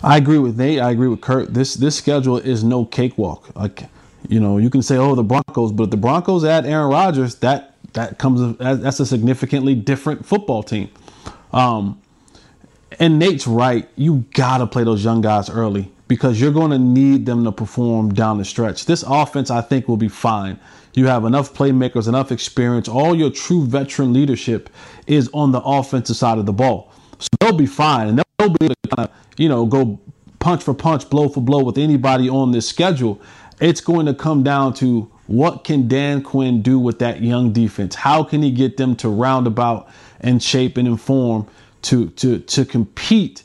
I 0.03 0.17
agree 0.17 0.39
with 0.39 0.59
Nate. 0.59 0.81
I 0.81 0.91
agree 0.91 1.09
with 1.09 1.21
Kurt. 1.21 1.53
This 1.53 1.75
this 1.75 1.97
schedule 1.97 2.39
is 2.39 2.65
no 2.65 2.87
cakewalk. 2.87 3.55
Like, 3.55 3.83
you 4.27 4.41
know, 4.41 4.57
you 4.57 4.71
can 4.71 4.81
say, 4.81 4.97
"Oh, 4.97 5.15
the 5.15 5.23
Broncos," 5.23 5.71
but 5.71 5.85
if 5.85 5.91
the 5.91 5.99
Broncos 5.99 6.47
add 6.47 6.65
Aaron 6.65 6.89
Rodgers, 6.89 7.35
that 7.37 7.77
that 7.93 8.17
comes 8.19 8.57
that's 8.57 9.01
a 9.01 9.07
significantly 9.07 9.75
different 9.75 10.25
football 10.25 10.63
team. 10.63 10.89
Um, 11.53 12.01
and 12.99 13.19
Nate's 13.19 13.47
right. 13.47 13.89
You 13.97 14.25
gotta 14.35 14.67
play 14.67 14.85
those 14.85 15.05
young 15.05 15.21
guys 15.21 15.49
early 15.49 15.93
because 16.11 16.41
you're 16.41 16.51
going 16.51 16.73
to 16.73 16.79
need 16.79 17.25
them 17.25 17.45
to 17.45 17.53
perform 17.53 18.13
down 18.13 18.37
the 18.37 18.45
stretch. 18.45 18.85
This 18.85 19.05
offense, 19.07 19.49
I 19.49 19.61
think, 19.61 19.87
will 19.87 19.97
be 19.97 20.09
fine. 20.09 20.59
You 20.93 21.07
have 21.07 21.25
enough 21.25 21.55
playmakers, 21.55 22.09
enough 22.09 22.33
experience. 22.33 22.89
All 22.89 23.15
your 23.15 23.31
true 23.31 23.65
veteran 23.65 24.13
leadership 24.13 24.71
is 25.07 25.31
on 25.33 25.53
the 25.53 25.61
offensive 25.61 26.17
side 26.17 26.39
of 26.39 26.47
the 26.47 26.53
ball, 26.53 26.93
so 27.21 27.29
they'll 27.39 27.57
be 27.57 27.65
fine, 27.65 28.09
and 28.09 28.19
they'll 28.19 28.49
be 28.49 28.65
able 28.65 28.75
to 28.83 28.97
kind 28.97 29.09
of, 29.09 29.15
you 29.37 29.49
know, 29.49 29.67
go 29.67 30.01
punch 30.41 30.65
for 30.65 30.75
punch, 30.75 31.09
blow 31.09 31.29
for 31.29 31.43
blow 31.43 31.63
with 31.63 31.79
anybody 31.79 32.29
on 32.29 32.51
this 32.51 32.69
schedule. 32.69 33.23
It's 33.61 33.81
going 33.81 34.07
to 34.07 34.15
come 34.15 34.43
down 34.43 34.75
to 34.75 35.09
what 35.29 35.63
can 35.63 35.87
Dan 35.87 36.25
Quinn 36.25 36.61
do 36.61 36.81
with 36.81 36.99
that 36.99 37.23
young 37.23 37.53
defense? 37.53 37.95
How 37.95 38.25
can 38.25 38.43
he 38.43 38.51
get 38.51 38.79
them 38.79 38.97
to 38.97 39.09
roundabout 39.09 39.89
and 40.21 40.43
shape 40.43 40.77
and 40.77 40.89
inform 40.89 41.47
to 41.83 42.09
to 42.11 42.39
to 42.41 42.65
compete, 42.65 43.43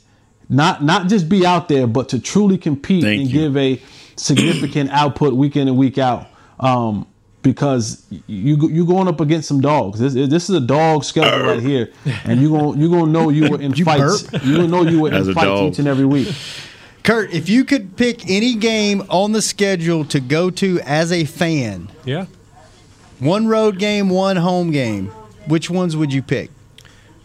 not 0.48 0.82
not 0.84 1.08
just 1.08 1.28
be 1.28 1.44
out 1.46 1.68
there, 1.68 1.86
but 1.86 2.08
to 2.10 2.18
truly 2.18 2.58
compete 2.58 3.02
Thank 3.04 3.20
and 3.22 3.30
you. 3.30 3.40
give 3.40 3.56
a 3.56 3.80
significant 4.16 4.90
output 4.92 5.34
week 5.34 5.56
in 5.56 5.68
and 5.68 5.76
week 5.76 5.98
out. 5.98 6.26
Um, 6.60 7.06
because 7.42 8.04
you 8.10 8.56
you 8.70 8.84
going 8.84 9.06
up 9.06 9.20
against 9.20 9.46
some 9.46 9.60
dogs. 9.60 10.00
This 10.00 10.14
this 10.14 10.50
is 10.50 10.56
a 10.56 10.60
dog 10.60 11.04
schedule 11.04 11.46
right 11.46 11.60
here, 11.62 11.92
and 12.24 12.40
you 12.40 12.50
gonna 12.50 12.76
you 12.76 12.90
gonna 12.90 13.10
know 13.12 13.28
you 13.28 13.48
were 13.50 13.60
in 13.60 13.72
You 13.76 13.84
fights. 13.84 14.22
burp? 14.24 14.44
You 14.44 14.56
gonna 14.56 14.68
know 14.68 14.82
you 14.82 15.00
were 15.00 15.12
As 15.12 15.28
in 15.28 15.34
fights 15.34 15.44
dog. 15.46 15.72
each 15.72 15.78
and 15.78 15.86
every 15.86 16.06
week. 16.06 16.34
Kurt, 17.04 17.32
if 17.32 17.48
you 17.48 17.64
could 17.64 17.96
pick 17.96 18.28
any 18.28 18.56
game 18.56 19.04
on 19.08 19.30
the 19.30 19.40
schedule 19.40 20.04
to 20.06 20.18
go 20.18 20.50
to 20.50 20.80
as 20.80 21.12
a 21.12 21.24
fan, 21.24 21.88
Yeah. 22.04 22.26
one 23.20 23.46
road 23.46 23.78
game, 23.78 24.08
one 24.08 24.34
home 24.36 24.72
game, 24.72 25.06
which 25.46 25.70
ones 25.70 25.96
would 25.96 26.12
you 26.12 26.20
pick? 26.22 26.50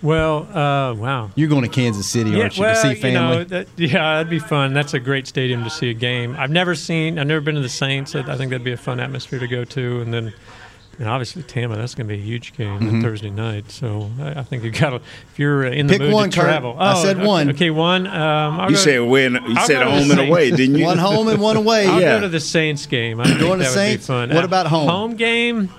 Well, 0.02 0.48
uh, 0.56 0.94
wow. 0.96 1.30
You're 1.36 1.50
going 1.50 1.62
to 1.64 1.70
Kansas 1.70 2.10
City, 2.10 2.42
aren't 2.42 2.58
you, 2.58 2.64
to 2.66 2.76
see 2.76 2.96
family? 2.96 3.10
You 3.12 3.14
know, 3.40 3.44
that, 3.44 3.68
yeah, 3.78 4.16
that'd 4.16 4.30
be 4.30 4.40
fun. 4.40 4.74
That's 4.74 4.94
a 4.96 5.00
great 5.00 5.28
stadium 5.28 5.64
to 5.64 5.70
see 5.70 5.90
a 5.92 5.94
game. 5.94 6.36
I've 6.40 6.50
never 6.50 6.74
seen. 6.74 7.20
I've 7.20 7.28
never 7.28 7.42
been 7.42 7.56
to 7.56 7.62
the 7.62 7.70
Saints. 7.70 8.16
I 8.16 8.22
I 8.22 8.36
think 8.38 8.50
that'd 8.50 8.64
be 8.64 8.72
a 8.72 8.78
fun 8.78 9.00
atmosphere 9.00 9.40
to 9.40 9.48
go 9.48 9.64
to. 9.64 10.02
And 10.02 10.12
then, 10.12 10.34
and 10.98 11.08
obviously 11.08 11.44
Tampa, 11.44 11.76
That's 11.76 11.94
going 11.94 12.08
to 12.08 12.16
be 12.16 12.20
a 12.20 12.24
huge 12.24 12.54
game 12.58 12.80
Mhm. 12.80 12.94
on 12.94 13.02
Thursday 13.04 13.30
night. 13.30 13.70
So 13.70 14.10
I, 14.20 14.40
I 14.40 14.44
think 14.44 14.64
you 14.64 14.72
got 14.72 14.90
to. 14.90 14.96
If 14.96 15.38
you're 15.38 15.66
in 15.66 15.86
the 15.86 15.94
Pick 15.94 16.02
mood 16.02 16.14
one, 16.14 16.30
to 16.32 16.36
Kurt. 16.40 16.46
travel, 16.48 16.76
I 16.80 16.94
Oh, 16.94 17.04
said 17.04 17.18
okay, 17.18 17.26
one. 17.28 17.50
Okay, 17.52 17.70
one. 17.70 18.08
Um, 18.08 18.60
I'll 18.60 18.70
You 18.72 18.76
go- 18.78 18.82
said 18.82 19.00
win. 19.02 19.34
You 19.34 19.40
I'll 19.56 19.68
said 19.68 19.74
go 19.76 19.80
to 19.84 19.86
the 19.86 19.92
home 20.02 20.12
and 20.20 20.30
away, 20.30 20.50
didn't 20.50 20.78
you? 20.80 20.86
One 20.86 20.98
home 20.98 21.28
and 21.28 21.40
one 21.40 21.58
away. 21.58 21.86
I'll 21.86 22.02
Yeah. 22.02 22.16
go 22.16 22.22
to 22.22 22.30
the 22.30 22.40
Saints 22.40 22.88
game. 22.88 23.20
I 23.20 23.26
think 23.26 23.40
Going 23.40 23.60
to 23.60 23.66
that 23.66 23.70
would 23.70 23.76
Saints? 23.76 24.08
be 24.08 24.14
fun. 24.14 24.30
What 24.34 24.46
about 24.46 24.66
home? 24.66 24.88
Home 24.90 25.16
game. 25.16 25.70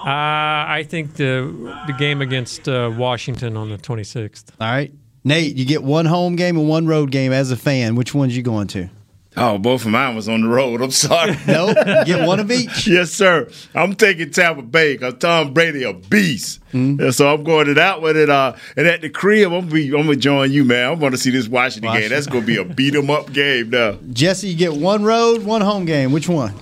Uh, 0.00 0.06
I 0.06 0.86
think 0.88 1.14
the 1.14 1.52
the 1.86 1.92
game 1.94 2.22
against 2.22 2.68
uh, 2.68 2.90
Washington 2.96 3.56
on 3.56 3.70
the 3.70 3.78
26th. 3.78 4.44
All 4.60 4.70
right. 4.70 4.92
Nate, 5.24 5.54
you 5.56 5.66
get 5.66 5.82
one 5.82 6.06
home 6.06 6.36
game 6.36 6.56
and 6.56 6.68
one 6.68 6.86
road 6.86 7.10
game 7.10 7.32
as 7.32 7.50
a 7.50 7.56
fan. 7.56 7.94
Which 7.94 8.14
one's 8.14 8.34
you 8.36 8.42
going 8.42 8.68
to? 8.68 8.88
Oh, 9.36 9.58
both 9.58 9.84
of 9.84 9.90
mine 9.92 10.16
was 10.16 10.28
on 10.28 10.40
the 10.42 10.48
road. 10.48 10.80
I'm 10.82 10.90
sorry. 10.90 11.36
Nope. 11.46 11.76
You 11.86 12.04
get 12.16 12.26
one 12.26 12.40
of 12.40 12.50
each. 12.50 12.86
yes, 12.88 13.10
sir. 13.12 13.48
I'm 13.74 13.94
taking 13.94 14.30
Tampa 14.30 14.62
Bay 14.62 14.94
because 14.94 15.14
Tom 15.18 15.52
Brady 15.52 15.84
a 15.84 15.92
beast, 15.92 16.58
Mm-hmm. 16.72 17.00
and 17.02 17.14
so 17.14 17.32
I'm 17.32 17.42
going 17.44 17.66
to 17.66 17.74
that 17.74 18.00
one. 18.00 18.16
And 18.16 18.30
uh, 18.30 18.54
and 18.76 18.86
at 18.86 19.02
the 19.02 19.10
crib, 19.10 19.52
I'm 19.52 19.60
gonna 19.68 19.72
be, 19.72 19.86
I'm 19.88 20.06
gonna 20.06 20.16
join 20.16 20.50
you, 20.52 20.64
man. 20.64 20.92
I'm 20.92 20.98
going 20.98 21.12
to 21.12 21.18
see 21.18 21.30
this 21.30 21.46
Washington, 21.48 21.92
game. 21.92 22.08
That's 22.08 22.26
gonna 22.26 22.46
be 22.46 22.56
a 22.56 22.64
beat 22.64 22.94
'em 22.94 23.10
up 23.10 23.32
game 23.32 23.70
now. 23.70 23.98
Jesse, 24.12 24.48
you 24.48 24.56
get 24.56 24.72
one 24.74 25.04
road, 25.04 25.42
one 25.44 25.60
home 25.60 25.84
game. 25.84 26.10
Which 26.12 26.28
one? 26.28 26.54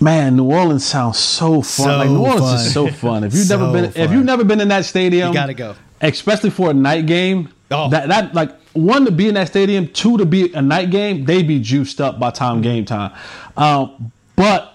Man, 0.00 0.36
New 0.36 0.44
Orleans 0.52 0.84
sounds 0.86 1.18
so 1.18 1.60
fun. 1.62 1.62
So 1.86 1.96
like 1.98 2.08
New 2.10 2.18
Orleans 2.20 2.40
fun. 2.40 2.54
is 2.56 2.72
so 2.72 2.88
fun. 2.88 3.24
If 3.24 3.34
you've 3.34 3.48
never 3.48 3.64
So 3.66 3.72
been, 3.72 3.84
if 3.96 4.10
you've 4.12 4.24
never 4.24 4.44
been 4.44 4.60
in 4.60 4.68
that 4.68 4.84
stadium, 4.84 5.28
You 5.28 5.34
gotta 5.34 5.54
go. 5.54 5.74
Especially 6.00 6.50
for 6.50 6.70
a 6.70 6.74
night 6.74 7.06
game. 7.06 7.48
Oh. 7.70 7.90
That 7.90 8.08
that 8.08 8.34
like 8.34 8.56
one 8.74 9.04
to 9.06 9.10
be 9.10 9.28
in 9.28 9.34
that 9.34 9.48
stadium, 9.48 9.88
two 9.88 10.16
to 10.18 10.24
be 10.24 10.52
a 10.52 10.62
night 10.62 10.90
game. 10.90 11.24
They 11.24 11.42
be 11.42 11.58
juiced 11.58 12.00
up 12.00 12.20
by 12.20 12.30
time 12.30 12.62
game 12.62 12.84
time. 12.84 13.12
Um, 13.56 14.12
but 14.36 14.74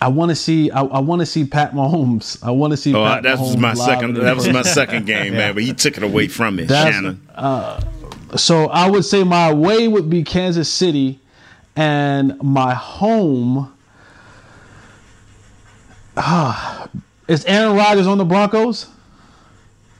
I 0.00 0.08
want 0.08 0.30
to 0.30 0.34
see. 0.36 0.70
I, 0.70 0.82
I 0.82 0.98
want 0.98 1.20
to 1.20 1.26
see 1.26 1.44
Pat 1.46 1.72
Mahomes. 1.72 2.42
I 2.42 2.50
want 2.50 2.72
to 2.72 2.76
see. 2.76 2.92
Oh, 2.94 3.04
Pat 3.04 3.22
that 3.22 3.38
was 3.38 3.56
my 3.56 3.74
second. 3.74 4.14
That 4.14 4.34
was 4.36 4.48
my 4.48 4.62
second 4.62 5.06
game, 5.06 5.34
man. 5.34 5.54
But 5.54 5.62
he 5.62 5.72
took 5.72 5.96
it 5.96 6.02
away 6.02 6.26
from 6.28 6.56
me, 6.56 6.64
That's- 6.64 6.92
Shannon. 6.94 7.20
So 8.36 8.66
I 8.66 8.90
would 8.90 9.04
say 9.04 9.22
my 9.22 9.54
way 9.54 9.86
would 9.86 10.10
be 10.10 10.24
Kansas 10.24 10.68
City, 10.68 11.20
and 11.76 12.40
my 12.42 12.74
home. 12.74 13.72
Ah, 16.16 16.88
is 17.28 17.44
Aaron 17.44 17.76
Rodgers 17.76 18.06
on 18.06 18.18
the 18.18 18.24
Broncos? 18.24 18.86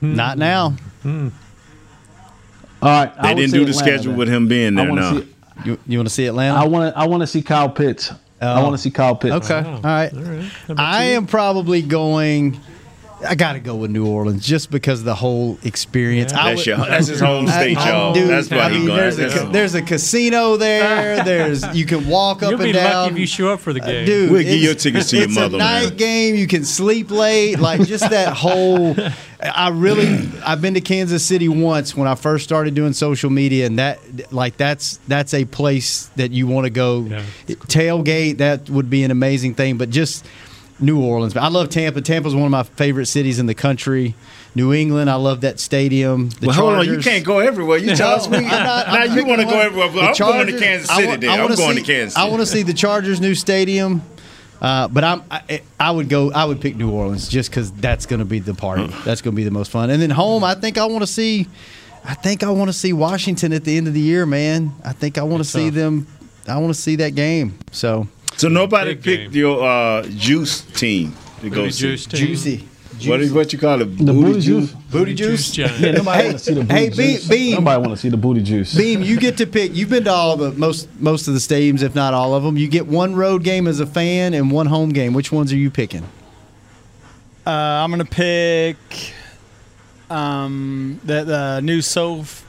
Not 0.01 0.39
now. 0.39 0.75
All 1.05 1.31
right, 2.83 3.13
I 3.19 3.23
They 3.23 3.35
would 3.35 3.41
didn't 3.41 3.53
do 3.53 3.65
the 3.65 3.71
Atlanta 3.71 3.73
schedule 3.75 4.13
then. 4.13 4.19
with 4.19 4.29
him 4.29 4.49
being 4.49 4.75
there. 4.75 4.91
No. 4.93 5.19
see- 5.21 5.29
You, 5.65 5.79
you 5.87 5.99
want 5.99 6.09
to 6.09 6.15
see 6.15 6.27
Atlanta? 6.27 6.59
I 6.59 6.65
want 6.67 6.93
to. 6.95 6.99
I 7.01 7.07
want 7.07 7.23
to 7.23 7.27
see 7.27 7.41
Kyle 7.43 7.69
Pitts. 7.71 8.13
I 8.41 8.61
Oh. 8.61 8.63
want 8.63 8.75
to 8.75 8.79
see 8.79 8.91
Kyle 8.91 9.17
Pitts. 9.17 9.35
Okay. 9.51 9.63
Wow. 9.63 9.75
All 9.77 9.81
right. 9.83 10.13
All 10.13 10.23
right. 10.23 10.51
I 10.77 11.09
you? 11.11 11.17
am 11.17 11.27
probably 11.27 11.81
going 11.81 12.61
I 13.27 13.35
got 13.35 13.55
to 13.55 13.61
go 13.61 13.75
with 13.77 13.91
New 13.91 14.07
Orleans 14.07 14.45
just 14.47 14.71
because 14.71 14.99
of 14.99 15.07
the 15.07 15.15
whole 15.15 15.59
experience. 15.65 16.33
Yeah. 16.33 16.43
I 16.45 16.51
That's 16.55 16.67
your- 16.67 16.77
that's 16.77 17.07
his 17.07 17.19
home 17.21 17.47
state, 17.49 17.73
y'all. 17.79 18.13
dude, 18.13 18.29
That's 18.29 18.51
why 18.51 18.59
I 18.59 18.71
he 18.71 18.77
mean, 18.79 18.87
going. 18.89 18.99
there's, 18.99 19.19
a, 19.19 19.23
That's- 19.23 19.41
ca- 19.43 19.51
there's 19.51 19.75
a 19.75 19.81
casino 19.83 20.57
there. 20.59 21.25
There's 21.25 21.65
you 21.75 21.87
can 21.87 22.09
walk 22.09 22.43
up 22.43 22.51
You'll 22.51 22.61
and 22.61 22.69
be 22.69 22.73
down. 22.73 22.93
lucky 23.05 23.13
if 23.15 23.19
you 23.21 23.27
show 23.27 23.53
up 23.53 23.61
for 23.61 23.73
the 23.73 23.83
Uh, 23.83 23.87
game. 23.87 24.07
dude, 24.07 24.31
We'll 24.31 24.43
give 24.43 24.49
it's- 24.53 24.63
your 24.65 24.75
tickets 24.75 25.11
to 25.11 25.19
your 25.19 25.29
mother. 25.29 25.47
it's 25.47 25.55
a 25.55 25.59
night 25.59 25.89
man. 25.89 25.97
game. 25.97 26.35
You 26.37 26.47
can 26.47 26.65
sleep 26.65 27.11
late. 27.11 27.59
Like 27.59 27.87
just 27.87 28.09
that 28.11 28.35
whole. 28.37 28.95
I 29.41 29.69
really. 29.71 30.29
I've 30.45 30.61
been 30.61 30.75
to 30.75 30.81
Kansas 30.83 31.25
City 31.25 31.49
once 31.49 31.97
when 31.97 32.07
I 32.09 32.15
first 32.17 32.45
started 32.45 32.75
doing 32.75 32.93
social 32.93 33.31
media, 33.31 33.65
and 33.67 33.79
that 33.79 33.99
like 34.33 34.57
that's 34.59 34.99
that's 35.09 35.33
a 35.35 35.45
place 35.47 36.11
that 36.17 36.33
you 36.33 36.47
want 36.47 36.65
to 36.67 36.71
go. 36.71 37.03
Tailgate 37.47 38.39
that 38.39 38.69
would 38.71 38.91
be 38.91 39.05
an 39.05 39.11
amazing 39.11 39.55
thing, 39.55 39.79
but 39.79 39.89
just. 39.91 40.25
New 40.79 41.01
Orleans. 41.03 41.37
I 41.37 41.49
love 41.49 41.71
Tampa. 41.71 42.01
Tampa's 42.03 42.35
one 42.35 42.45
of 42.45 42.51
my 42.51 42.63
favorite 42.63 43.07
cities 43.07 43.39
in 43.39 43.47
the 43.47 43.55
country. 43.55 44.15
New 44.55 44.73
England, 44.73 45.11
I 45.11 45.15
love 45.17 45.43
that 45.43 45.61
stadium. 45.61 46.31
The 46.31 46.47
Well, 46.49 46.57
hold 46.57 46.75
on, 46.75 46.87
you 46.87 46.99
can't 46.99 47.25
go 47.25 47.39
everywhere. 47.41 47.79
You 47.79 47.95
tell 47.95 48.29
me 48.31 48.41
not- 48.41 48.87
now 48.87 49.05
you 49.05 49.27
wanna 49.27 49.45
go 49.45 49.59
everywhere, 49.61 49.89
but 49.89 49.99
I'm 49.99 50.03
going 50.03 50.13
to 50.13 50.17
Chargers- 50.19 50.61
Kansas 50.61 50.91
I 50.91 50.97
City 50.97 51.09
want, 51.09 51.25
I 51.25 51.43
I'm 51.43 51.55
going 51.55 51.77
see- 51.77 51.83
to 51.83 51.87
Kansas 51.93 52.17
I 52.17 52.25
want 52.29 52.41
to 52.41 52.47
see 52.47 52.63
the 52.63 52.73
Chargers' 52.75 53.21
new 53.21 53.35
stadium. 53.35 54.03
Uh, 54.61 54.89
but 54.89 55.05
I'm, 55.05 55.23
I, 55.31 55.61
I 55.79 55.91
would 55.91 56.09
go. 56.09 56.33
I 56.33 56.47
would 56.47 56.63
pick 56.63 56.77
New 56.77 56.91
Orleans 56.91 57.29
just 57.29 57.51
because 57.51 57.71
that's 57.73 58.07
going 58.07 58.21
to 58.21 58.25
be 58.25 58.39
the 58.39 58.55
party. 58.55 58.87
That's 59.05 59.21
going 59.21 59.35
to 59.35 59.37
be 59.37 59.45
the 59.45 59.51
most 59.51 59.71
fun. 59.71 59.91
And 59.91 60.01
then 60.01 60.09
home, 60.09 60.43
I 60.45 60.55
think 60.55 60.79
I 60.79 60.87
want 60.87 61.03
to 61.03 61.07
see. 61.07 61.47
I 62.03 62.15
think 62.15 62.43
I 62.43 62.49
want 62.51 62.69
to 62.69 62.73
see 62.73 62.95
Washington 62.95 63.53
at 63.53 63.65
the 63.65 63.77
end 63.77 63.87
of 63.87 63.93
the 63.93 64.01
year, 64.01 64.25
man. 64.25 64.73
I 64.83 64.93
think 64.95 65.19
I 65.19 65.23
want 65.25 65.43
to 65.43 65.49
see 65.49 65.69
them. 65.69 66.07
I 66.49 66.57
want 66.57 66.75
to 66.75 66.81
see 66.81 66.97
that 66.97 67.15
game. 67.15 67.59
So, 67.71 68.09
So 68.37 68.49
nobody 68.49 68.95
picked 68.95 69.35
your 69.35 69.63
uh, 69.65 70.03
juice 70.09 70.61
team 70.61 71.15
to 71.41 71.49
go 71.51 71.63
Booty 71.63 71.71
see. 71.73 71.81
juice 71.81 72.07
team. 72.07 72.27
Juicy. 72.27 72.69
What 73.05 73.21
is 73.21 73.31
what 73.33 73.53
you 73.53 73.59
call 73.59 73.83
it? 73.83 73.99
The 73.99 74.13
booty 74.13 74.41
juice? 74.41 74.73
Booty 74.91 75.15
juice. 75.15 75.57
Yeah, 75.59 75.67
nobody 75.93 76.25
want 76.29 76.33
to 76.33 76.39
see 76.39 76.55
the 76.55 76.61
booty 76.63 76.73
hey, 76.75 76.89
Beam- 76.89 76.97
juice. 76.97 77.29
Beam. 77.29 77.55
Nobody 77.57 77.81
want 77.81 77.91
to 77.93 77.97
see 77.99 78.09
the 78.09 78.17
booty 78.17 78.43
juice. 78.43 78.75
Beam, 78.75 79.03
you 79.03 79.19
get 79.21 79.37
to 79.39 79.47
pick. 79.47 79.75
You've 79.75 79.91
been 79.91 80.05
to 80.05 80.11
all 80.13 80.37
the 80.39 80.53
most 80.53 80.89
most 80.99 81.29
of 81.29 81.35
the 81.35 81.41
stadiums, 81.41 81.83
if 81.83 81.95
not 81.95 82.15
all 82.15 82.35
of 82.35 82.43
them. 82.43 82.57
You 82.57 82.69
get 82.69 82.87
one 82.87 83.15
road 83.15 83.43
game 83.45 83.67
as 83.67 83.81
a 83.81 83.87
fan 83.87 84.33
and 84.33 84.51
one 84.51 84.67
home 84.67 84.91
game. 84.91 85.13
Which 85.13 85.31
ones 85.31 85.53
are 85.53 85.57
you 85.57 85.71
picking? 85.71 86.05
Uh, 87.47 87.51
I'm 87.51 87.91
gonna 87.91 88.05
pick 88.07 88.77
um, 90.09 90.99
the 91.05 91.25
the 91.25 91.61
new 91.61 91.81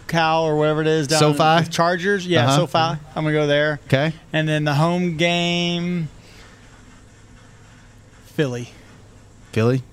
SoCal 0.07 0.43
or 0.43 0.55
whatever 0.57 0.81
it 0.81 0.87
is 0.87 1.07
down 1.07 1.19
SoFi? 1.19 1.61
with 1.63 1.71
Chargers. 1.71 2.25
Yeah, 2.25 2.45
Uh-huh. 2.45 2.57
SoFi. 2.67 2.77
I'm 3.15 3.23
gonna 3.23 3.31
go 3.33 3.47
there. 3.47 3.79
Okay. 3.87 4.13
And 4.33 4.47
then 4.47 4.63
the 4.63 4.73
home 4.75 5.17
game, 5.17 6.09
Philly. 8.25 8.69
Philly. 9.51 9.83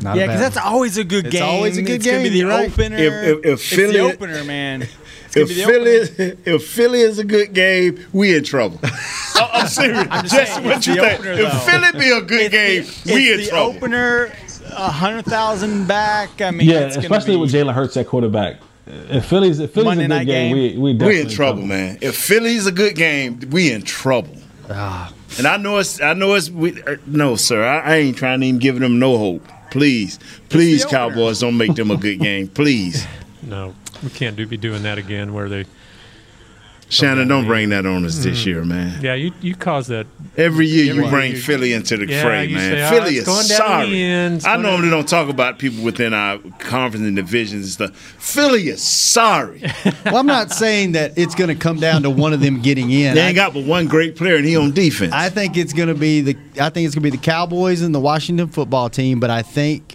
Not 0.00 0.16
yeah, 0.16 0.26
because 0.26 0.40
that's 0.40 0.56
always 0.56 0.96
a 0.96 1.02
good 1.02 1.26
It's 1.26 1.32
game. 1.34 1.42
always 1.42 1.76
a 1.76 1.82
good 1.82 1.96
it's 1.96 2.06
gonna 2.06 2.22
be 2.22 2.30
game, 2.30 2.38
the 2.38 2.44
right. 2.44 2.70
opener. 2.70 2.96
If- 2.96 3.12
if- 3.12 3.38
if 3.44 3.52
it's 3.54 3.68
Philly- 3.68 3.92
the 3.94 3.98
opener, 4.00 4.44
man. 4.44 4.82
It's 4.82 5.36
If 5.36 5.48
be 5.48 5.54
the 5.54 5.62
Philly, 5.64 5.96
opener. 5.98 6.36
if 6.54 6.66
Philly 6.68 7.00
is 7.00 7.18
a 7.18 7.24
good 7.24 7.52
game, 7.52 7.98
we 8.12 8.36
in 8.36 8.44
trouble. 8.44 8.78
I- 8.84 9.50
I'm 9.54 9.66
serious. 9.68 10.06
I'm 10.08 10.22
just 10.22 10.34
Jesse, 10.36 10.52
saying, 10.52 10.64
what 10.66 10.86
you 10.86 10.94
think? 10.94 11.18
opener, 11.18 11.32
if. 11.32 11.62
Philly 11.64 11.98
be 11.98 12.10
a 12.10 12.20
good 12.22 12.50
game, 12.52 12.86
we 13.06 13.32
in 13.32 13.40
it's 13.40 13.48
the 13.50 13.56
trouble. 13.56 13.76
opener, 13.76 14.32
a 14.70 14.90
hundred 14.90 15.24
thousand 15.24 15.86
back. 15.88 16.40
I 16.40 16.52
mean, 16.52 16.68
yeah, 16.68 16.78
it's 16.86 16.94
gonna 16.96 17.06
especially 17.08 17.34
be, 17.34 17.40
with 17.40 17.52
Jalen 17.52 17.74
Hurts 17.74 17.96
at 17.96 18.06
quarterback. 18.06 18.60
If 18.86 19.26
Philly's 19.26 19.58
if 19.58 19.72
Philly's 19.72 19.86
Monday 19.86 20.04
a 20.04 20.08
good 20.08 20.14
night 20.14 20.26
game, 20.26 20.56
game. 20.56 20.80
we 20.80 20.94
we 20.94 21.06
we 21.06 21.20
in 21.20 21.28
trouble, 21.28 21.62
man. 21.62 21.98
If 22.00 22.16
Philly's 22.16 22.66
a 22.66 22.72
good 22.72 22.94
game, 22.94 23.40
we 23.50 23.72
in 23.72 23.82
trouble. 23.82 24.36
Ah. 24.70 25.12
And 25.38 25.46
I 25.46 25.56
know 25.56 25.78
it's, 25.78 26.00
I 26.00 26.14
know 26.14 26.34
it's, 26.34 26.48
we, 26.48 26.80
er, 26.82 26.98
no, 27.06 27.36
sir, 27.36 27.62
I, 27.64 27.80
I 27.80 27.96
ain't 27.96 28.16
trying 28.16 28.40
to 28.40 28.46
even 28.46 28.58
give 28.58 28.78
them 28.78 28.98
no 28.98 29.18
hope. 29.18 29.46
Please, 29.70 30.18
please, 30.48 30.82
the 30.82 30.88
opener. 30.88 31.14
Cowboys, 31.14 31.40
don't 31.40 31.56
make 31.56 31.74
them 31.74 31.90
a 31.90 31.96
good 31.96 32.20
game, 32.20 32.48
please. 32.48 33.06
No, 33.42 33.76
we 34.02 34.10
can't 34.10 34.34
do 34.34 34.44
be 34.44 34.56
doing 34.56 34.82
that 34.82 34.98
again. 34.98 35.32
Where 35.32 35.48
they, 35.48 35.66
Shannon, 36.88 37.26
don't 37.26 37.46
bring 37.46 37.70
that 37.70 37.84
on 37.84 38.04
us 38.04 38.18
this 38.22 38.42
Mm. 38.42 38.46
year, 38.46 38.64
man. 38.64 39.00
yeah, 39.02 39.14
you 39.14 39.32
you 39.42 39.54
caused 39.56 39.88
that. 39.90 40.06
Every 40.36 40.66
year 40.66 40.94
you 40.94 41.08
bring 41.08 41.32
year. 41.32 41.40
Philly 41.40 41.72
into 41.72 41.96
the 41.96 42.06
Yeah, 42.06 42.22
fray, 42.22 42.44
you 42.46 42.54
man. 42.56 42.72
say, 42.72 42.82
"Oh, 42.84 42.90
Philly 42.90 43.10
it's 43.16 43.20
is 43.20 43.26
going 43.26 43.48
down 43.48 43.56
sorry. 43.68 43.90
the 43.90 44.02
end, 44.04 44.36
it's 44.36 44.44
I 44.44 44.52
going 44.54 44.62
down 44.62 44.70
normally 44.72 44.90
don't 44.90 45.08
talk 45.08 45.28
about 45.28 45.58
people 45.58 45.82
within 45.82 46.14
our 46.14 46.38
conference 46.60 47.04
and 47.06 47.16
divisions 47.16 47.64
and 47.64 47.72
stuff. 47.72 48.14
Philly 48.18 48.68
is 48.68 48.82
sorry. 48.82 49.62
well, 50.04 50.18
I'm 50.18 50.26
not 50.26 50.52
saying 50.52 50.92
that 50.92 51.12
it's 51.16 51.34
going 51.34 51.48
to 51.48 51.56
come 51.56 51.78
down 51.80 52.02
to 52.02 52.10
one 52.10 52.32
of 52.32 52.40
them 52.40 52.60
getting 52.62 52.90
in. 52.90 53.14
they 53.16 53.22
I, 53.22 53.26
ain't 53.28 53.36
got 53.36 53.52
but 53.54 53.64
one 53.64 53.86
great 53.88 54.14
player, 54.14 54.36
and 54.36 54.44
he 54.46 54.56
on 54.56 54.70
defense. 54.72 55.12
I 55.12 55.28
think 55.28 55.56
it's 55.56 55.72
going 55.72 55.88
to 55.88 55.94
be 55.94 56.20
the. 56.20 56.36
I 56.60 56.70
think 56.70 56.86
it's 56.86 56.94
going 56.94 57.02
to 57.02 57.10
be 57.10 57.16
the 57.16 57.22
Cowboys 57.22 57.82
and 57.82 57.92
the 57.94 58.00
Washington 58.00 58.46
football 58.48 58.88
team, 58.90 59.18
but 59.18 59.30
I 59.30 59.42
think 59.42 59.94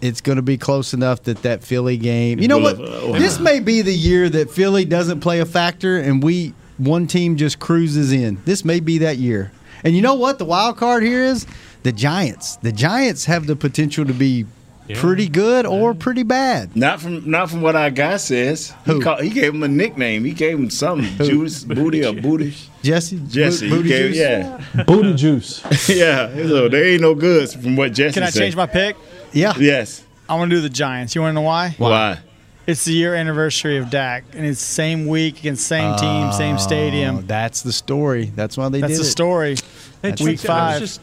it's 0.00 0.20
going 0.20 0.36
to 0.36 0.42
be 0.42 0.56
close 0.58 0.92
enough 0.94 1.22
that 1.24 1.42
that 1.42 1.62
Philly 1.62 1.96
game. 1.96 2.38
You 2.38 2.48
know 2.48 2.58
what? 2.58 2.76
This 3.18 3.38
may 3.40 3.60
be 3.60 3.82
the 3.82 3.94
year 3.94 4.28
that 4.28 4.50
Philly 4.50 4.84
doesn't 4.84 5.20
play 5.20 5.40
a 5.40 5.46
factor, 5.46 5.98
and 5.98 6.22
we 6.22 6.54
one 6.78 7.06
team 7.06 7.36
just 7.36 7.58
cruises 7.58 8.12
in. 8.12 8.40
This 8.44 8.64
may 8.64 8.80
be 8.80 8.98
that 8.98 9.16
year. 9.18 9.52
And 9.84 9.94
you 9.94 10.02
know 10.02 10.14
what? 10.14 10.38
The 10.38 10.44
wild 10.44 10.76
card 10.76 11.02
here 11.02 11.22
is 11.22 11.46
the 11.82 11.92
Giants. 11.92 12.56
The 12.56 12.72
Giants 12.72 13.24
have 13.26 13.46
the 13.46 13.56
potential 13.56 14.04
to 14.04 14.12
be 14.12 14.46
pretty 14.94 15.28
good 15.28 15.66
or 15.66 15.94
pretty 15.94 16.22
bad. 16.22 16.76
Not 16.76 17.00
from 17.00 17.28
not 17.28 17.50
from 17.50 17.60
what 17.60 17.74
our 17.76 17.90
guy 17.90 18.16
says. 18.18 18.72
He, 18.84 19.00
called, 19.00 19.22
he 19.22 19.30
gave 19.30 19.54
him 19.54 19.62
a 19.62 19.68
nickname. 19.68 20.24
He 20.24 20.32
gave 20.32 20.58
him 20.58 20.70
something. 20.70 21.08
Judas 21.26 21.64
Booty 21.64 22.04
or 22.04 22.12
Booty. 22.14 22.54
Jesse, 22.82 23.20
Jesse. 23.28 23.68
Bo- 23.68 23.76
Booty 23.76 23.88
gave, 23.88 24.12
Juice? 24.12 24.16
yeah, 24.18 24.84
Booty 24.86 25.14
juice. 25.14 25.88
yeah. 25.88 26.28
So 26.34 26.68
they 26.68 26.92
ain't 26.92 27.02
no 27.02 27.14
goods 27.14 27.54
from 27.54 27.74
what 27.76 27.92
Jesse 27.92 28.14
Can 28.14 28.22
I 28.22 28.30
said. 28.30 28.40
change 28.40 28.56
my 28.56 28.66
pick? 28.66 28.96
Yeah. 29.36 29.52
Yes. 29.58 30.02
I'm 30.28 30.40
gonna 30.40 30.50
do 30.50 30.60
the 30.60 30.68
Giants. 30.70 31.14
You 31.14 31.20
want 31.20 31.30
to 31.30 31.34
know 31.34 31.42
why? 31.42 31.74
Why? 31.78 32.18
It's 32.66 32.84
the 32.84 32.92
year 32.92 33.14
anniversary 33.14 33.76
of 33.76 33.90
Dak, 33.90 34.24
and 34.32 34.44
it's 34.44 34.60
same 34.60 35.06
week 35.06 35.38
against 35.38 35.66
same 35.68 35.94
team, 35.98 36.32
same 36.32 36.56
Oh, 36.56 36.58
stadium. 36.58 37.24
that's 37.26 37.62
the 37.62 37.72
story. 37.72 38.32
That's 38.34 38.56
why 38.56 38.68
they 38.70 38.80
That's 38.80 38.94
did 38.94 38.98
the 38.98 39.06
it. 39.06 39.10
story. 39.10 39.56
Hey, 40.02 40.14
Week 40.20 40.40
check. 40.40 40.50
I 40.50 40.64
was 40.66 40.72
five. 40.72 40.80
just, 40.80 41.00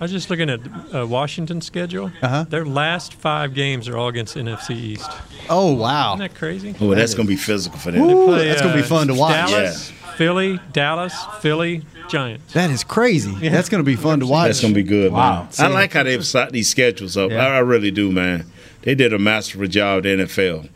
I 0.00 0.04
was 0.04 0.10
just 0.12 0.28
looking 0.28 0.50
at 0.50 0.60
uh, 0.94 1.06
Washington's 1.06 1.64
schedule. 1.66 2.12
Uh-huh. 2.20 2.44
Their 2.48 2.66
last 2.66 3.14
five 3.14 3.54
games 3.54 3.88
are 3.88 3.96
all 3.96 4.08
against 4.08 4.36
NFC 4.36 4.72
East. 4.76 5.10
Oh 5.48 5.72
wow. 5.72 6.14
Isn't 6.14 6.18
that 6.20 6.34
crazy? 6.34 6.74
Oh, 6.78 6.94
that's 6.94 7.14
gonna 7.14 7.26
be 7.28 7.36
physical 7.36 7.78
for 7.78 7.90
them. 7.90 8.02
Ooh, 8.02 8.26
Play, 8.26 8.48
that's 8.48 8.60
gonna 8.60 8.74
be 8.74 8.80
uh, 8.82 8.84
fun 8.84 9.06
to 9.06 9.14
watch. 9.14 9.32
Dallas, 9.50 9.90
Philly, 10.18 10.58
Dallas, 10.72 11.14
Philly, 11.38 11.82
Giants. 12.08 12.52
That 12.52 12.70
is 12.70 12.82
crazy. 12.82 13.32
That's 13.48 13.68
going 13.68 13.84
to 13.84 13.86
be 13.86 13.94
fun 13.94 14.18
to 14.18 14.26
watch. 14.26 14.48
That's 14.48 14.60
gonna 14.60 14.74
be 14.74 14.82
good, 14.82 15.12
Wow. 15.12 15.42
man. 15.42 15.50
I 15.60 15.68
like 15.68 15.92
how 15.92 16.02
they've 16.02 16.26
set 16.26 16.50
these 16.50 16.68
schedules 16.68 17.16
up. 17.16 17.30
Yeah. 17.30 17.46
I, 17.46 17.54
I 17.54 17.58
really 17.60 17.92
do, 17.92 18.10
man. 18.10 18.50
They 18.82 18.96
did 18.96 19.12
a 19.12 19.18
masterful 19.20 19.68
job 19.68 19.98
at 19.98 20.02
the 20.02 20.24
NFL. 20.24 20.68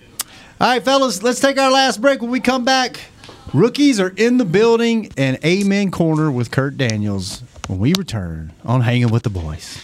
All 0.61 0.69
right, 0.69 0.81
fellas, 0.85 1.25
let's 1.25 1.41
take 1.41 1.59
our 1.59 1.73
last 1.73 2.01
break. 2.01 2.23
When 2.23 2.31
we 2.31 2.39
come 2.39 2.65
back, 2.65 3.01
rookies 3.53 3.99
are 3.99 4.11
in 4.17 4.37
the 4.37 4.45
building 4.45 5.11
and 5.17 5.45
Amen 5.45 5.91
Corner 5.91 6.31
with 6.31 6.53
Kurt 6.53 6.77
Daniels 6.79 7.43
when 7.67 7.81
we 7.81 7.95
return 7.99 8.53
on 8.65 8.83
Hanging 8.83 9.09
with 9.11 9.25
the 9.25 9.31
Boys. 9.31 9.83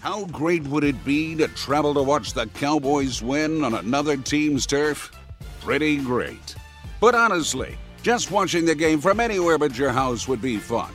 How 0.00 0.24
great 0.24 0.64
would 0.64 0.82
it 0.82 1.04
be 1.04 1.36
to 1.36 1.46
travel 1.46 1.94
to 1.94 2.02
watch 2.02 2.32
the 2.32 2.46
Cowboys 2.48 3.22
win 3.22 3.62
on 3.62 3.74
another 3.74 4.16
team's 4.16 4.66
turf? 4.66 5.12
Pretty 5.60 5.98
great. 5.98 6.56
But 7.00 7.14
honestly, 7.14 7.76
just 8.04 8.30
watching 8.30 8.66
the 8.66 8.74
game 8.74 9.00
from 9.00 9.18
anywhere 9.18 9.56
but 9.56 9.78
your 9.78 9.90
house 9.90 10.28
would 10.28 10.42
be 10.42 10.58
fun. 10.58 10.92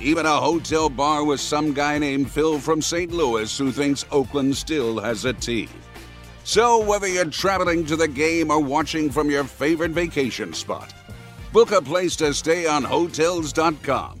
Even 0.00 0.26
a 0.26 0.40
hotel 0.40 0.88
bar 0.88 1.22
with 1.22 1.38
some 1.40 1.72
guy 1.72 1.98
named 1.98 2.28
Phil 2.28 2.58
from 2.58 2.82
St. 2.82 3.12
Louis 3.12 3.56
who 3.56 3.70
thinks 3.70 4.04
Oakland 4.10 4.56
still 4.56 4.98
has 4.98 5.24
a 5.24 5.32
team. 5.32 5.68
So, 6.42 6.84
whether 6.84 7.06
you're 7.06 7.26
traveling 7.26 7.86
to 7.86 7.94
the 7.94 8.08
game 8.08 8.50
or 8.50 8.58
watching 8.58 9.08
from 9.08 9.30
your 9.30 9.44
favorite 9.44 9.92
vacation 9.92 10.52
spot, 10.52 10.92
book 11.52 11.70
a 11.70 11.80
place 11.80 12.16
to 12.16 12.34
stay 12.34 12.66
on 12.66 12.82
Hotels.com, 12.82 14.20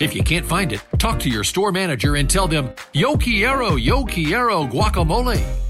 If 0.00 0.14
you 0.14 0.22
can't 0.22 0.46
find 0.46 0.72
it, 0.72 0.80
talk 0.98 1.20
to 1.20 1.28
your 1.28 1.44
store 1.44 1.72
manager 1.72 2.16
and 2.16 2.28
tell 2.28 2.48
them, 2.48 2.70
Yo 2.94 3.18
quiero, 3.18 3.76
yo 3.76 4.04
quiero 4.04 4.64
guacamole. 4.66 5.69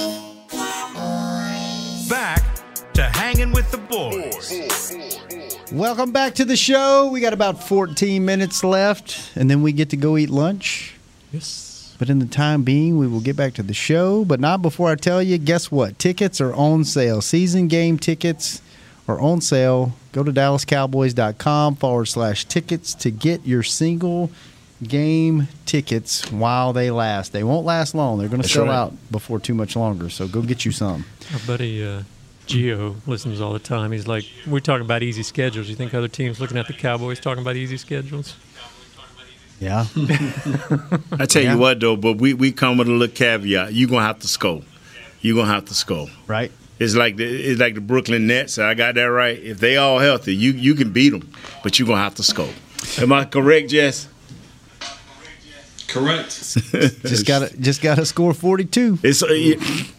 Welcome 5.71 6.11
back 6.11 6.35
to 6.35 6.43
the 6.43 6.57
show. 6.57 7.09
We 7.13 7.21
got 7.21 7.31
about 7.31 7.63
14 7.63 8.25
minutes 8.25 8.61
left, 8.61 9.31
and 9.37 9.49
then 9.49 9.61
we 9.61 9.71
get 9.71 9.89
to 9.91 9.95
go 9.97 10.17
eat 10.17 10.29
lunch. 10.29 10.95
Yes. 11.31 11.95
But 11.97 12.09
in 12.09 12.19
the 12.19 12.25
time 12.25 12.63
being, 12.63 12.97
we 12.97 13.07
will 13.07 13.21
get 13.21 13.37
back 13.37 13.53
to 13.53 13.63
the 13.63 13.73
show, 13.73 14.25
but 14.25 14.41
not 14.41 14.61
before 14.61 14.89
I 14.89 14.95
tell 14.95 15.23
you 15.23 15.37
guess 15.37 15.71
what? 15.71 15.97
Tickets 15.97 16.41
are 16.41 16.53
on 16.55 16.83
sale. 16.83 17.21
Season 17.21 17.69
game 17.69 17.97
tickets 17.97 18.61
are 19.07 19.17
on 19.21 19.39
sale. 19.39 19.93
Go 20.11 20.23
to 20.23 20.31
dallascowboys.com 20.33 21.77
forward 21.77 22.07
slash 22.07 22.43
tickets 22.43 22.93
to 22.95 23.09
get 23.09 23.45
your 23.47 23.63
single 23.63 24.29
game 24.83 25.47
tickets 25.65 26.29
while 26.33 26.73
they 26.73 26.91
last. 26.91 27.31
They 27.31 27.45
won't 27.45 27.65
last 27.65 27.95
long. 27.95 28.19
They're 28.19 28.27
going 28.27 28.41
to 28.41 28.49
sell 28.49 28.65
right. 28.65 28.75
out 28.75 28.93
before 29.09 29.39
too 29.39 29.53
much 29.53 29.77
longer. 29.77 30.09
So 30.09 30.27
go 30.27 30.41
get 30.41 30.65
you 30.65 30.73
some. 30.73 31.05
Our 31.31 31.39
buddy 31.47 31.85
uh, 31.85 32.01
Gio 32.47 32.95
listens 33.07 33.39
all 33.39 33.53
the 33.53 33.59
time. 33.59 33.91
He's 33.91 34.07
like, 34.07 34.25
we're 34.47 34.59
talking 34.59 34.85
about 34.85 35.03
easy 35.03 35.23
schedules. 35.23 35.69
You 35.69 35.75
think 35.75 35.93
other 35.93 36.07
teams 36.07 36.39
looking 36.39 36.57
at 36.57 36.67
the 36.67 36.73
Cowboys 36.73 37.19
talking 37.19 37.41
about 37.41 37.55
easy 37.55 37.77
schedules? 37.77 38.35
Yeah. 39.59 39.85
I 41.19 41.25
tell 41.27 41.43
Yeah. 41.43 41.53
you 41.53 41.57
what 41.59 41.79
though, 41.79 41.95
but 41.95 42.13
we, 42.17 42.33
we 42.33 42.51
come 42.51 42.77
with 42.77 42.87
a 42.87 42.91
little 42.91 43.13
caveat. 43.13 43.73
You're 43.73 43.89
gonna 43.89 44.05
have 44.05 44.19
to 44.19 44.27
score. 44.27 44.63
You're 45.21 45.35
gonna 45.35 45.51
have 45.53 45.65
to 45.65 45.73
score. 45.75 46.07
Right. 46.27 46.51
It's 46.79 46.95
like 46.95 47.15
the 47.17 47.25
it's 47.25 47.59
like 47.59 47.75
the 47.75 47.81
Brooklyn 47.81 48.25
Nets. 48.25 48.57
I 48.57 48.73
got 48.73 48.95
that 48.95 49.03
right. 49.03 49.37
If 49.37 49.59
they 49.59 49.77
all 49.77 49.99
healthy, 49.99 50.35
you 50.35 50.51
you 50.53 50.73
can 50.73 50.91
beat 50.91 51.09
them, 51.09 51.29
but 51.63 51.77
you're 51.77 51.87
gonna 51.87 52.01
have 52.01 52.15
to 52.15 52.23
score. 52.23 52.49
Am 52.99 53.13
I 53.13 53.25
correct, 53.25 53.69
Jess? 53.69 54.07
Correct. 55.91 56.29
just 57.03 57.25
got 57.25 57.49
to 57.49 57.57
just 57.57 57.81
got 57.81 57.95
to 57.95 58.05
score 58.05 58.33
42. 58.33 58.99
It's 59.03 59.21
uh, 59.23 59.27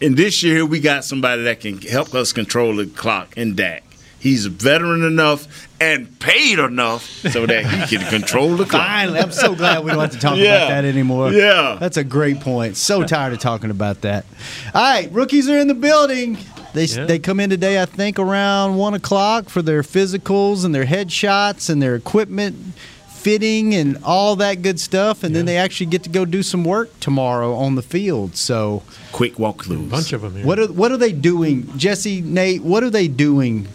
and 0.01 0.17
this 0.17 0.41
year 0.43 0.65
we 0.65 0.79
got 0.79 1.03
somebody 1.05 1.43
that 1.43 1.59
can 1.59 1.79
help 1.81 2.13
us 2.13 2.33
control 2.33 2.75
the 2.75 2.87
clock 2.87 3.37
in 3.37 3.55
Dak. 3.55 3.83
He's 4.19 4.45
veteran 4.45 5.03
enough 5.03 5.67
and 5.81 6.17
paid 6.19 6.57
enough 6.57 7.03
so 7.03 7.45
that 7.45 7.65
he 7.89 7.97
can 7.97 8.09
control 8.19 8.55
the 8.55 8.63
clock. 8.63 8.81
Finally, 8.87 9.19
I'm 9.19 9.31
so 9.33 9.53
glad 9.53 9.83
we 9.83 9.91
don't 9.91 9.99
have 9.99 10.11
to 10.11 10.17
talk 10.19 10.37
Yeah. 10.37 10.55
about 10.55 10.67
that 10.69 10.85
anymore. 10.85 11.31
Yeah. 11.33 11.75
That's 11.77 11.97
a 11.97 12.05
great 12.05 12.39
point. 12.39 12.77
So 12.77 13.03
tired 13.03 13.33
of 13.33 13.39
talking 13.39 13.69
about 13.69 14.01
that. 14.01 14.25
All 14.73 14.81
right, 14.81 15.11
rookies 15.11 15.49
are 15.49 15.57
in 15.59 15.67
the 15.67 15.73
building. 15.73 16.37
They, 16.73 16.85
Yeah. 16.85 17.03
they 17.05 17.19
come 17.19 17.41
in 17.41 17.49
today, 17.49 17.81
I 17.81 17.85
think, 17.85 18.17
around 18.17 18.77
1 18.77 18.93
o'clock 18.93 19.49
for 19.49 19.61
their 19.61 19.81
physicals 19.81 20.63
and 20.63 20.73
their 20.73 20.85
headshots 20.85 21.69
and 21.69 21.81
their 21.81 21.95
equipment 21.95 22.55
fitting 23.23 23.73
and 23.73 23.97
all 24.03 24.35
that 24.35 24.61
good 24.61 24.79
stuff. 24.79 25.23
And 25.23 25.35
then 25.35 25.45
they 25.45 25.57
actually 25.57 25.87
get 25.87 26.03
to 26.03 26.09
go 26.09 26.25
do 26.25 26.43
some 26.43 26.63
work 26.63 26.99
tomorrow 26.99 27.55
on 27.55 27.75
the 27.75 27.81
field. 27.81 28.35
So, 28.35 28.83
quick 29.11 29.35
walkthroughs. 29.35 29.87
A 29.87 29.89
bunch 29.89 30.13
of 30.13 30.21
them 30.21 30.35
here. 30.35 30.45
What 30.45 30.59
are, 30.59 30.71
what 30.71 30.91
are 30.91 30.97
they 30.97 31.13
doing? 31.13 31.75
Jesse, 31.77 32.21
Nate, 32.21 32.61
what 32.63 32.83
are 32.83 32.89
they 32.89 33.07
doing 33.07 33.67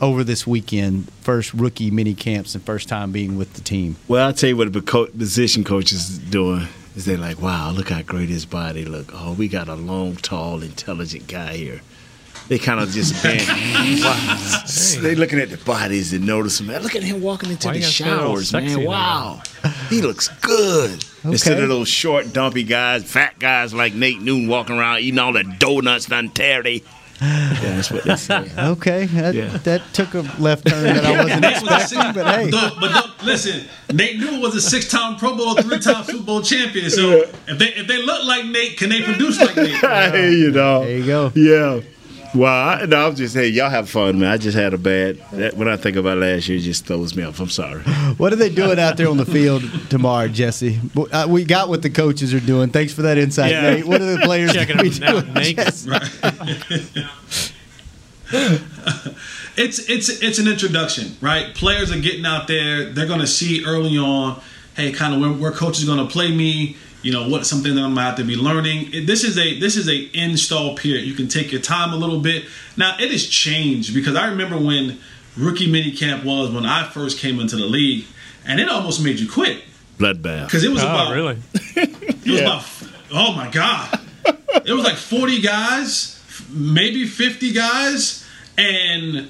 over 0.00 0.24
this 0.24 0.46
weekend? 0.46 1.10
First 1.20 1.52
rookie 1.54 1.90
mini 1.90 2.14
camps 2.14 2.54
and 2.54 2.64
first 2.64 2.88
time 2.88 3.12
being 3.12 3.36
with 3.36 3.52
the 3.54 3.60
team. 3.60 3.96
Well, 4.08 4.26
I'll 4.26 4.32
tell 4.32 4.48
you 4.48 4.56
what 4.56 4.72
the 4.72 4.80
co- 4.80 5.06
position 5.06 5.64
coach 5.64 5.92
is 5.92 6.18
doing 6.18 6.66
is 6.96 7.04
they're 7.04 7.18
like, 7.18 7.40
wow, 7.40 7.70
look 7.70 7.90
how 7.90 8.02
great 8.02 8.28
his 8.28 8.46
body 8.46 8.84
look. 8.84 9.10
Oh, 9.12 9.34
we 9.34 9.48
got 9.48 9.68
a 9.68 9.74
long, 9.74 10.16
tall, 10.16 10.62
intelligent 10.62 11.26
guy 11.28 11.56
here. 11.56 11.82
They 12.48 12.58
kind 12.58 12.78
of 12.80 12.90
just 12.90 13.22
been. 13.22 13.38
wow. 14.02 14.64
They 15.00 15.14
looking 15.14 15.38
at 15.40 15.50
the 15.50 15.56
bodies 15.64 16.12
and 16.12 16.26
noticing, 16.26 16.66
man, 16.66 16.82
look 16.82 16.94
at 16.94 17.02
him 17.02 17.20
walking 17.22 17.50
into 17.50 17.68
Why 17.68 17.72
the 17.74 17.78
you 17.78 17.84
gotta 17.84 17.92
say 17.94 18.04
it 18.06 18.12
all 18.12 18.18
showers, 18.36 18.52
man. 18.52 18.66
now? 18.80 18.86
Wow. 18.86 19.42
He 19.88 20.02
looks 20.02 20.28
good. 20.42 21.04
Instead 21.24 21.62
of 21.62 21.68
those 21.70 21.88
short, 21.88 22.32
dumpy 22.34 22.62
guys, 22.64 23.04
fat 23.04 23.38
guys 23.38 23.72
like 23.72 23.94
Nate 23.94 24.20
Newton 24.20 24.46
walking 24.48 24.78
around 24.78 25.00
eating 25.00 25.18
all 25.18 25.32
the 25.32 25.42
donuts 25.58 26.10
and 26.12 26.34
Terry. 26.34 26.84
Yeah, 27.22 27.58
that's 27.76 27.90
what 27.90 28.04
they 28.04 28.16
say. 28.16 28.50
Okay, 28.58 29.06
that, 29.06 29.34
Yeah. 29.34 29.56
that 29.58 29.80
took 29.94 30.12
a 30.14 30.20
left 30.38 30.66
turn 30.66 30.82
that 30.82 31.04
I 31.06 31.22
wasn't 31.22 31.40
Nate 31.40 31.62
was 31.62 31.70
a 31.70 31.76
expecting, 31.76 32.12
but 32.22 32.26
hey. 32.26 32.50
Don't- 32.50 32.80
but 32.80 32.92
don't, 32.92 33.22
listen, 33.24 33.66
Nate 33.92 34.18
Newton 34.18 34.40
was 34.42 34.54
a 34.56 34.60
six-time 34.60 35.16
Pro 35.16 35.34
Bowl, 35.36 35.54
three-time 35.54 36.04
Super 36.04 36.22
Bowl 36.24 36.42
champion. 36.42 36.90
So 36.90 37.22
if 37.48 37.58
they 37.58 37.68
if 37.68 37.86
they 37.86 38.02
look 38.02 38.26
like 38.26 38.44
Nate, 38.46 38.76
can 38.76 38.90
they 38.90 39.00
produce 39.02 39.40
like 39.40 39.56
Nate? 39.56 39.70
Hey, 39.80 40.32
you 40.34 40.50
know. 40.50 40.80
There 40.84 40.98
you 40.98 41.06
go. 41.06 41.32
Yeah. 41.34 41.80
Well, 42.34 42.52
I, 42.52 42.84
no, 42.86 43.06
I'm 43.08 43.14
just 43.14 43.34
hey, 43.36 43.48
y'all 43.48 43.70
have 43.70 43.88
fun, 43.88 44.18
man. 44.18 44.30
I 44.30 44.36
just 44.38 44.56
had 44.56 44.74
a 44.74 44.78
bad. 44.78 45.18
That, 45.32 45.54
when 45.54 45.68
I 45.68 45.76
think 45.76 45.96
about 45.96 46.18
last 46.18 46.48
year, 46.48 46.58
it 46.58 46.62
just 46.62 46.84
throws 46.84 47.14
me 47.14 47.22
off. 47.22 47.38
I'm 47.40 47.48
sorry. 47.48 47.82
What 48.16 48.32
are 48.32 48.36
they 48.36 48.48
doing 48.48 48.78
out 48.78 48.96
there 48.96 49.08
on 49.08 49.16
the 49.16 49.26
field 49.26 49.62
tomorrow, 49.90 50.28
Jesse? 50.28 50.78
Uh, 51.12 51.26
We 51.28 51.44
got 51.44 51.68
what 51.68 51.82
the 51.82 51.90
coaches 51.90 52.32
are 52.34 52.40
doing. 52.40 52.70
Thanks 52.70 52.92
for 52.92 53.02
that 53.02 53.18
insight, 53.18 53.50
Yeah. 53.50 53.62
Nate. 53.74 53.86
What 53.86 54.00
are 54.00 54.04
the 54.16 54.18
players 54.20 54.52
Checking 54.52 54.76
gonna 54.76 54.88
be 54.88 54.90
them 54.90 55.16
out, 55.16 55.22
doing? 55.24 55.34
Nate. 55.34 55.56
Jesse? 55.56 55.90
it's 59.56 59.78
it's 59.88 60.08
it's 60.22 60.38
an 60.38 60.48
introduction, 60.48 61.16
right? 61.20 61.54
Players 61.54 61.92
are 61.92 62.00
getting 62.00 62.24
out 62.26 62.48
there. 62.48 62.90
They're 62.90 63.06
going 63.06 63.20
to 63.20 63.26
see 63.26 63.64
early 63.64 63.96
on, 63.96 64.40
hey, 64.76 64.92
kind 64.92 65.14
of 65.14 65.20
where, 65.20 65.30
where 65.32 65.52
coach 65.52 65.78
is 65.78 65.84
going 65.84 65.98
to 66.04 66.10
play 66.12 66.34
me. 66.34 66.76
You 67.04 67.12
know 67.12 67.28
what? 67.28 67.46
Something 67.46 67.74
that 67.76 67.82
I'm 67.82 67.94
gonna 67.94 68.06
have 68.06 68.16
to 68.16 68.24
be 68.24 68.34
learning. 68.34 69.06
This 69.06 69.22
is 69.24 69.38
a 69.38 69.60
this 69.60 69.76
is 69.76 69.88
a 69.88 70.08
install 70.18 70.74
period. 70.76 71.04
You 71.04 71.14
can 71.14 71.28
take 71.28 71.52
your 71.52 71.60
time 71.60 71.92
a 71.92 71.96
little 71.96 72.18
bit. 72.18 72.44
Now 72.76 72.96
it 72.98 73.10
has 73.12 73.26
changed 73.28 73.94
because 73.94 74.16
I 74.16 74.28
remember 74.28 74.56
when 74.58 74.98
rookie 75.36 75.70
mini 75.70 75.92
camp 75.92 76.24
was 76.24 76.50
when 76.50 76.64
I 76.64 76.88
first 76.88 77.18
came 77.18 77.38
into 77.40 77.56
the 77.56 77.66
league, 77.66 78.06
and 78.46 78.58
it 78.58 78.68
almost 78.70 79.02
made 79.04 79.20
you 79.20 79.28
quit 79.30 79.62
Bloodbath. 79.98 80.46
because 80.46 80.64
it 80.64 80.70
was 80.72 80.82
Oh, 80.82 80.86
about 80.88 81.12
really? 81.14 81.36
it 81.76 82.26
was 82.26 82.40
about 82.40 82.64
oh 83.12 83.32
my 83.34 83.50
god 83.50 84.00
it 84.64 84.72
was 84.72 84.82
like 84.84 84.96
40 84.96 85.40
guys 85.42 86.18
maybe 86.50 87.06
50 87.06 87.52
guys 87.52 88.24
and 88.56 89.28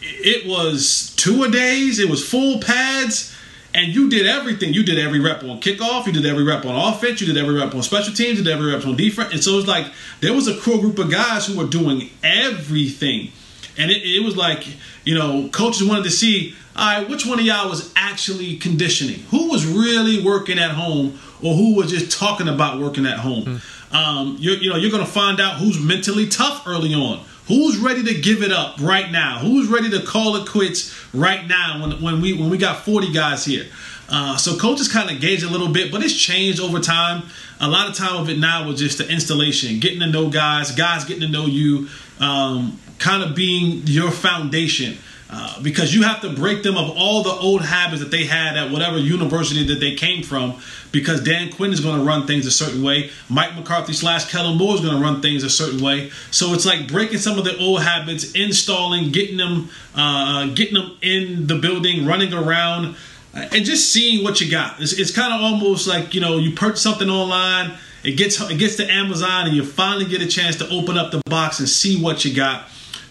it 0.00 0.46
was 0.46 1.12
two 1.16 1.42
a 1.44 1.50
days 1.50 1.98
it 1.98 2.08
was 2.08 2.26
full 2.26 2.60
pads 2.60 3.34
and 3.78 3.94
you 3.94 4.10
did 4.10 4.26
everything. 4.26 4.74
You 4.74 4.82
did 4.82 4.98
every 4.98 5.20
rep 5.20 5.44
on 5.44 5.60
kickoff. 5.60 6.06
You 6.06 6.12
did 6.12 6.26
every 6.26 6.42
rep 6.42 6.64
on 6.66 6.74
offense. 6.92 7.20
You 7.20 7.28
did 7.28 7.36
every 7.36 7.54
rep 7.54 7.72
on 7.74 7.82
special 7.84 8.12
teams. 8.12 8.38
You 8.38 8.44
did 8.44 8.52
every 8.52 8.72
rep 8.72 8.84
on 8.84 8.96
defense. 8.96 9.32
And 9.32 9.42
so 9.42 9.52
it 9.52 9.56
was 9.56 9.68
like 9.68 9.86
there 10.20 10.34
was 10.34 10.48
a 10.48 10.58
core 10.58 10.80
group 10.80 10.98
of 10.98 11.10
guys 11.10 11.46
who 11.46 11.56
were 11.56 11.66
doing 11.66 12.10
everything. 12.24 13.30
And 13.78 13.92
it, 13.92 14.02
it 14.02 14.24
was 14.24 14.36
like 14.36 14.66
you 15.04 15.14
know 15.14 15.48
coaches 15.52 15.86
wanted 15.86 16.04
to 16.04 16.10
see 16.10 16.54
all 16.74 16.98
right 16.98 17.08
which 17.08 17.24
one 17.24 17.38
of 17.38 17.44
y'all 17.44 17.68
was 17.68 17.92
actually 17.94 18.56
conditioning? 18.56 19.20
Who 19.30 19.48
was 19.48 19.64
really 19.64 20.24
working 20.24 20.58
at 20.58 20.72
home 20.72 21.18
or 21.40 21.54
who 21.54 21.76
was 21.76 21.90
just 21.90 22.18
talking 22.18 22.48
about 22.48 22.80
working 22.80 23.06
at 23.06 23.20
home? 23.20 23.60
Um, 23.92 24.36
you're, 24.40 24.56
you 24.56 24.70
know 24.70 24.76
you're 24.76 24.90
going 24.90 25.04
to 25.04 25.10
find 25.10 25.40
out 25.40 25.58
who's 25.58 25.80
mentally 25.80 26.26
tough 26.26 26.66
early 26.66 26.94
on 26.94 27.24
who's 27.48 27.78
ready 27.78 28.04
to 28.04 28.20
give 28.20 28.42
it 28.42 28.52
up 28.52 28.76
right 28.80 29.10
now? 29.10 29.38
Who's 29.38 29.68
ready 29.68 29.90
to 29.90 30.02
call 30.02 30.36
it 30.36 30.48
quits 30.48 30.94
right 31.12 31.46
now 31.46 31.80
when, 31.82 32.02
when 32.02 32.20
we 32.20 32.34
when 32.34 32.50
we 32.50 32.58
got 32.58 32.84
40 32.84 33.12
guys 33.12 33.44
here? 33.44 33.66
Uh, 34.10 34.36
so 34.36 34.56
coaches 34.56 34.90
kind 34.90 35.10
of 35.10 35.20
gauge 35.20 35.42
a 35.42 35.50
little 35.50 35.68
bit 35.68 35.92
but 35.92 36.02
it's 36.02 36.14
changed 36.14 36.60
over 36.60 36.78
time. 36.78 37.24
A 37.60 37.68
lot 37.68 37.88
of 37.88 37.96
time 37.96 38.16
of 38.20 38.28
it 38.28 38.38
now 38.38 38.66
was 38.66 38.78
just 38.78 38.98
the 38.98 39.10
installation, 39.10 39.80
getting 39.80 40.00
to 40.00 40.06
know 40.06 40.30
guys, 40.30 40.70
guys 40.70 41.04
getting 41.04 41.22
to 41.22 41.28
know 41.28 41.46
you, 41.46 41.88
um, 42.20 42.78
kind 42.98 43.22
of 43.22 43.34
being 43.34 43.82
your 43.86 44.10
foundation. 44.10 44.96
Uh, 45.30 45.60
because 45.62 45.94
you 45.94 46.02
have 46.02 46.22
to 46.22 46.30
break 46.30 46.62
them 46.62 46.78
of 46.78 46.88
all 46.96 47.22
the 47.22 47.30
old 47.30 47.62
habits 47.62 48.00
that 48.00 48.10
they 48.10 48.24
had 48.24 48.56
at 48.56 48.70
whatever 48.70 48.96
university 48.96 49.62
that 49.62 49.78
they 49.78 49.94
came 49.94 50.22
from. 50.22 50.58
Because 50.90 51.22
Dan 51.22 51.52
Quinn 51.52 51.70
is 51.70 51.80
going 51.80 51.98
to 51.98 52.02
run 52.04 52.26
things 52.26 52.46
a 52.46 52.50
certain 52.50 52.82
way, 52.82 53.10
Mike 53.28 53.54
McCarthy 53.54 53.92
slash 53.92 54.30
Kellen 54.30 54.56
Moore 54.56 54.74
is 54.74 54.80
going 54.80 54.96
to 54.96 55.02
run 55.02 55.20
things 55.20 55.44
a 55.44 55.50
certain 55.50 55.82
way. 55.82 56.10
So 56.30 56.54
it's 56.54 56.64
like 56.64 56.88
breaking 56.88 57.18
some 57.18 57.38
of 57.38 57.44
the 57.44 57.58
old 57.58 57.82
habits, 57.82 58.32
installing, 58.32 59.12
getting 59.12 59.36
them, 59.36 59.68
uh, 59.94 60.46
getting 60.54 60.74
them 60.74 60.96
in 61.02 61.46
the 61.46 61.56
building, 61.56 62.06
running 62.06 62.32
around, 62.32 62.96
uh, 63.34 63.48
and 63.52 63.66
just 63.66 63.92
seeing 63.92 64.24
what 64.24 64.40
you 64.40 64.50
got. 64.50 64.80
It's, 64.80 64.94
it's 64.94 65.14
kind 65.14 65.34
of 65.34 65.42
almost 65.42 65.86
like 65.86 66.14
you 66.14 66.22
know 66.22 66.38
you 66.38 66.52
purchase 66.52 66.80
something 66.80 67.10
online, 67.10 67.76
it 68.02 68.12
gets 68.12 68.40
it 68.40 68.58
gets 68.58 68.76
to 68.76 68.90
Amazon, 68.90 69.46
and 69.46 69.54
you 69.54 69.62
finally 69.62 70.06
get 70.06 70.22
a 70.22 70.26
chance 70.26 70.56
to 70.56 70.68
open 70.70 70.96
up 70.96 71.10
the 71.10 71.20
box 71.26 71.58
and 71.58 71.68
see 71.68 72.00
what 72.00 72.24
you 72.24 72.34
got 72.34 72.66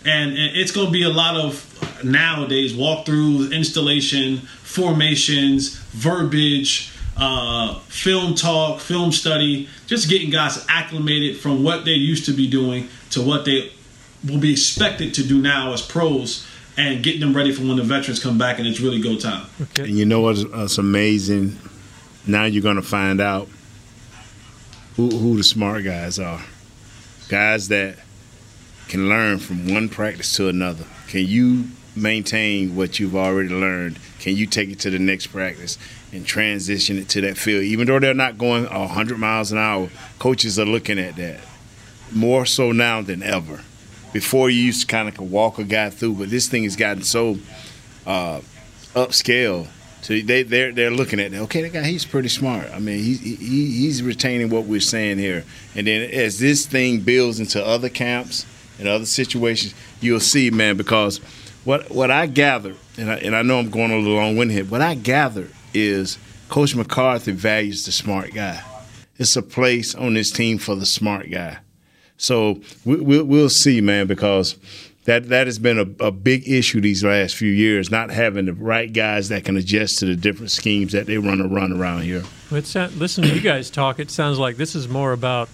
and, 0.08 0.32
and 0.32 0.58
it's 0.58 0.72
going 0.72 0.88
to 0.88 0.92
be 0.92 1.04
a 1.04 1.10
lot 1.10 1.36
of 1.36 1.77
nowadays 2.04 2.74
walkthroughs, 2.74 3.52
installation, 3.54 4.38
formations, 4.64 5.76
verbiage, 5.92 6.92
uh, 7.18 7.80
film 7.88 8.36
talk, 8.36 8.80
film 8.80 9.12
study, 9.12 9.68
just 9.88 10.10
getting 10.10 10.30
guys 10.30 10.66
acclimated 10.70 11.38
from 11.38 11.64
what 11.64 11.86
they 11.86 11.92
used 11.94 12.26
to 12.26 12.32
be 12.32 12.48
doing 12.48 12.88
to 13.10 13.22
what 13.22 13.46
they 13.46 13.72
will 14.28 14.40
be 14.40 14.52
expected 14.52 15.14
to 15.14 15.24
do 15.24 15.42
now 15.42 15.74
as 15.74 15.82
pros 15.82 16.46
and 16.78 17.04
getting 17.04 17.22
them 17.22 17.36
ready 17.36 17.52
for 17.52 17.64
when 17.64 17.78
the 17.78 17.84
veterans 17.84 18.22
come 18.22 18.38
back 18.38 18.60
and 18.60 18.68
it's 18.68 18.80
really 18.80 19.02
go 19.02 19.18
time. 19.18 19.48
Okay. 19.62 19.84
And 19.84 19.98
you 19.98 20.06
know 20.06 20.22
what's, 20.22 20.44
what's 20.46 20.78
amazing? 20.78 21.58
Now 22.28 22.46
you're 22.46 22.64
going 22.64 22.76
to 22.76 22.82
find 22.82 23.20
out 23.20 23.48
who, 24.96 25.10
who 25.10 25.38
the 25.38 25.44
smart 25.44 25.84
guys 25.84 26.20
are. 26.20 26.42
Guys 27.30 27.68
that 27.70 27.98
can 28.90 29.10
learn 29.10 29.40
from 29.40 29.68
one 29.74 29.90
practice 29.90 30.36
to 30.38 30.50
another. 30.50 30.86
Can 31.08 31.26
you 31.26 31.66
maintain 31.98 32.76
what 32.76 33.00
you've 33.00 33.16
already 33.16 33.50
learned? 33.50 34.00
Can 34.20 34.36
you 34.36 34.46
take 34.46 34.70
it 34.70 34.80
to 34.80 34.90
the 34.90 35.00
next 35.00 35.28
practice 35.28 35.78
and 36.12 36.26
transition 36.26 36.98
it 36.98 37.10
to 37.10 37.22
that 37.22 37.38
field? 37.38 37.64
Even 37.64 37.88
though 37.88 38.00
they're 38.00 38.14
not 38.14 38.38
going 38.38 38.66
100 38.66 39.18
miles 39.18 39.52
an 39.52 39.58
hour, 39.58 39.90
coaches 40.20 40.58
are 40.58 40.66
looking 40.66 41.00
at 41.00 41.16
that 41.18 41.40
more 42.12 42.46
so 42.46 42.72
now 42.72 43.02
than 43.02 43.22
ever. 43.22 43.62
Before 44.14 44.50
you 44.50 44.62
used 44.62 44.82
to 44.82 44.88
kind 44.88 45.10
of 45.10 45.20
walk 45.20 45.60
a 45.60 45.64
guy 45.64 45.90
through, 45.90 46.14
but 46.14 46.30
this 46.30 46.48
thing 46.48 46.64
has 46.64 46.76
gotten 46.76 47.04
so 47.04 47.38
uh, 48.06 48.42
upscale. 48.96 49.68
So 50.02 50.18
they 50.20 50.44
they're 50.44 50.72
they're 50.72 50.92
looking 50.92 51.20
at 51.20 51.34
it. 51.34 51.40
Okay, 51.42 51.62
that 51.64 51.74
guy 51.74 51.84
he's 51.84 52.06
pretty 52.06 52.30
smart. 52.30 52.72
I 52.72 52.80
mean, 52.80 53.04
he, 53.04 53.16
he 53.16 53.36
he's 53.36 54.02
retaining 54.02 54.50
what 54.50 54.64
we're 54.64 54.80
saying 54.80 55.18
here. 55.18 55.44
And 55.76 55.86
then 55.86 56.10
as 56.12 56.40
this 56.40 56.66
thing 56.66 57.02
builds 57.02 57.42
into 57.42 57.64
other 57.64 57.90
camps, 57.90 58.46
and 58.80 58.88
other 58.88 59.06
situations, 59.06 59.74
you'll 60.02 60.20
see, 60.20 60.50
man, 60.50 60.78
because 60.78 61.20
what 61.68 61.92
what 61.92 62.10
I 62.10 62.28
gather, 62.28 62.76
and 62.98 63.12
I, 63.12 63.16
and 63.18 63.36
I 63.36 63.42
know 63.42 63.60
I'm 63.60 63.70
going 63.70 63.92
a 63.92 63.98
little 63.98 64.16
long 64.16 64.38
winded 64.38 64.56
here, 64.56 64.66
what 64.66 64.80
I 64.80 64.96
gather 64.96 65.50
is 65.74 66.18
Coach 66.48 66.74
McCarthy 66.74 67.34
values 67.34 67.86
the 67.86 67.92
smart 67.92 68.34
guy. 68.34 68.64
It's 69.18 69.36
a 69.36 69.42
place 69.42 69.94
on 69.94 70.14
this 70.14 70.32
team 70.32 70.60
for 70.60 70.76
the 70.76 70.86
smart 70.86 71.30
guy. 71.30 71.58
So 72.16 72.62
we, 72.86 72.96
we'll, 73.02 73.26
we'll 73.26 73.50
see, 73.50 73.82
man, 73.82 74.08
because 74.08 74.56
that 75.04 75.28
that 75.28 75.48
has 75.48 75.60
been 75.60 75.78
a, 75.78 76.06
a, 76.06 76.10
big 76.10 76.48
issue 76.48 76.80
these 76.80 77.04
last 77.04 77.36
few 77.36 77.52
years, 77.52 77.92
not 77.92 78.12
having 78.12 78.46
the 78.46 78.54
right 78.54 78.92
guys 78.92 79.28
that 79.28 79.44
can 79.44 79.58
adjust 79.58 80.00
to 80.00 80.06
the 80.06 80.16
different 80.16 80.52
schemes 80.52 80.94
that 80.94 81.06
they 81.06 81.18
run 81.18 81.54
run 81.54 81.74
around 81.74 82.04
here. 82.04 82.24
It's, 82.50 82.76
listen 82.76 83.26
to 83.26 83.36
you 83.36 83.42
guys 83.42 83.70
talk. 83.70 84.00
It 84.00 84.10
sounds 84.10 84.40
like 84.40 84.56
this 84.56 84.74
is 84.74 84.88
more 84.88 85.12
about 85.12 85.50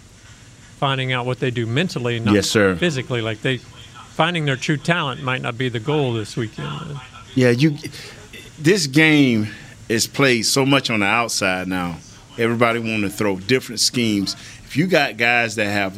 finding 0.78 1.12
out 1.12 1.26
what 1.26 1.40
they 1.40 1.50
do 1.50 1.66
mentally, 1.66 2.20
not 2.20 2.36
yes, 2.36 2.48
sir. 2.48 2.76
physically. 2.76 3.22
Like 3.22 3.42
they 3.42 3.60
finding 4.14 4.46
their 4.46 4.56
true 4.56 4.78
talent 4.78 5.24
might 5.24 5.42
not 5.42 5.58
be 5.58 5.70
the 5.70 5.80
goal 5.80 6.14
this 6.14 6.38
weekend. 6.38 7.00
Yeah, 7.36 7.50
you. 7.50 7.78
This 8.60 8.88
game 8.88 9.48
is 9.90 10.08
played 10.08 10.44
so 10.44 10.66
much 10.66 10.90
on 10.90 11.00
the 11.00 11.06
outside 11.06 11.68
now. 11.68 11.98
Everybody 12.38 12.80
want 12.80 13.04
to 13.04 13.10
throw 13.10 13.38
different 13.38 13.80
schemes. 13.80 14.34
If 14.64 14.78
you 14.78 14.88
got 14.88 15.18
guys 15.18 15.56
that 15.56 15.66
have 15.66 15.98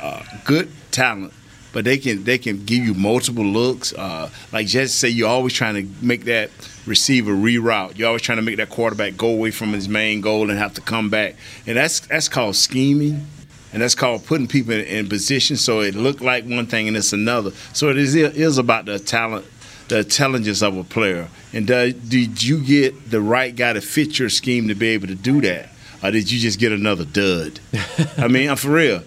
uh, 0.00 0.22
good 0.44 0.70
talent, 0.90 1.32
but 1.72 1.84
they 1.84 1.98
can 1.98 2.24
they 2.24 2.38
can 2.38 2.64
give 2.64 2.84
you 2.84 2.94
multiple 2.94 3.44
looks. 3.44 3.92
Uh, 3.92 4.30
like 4.52 4.66
just 4.66 4.98
say 4.98 5.08
you're 5.08 5.28
always 5.28 5.52
trying 5.52 5.74
to 5.74 6.04
make 6.04 6.24
that 6.24 6.50
receiver 6.86 7.32
reroute. 7.32 7.98
You're 7.98 8.08
always 8.08 8.22
trying 8.22 8.38
to 8.38 8.42
make 8.42 8.56
that 8.56 8.70
quarterback 8.70 9.16
go 9.16 9.28
away 9.28 9.50
from 9.50 9.72
his 9.72 9.88
main 9.88 10.20
goal 10.20 10.50
and 10.50 10.58
have 10.58 10.74
to 10.74 10.80
come 10.80 11.10
back. 11.10 11.34
And 11.66 11.76
that's 11.76 12.00
that's 12.00 12.28
called 12.28 12.56
scheming 12.56 13.26
and 13.72 13.82
that's 13.82 13.94
called 13.94 14.26
putting 14.26 14.48
people 14.48 14.72
in, 14.72 14.80
in, 14.80 15.08
position 15.08 15.56
so 15.56 15.80
it 15.80 15.94
looked 15.94 16.20
like 16.20 16.44
one 16.44 16.66
thing 16.66 16.88
and 16.88 16.96
it's 16.96 17.12
another. 17.12 17.52
So 17.72 17.88
it 17.88 17.98
is, 17.98 18.14
it 18.14 18.36
is 18.36 18.58
about 18.58 18.86
the 18.86 18.98
talent, 18.98 19.46
the 19.88 19.98
intelligence 19.98 20.62
of 20.62 20.76
a 20.76 20.84
player. 20.84 21.28
And 21.52 21.66
do, 21.66 21.92
did 21.92 22.42
you 22.42 22.64
get 22.64 23.10
the 23.10 23.20
right 23.20 23.54
guy 23.54 23.72
to 23.72 23.80
fit 23.80 24.18
your 24.18 24.28
scheme 24.28 24.68
to 24.68 24.74
be 24.74 24.88
able 24.88 25.08
to 25.08 25.14
do 25.14 25.40
that, 25.42 25.70
or 26.02 26.10
did 26.10 26.30
you 26.30 26.38
just 26.38 26.58
get 26.58 26.72
another 26.72 27.04
dud? 27.04 27.60
I 28.16 28.28
mean, 28.28 28.50
I'm 28.50 28.56
for 28.56 28.70
real. 28.70 29.02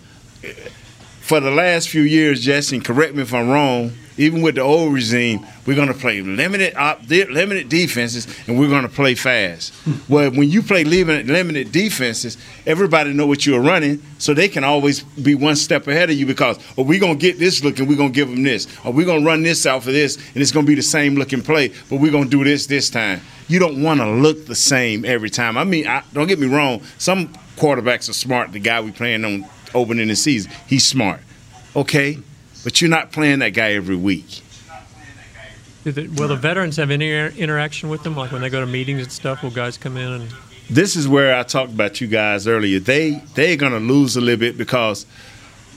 For 1.21 1.39
the 1.39 1.51
last 1.51 1.89
few 1.89 2.01
years, 2.01 2.43
Justin, 2.43 2.81
correct 2.81 3.15
me 3.15 3.21
if 3.21 3.33
I'm 3.33 3.49
wrong 3.49 3.93
even 4.17 4.41
with 4.41 4.55
the 4.55 4.61
old 4.61 4.93
regime, 4.93 5.45
we're 5.65 5.75
going 5.75 5.87
to 5.87 5.93
play 5.93 6.21
limited 6.21 6.75
op, 6.75 7.01
limited 7.09 7.69
defenses, 7.69 8.27
and 8.47 8.59
we're 8.59 8.69
going 8.69 8.83
to 8.83 8.89
play 8.89 9.15
fast. 9.15 9.73
well, 10.09 10.29
when 10.31 10.49
you 10.49 10.61
play 10.61 10.83
limited, 10.83 11.27
limited 11.27 11.71
defenses, 11.71 12.37
everybody 12.65 13.13
know 13.13 13.25
what 13.25 13.45
you're 13.45 13.61
running, 13.61 14.01
so 14.19 14.33
they 14.33 14.47
can 14.47 14.63
always 14.63 15.03
be 15.03 15.35
one 15.35 15.55
step 15.55 15.87
ahead 15.87 16.09
of 16.09 16.15
you 16.15 16.25
because, 16.25 16.57
oh, 16.77 16.83
we're 16.83 16.99
going 16.99 17.17
to 17.17 17.21
get 17.21 17.39
this 17.39 17.63
look 17.63 17.79
and 17.79 17.87
we're 17.87 17.97
going 17.97 18.11
to 18.11 18.15
give 18.15 18.29
them 18.29 18.43
this, 18.43 18.67
or 18.85 18.93
we're 18.93 19.05
going 19.05 19.21
to 19.21 19.25
run 19.25 19.43
this 19.43 19.65
out 19.65 19.83
for 19.83 19.91
this, 19.91 20.17
and 20.33 20.37
it's 20.37 20.51
going 20.51 20.65
to 20.65 20.69
be 20.69 20.75
the 20.75 20.81
same 20.81 21.15
looking 21.15 21.41
play, 21.41 21.69
but 21.89 21.99
we're 21.99 22.11
going 22.11 22.25
to 22.25 22.29
do 22.29 22.43
this 22.43 22.67
this 22.67 22.89
time. 22.89 23.21
You 23.47 23.59
don't 23.59 23.81
want 23.81 23.99
to 23.99 24.09
look 24.09 24.45
the 24.45 24.55
same 24.55 25.05
every 25.05 25.29
time. 25.29 25.57
I 25.57 25.63
mean, 25.63 25.87
I, 25.87 26.03
don't 26.13 26.27
get 26.27 26.39
me 26.39 26.47
wrong. 26.47 26.81
Some 26.97 27.29
quarterbacks 27.57 28.09
are 28.09 28.13
smart. 28.13 28.51
The 28.51 28.59
guy 28.59 28.81
we 28.81 28.91
playing 28.91 29.25
on 29.25 29.45
opening 29.73 30.07
the 30.07 30.15
season, 30.15 30.51
he's 30.67 30.85
smart. 30.85 31.19
Okay, 31.75 32.19
but 32.63 32.81
you're 32.81 32.89
not 32.89 33.11
playing 33.11 33.39
that 33.39 33.49
guy 33.49 33.73
every 33.73 33.95
week. 33.95 34.41
will 35.85 36.27
the 36.27 36.35
veterans 36.35 36.77
have 36.77 36.91
any 36.91 37.11
interaction 37.11 37.89
with 37.89 38.03
them, 38.03 38.15
like 38.15 38.31
when 38.31 38.41
they 38.41 38.49
go 38.49 38.61
to 38.61 38.65
meetings 38.65 39.03
and 39.03 39.11
stuff? 39.11 39.43
Will 39.43 39.51
guys 39.51 39.77
come 39.77 39.97
in 39.97 40.11
and? 40.11 40.33
This 40.69 40.95
is 40.95 41.07
where 41.07 41.35
I 41.35 41.43
talked 41.43 41.73
about 41.73 41.99
you 41.99 42.07
guys 42.07 42.47
earlier. 42.47 42.79
They 42.79 43.21
they're 43.35 43.57
gonna 43.57 43.81
lose 43.81 44.15
a 44.15 44.21
little 44.21 44.39
bit 44.39 44.57
because 44.57 45.05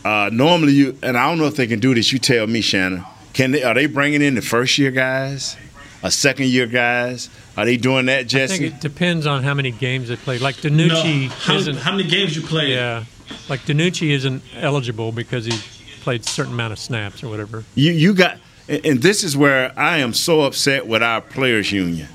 uh, 0.05 0.30
normally 0.32 0.72
you 0.72 0.99
and 1.03 1.16
I 1.16 1.28
don't 1.28 1.39
know 1.39 1.47
if 1.47 1.57
they 1.57 1.66
can 1.66 1.80
do 1.80 1.95
this. 1.95 2.12
You 2.12 2.20
tell 2.20 2.47
me, 2.47 2.61
Shannon. 2.61 3.05
Can 3.32 3.51
they? 3.51 3.64
Are 3.64 3.74
they 3.74 3.87
bringing 3.87 4.22
in 4.22 4.37
the 4.37 4.43
first 4.43 4.78
year 4.78 4.93
guys, 4.93 5.57
a 6.03 6.11
second 6.11 6.47
year 6.47 6.66
guys? 6.66 7.28
Are 7.57 7.64
they 7.64 7.76
doing 7.76 8.07
that, 8.07 8.28
Jesse? 8.28 8.55
I 8.55 8.59
think 8.59 8.74
it 8.74 8.80
depends 8.80 9.26
on 9.26 9.43
how 9.43 9.55
many 9.55 9.72
games 9.72 10.09
they 10.09 10.16
play. 10.16 10.39
Like 10.39 10.57
DiNucci 10.57 11.28
no, 11.28 11.34
how, 11.34 11.55
isn't. 11.57 11.76
How 11.78 11.91
many 11.91 12.09
games 12.09 12.37
you 12.37 12.43
play? 12.43 12.72
Yeah, 12.72 13.05
like 13.49 13.61
DiNucci 13.62 14.11
isn't 14.11 14.43
eligible 14.57 15.11
because 15.11 15.47
he 15.47 15.59
played 16.07 16.20
a 16.20 16.24
certain 16.24 16.52
amount 16.52 16.72
of 16.72 16.78
snaps 16.78 17.24
or 17.24 17.28
whatever. 17.28 17.64
You 17.74 17.90
you 17.90 18.14
got, 18.14 18.38
and 18.68 19.02
this 19.02 19.24
is 19.24 19.36
where 19.36 19.76
I 19.76 19.98
am 19.98 20.14
so 20.14 20.42
upset 20.42 20.86
with 20.86 21.02
our 21.02 21.20
players 21.20 21.72
union. 21.72 22.07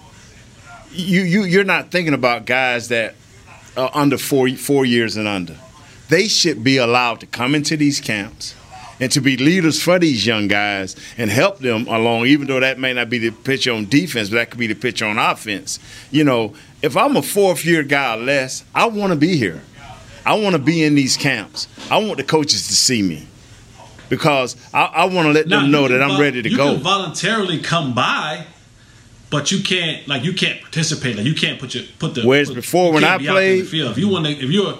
You 0.93 1.23
you 1.23 1.43
you're 1.43 1.65
not 1.65 1.91
thinking 1.91 2.13
about 2.13 2.45
guys 2.45 2.87
that 2.87 3.15
are 3.75 3.91
under 3.93 4.17
four 4.17 4.47
four 4.51 4.85
years 4.85 5.17
and 5.17 5.27
under. 5.27 5.57
They 6.07 6.29
should 6.29 6.63
be 6.63 6.77
allowed 6.77 7.19
to 7.19 7.25
come 7.25 7.53
into 7.53 7.75
these 7.75 7.99
camps 7.99 8.55
and 9.01 9.11
to 9.11 9.19
be 9.19 9.35
leaders 9.35 9.83
for 9.83 9.99
these 9.99 10.25
young 10.25 10.47
guys 10.47 10.95
and 11.17 11.29
help 11.29 11.59
them 11.59 11.85
along, 11.87 12.27
even 12.27 12.47
though 12.47 12.61
that 12.61 12.79
may 12.79 12.93
not 12.93 13.09
be 13.09 13.17
the 13.17 13.31
pitch 13.31 13.67
on 13.67 13.89
defense, 13.89 14.29
but 14.29 14.35
that 14.35 14.51
could 14.51 14.59
be 14.59 14.67
the 14.67 14.75
pitch 14.75 15.01
on 15.01 15.17
offense. 15.17 15.79
You 16.11 16.23
know, 16.23 16.53
if 16.81 16.95
I'm 16.95 17.17
a 17.17 17.21
fourth 17.21 17.65
year 17.65 17.83
guy 17.83 18.15
or 18.15 18.23
less, 18.23 18.63
I 18.73 18.85
want 18.85 19.11
to 19.11 19.19
be 19.19 19.35
here. 19.35 19.61
I 20.25 20.35
want 20.35 20.55
to 20.55 20.61
be 20.61 20.81
in 20.81 20.95
these 20.95 21.17
camps. 21.17 21.67
I 21.89 21.97
want 21.97 22.15
the 22.15 22.23
coaches 22.23 22.67
to 22.67 22.73
see 22.73 23.01
me 23.01 23.27
because 24.11 24.57
I, 24.73 24.83
I 24.83 25.05
want 25.05 25.27
to 25.27 25.31
let 25.31 25.47
now, 25.47 25.61
them 25.61 25.71
know 25.71 25.87
that 25.87 26.01
I'm 26.03 26.19
ready 26.19 26.41
to 26.41 26.49
you 26.49 26.57
go. 26.57 26.65
You 26.65 26.73
can 26.73 26.83
voluntarily 26.83 27.59
come 27.59 27.95
by, 27.95 28.45
but 29.29 29.51
you 29.53 29.63
can't 29.63 30.05
like 30.05 30.23
you 30.25 30.33
can't 30.33 30.61
participate. 30.61 31.15
Like 31.15 31.25
you 31.25 31.33
can't 31.33 31.59
put 31.59 31.73
your 31.73 31.85
put 31.97 32.13
the. 32.13 32.23
Whereas 32.23 32.49
put, 32.49 32.55
before 32.55 32.91
when 32.91 33.05
I 33.05 33.17
played, 33.17 33.63
if 33.63 33.73
you 33.73 34.09
want 34.09 34.25
to, 34.25 34.31
if 34.33 34.51
you're 34.51 34.77